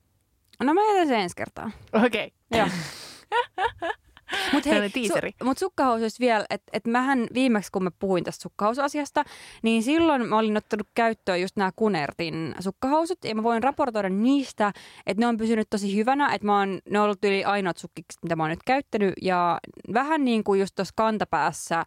[0.63, 1.71] no mä jätän sen ensi kertaa.
[1.93, 2.34] Okei.
[2.51, 2.59] Okay.
[2.59, 2.67] Joo.
[4.53, 5.31] Mutta tiiseri.
[5.31, 9.23] Su, mut sukkahousuissa vielä, että et mähän viimeksi kun mä puhuin tästä sukkahousuasiasta,
[9.63, 14.73] niin silloin mä olin ottanut käyttöön just nämä Kunertin sukkahousut ja mä voin raportoida niistä,
[15.05, 18.23] että ne on pysynyt tosi hyvänä, että mä oon, ne on ollut yli ainoat sukkikset,
[18.23, 19.59] mitä mä oon nyt käyttänyt ja
[19.93, 21.85] vähän niin kuin just tuossa kantapäässä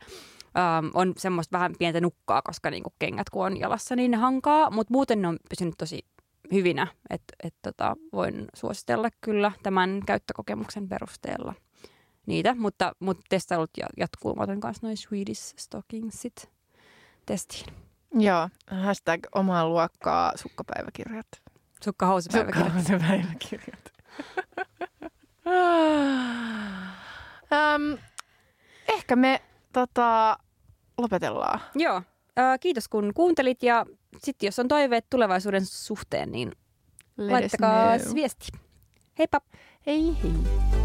[0.79, 4.71] Um, on semmoista vähän pientä nukkaa, koska niinku kengät kun on jalassa, niin ne hankaa,
[4.71, 6.05] mutta muuten ne on pysynyt tosi
[6.53, 11.55] hyvinä, että et tota, voin suositella kyllä tämän käyttökokemuksen perusteella
[12.27, 14.35] niitä, mutta, mutta testailut jatkuu.
[14.35, 16.51] Mä otan kanssa noin Swedish Stockingsit
[17.27, 17.75] testiin.
[18.15, 21.27] Joo, hashtag omaa luokkaa sukkapäiväkirjat.
[21.85, 22.73] Sukkahousupäiväkirjat.
[22.73, 23.93] Sukkahousupäiväkirjat.
[27.53, 27.99] um,
[28.97, 29.43] ehkä me
[29.73, 30.39] tota,
[30.99, 31.61] lopetellaan.
[31.75, 32.03] Joo,
[32.39, 33.87] äh, kiitos kun kuuntelit ja
[34.19, 36.53] sitten jos on toiveet tulevaisuuden suhteen, niin
[37.17, 38.49] Let laittakaa viesti.
[39.19, 39.41] Heippa!
[39.87, 40.82] Hei hei.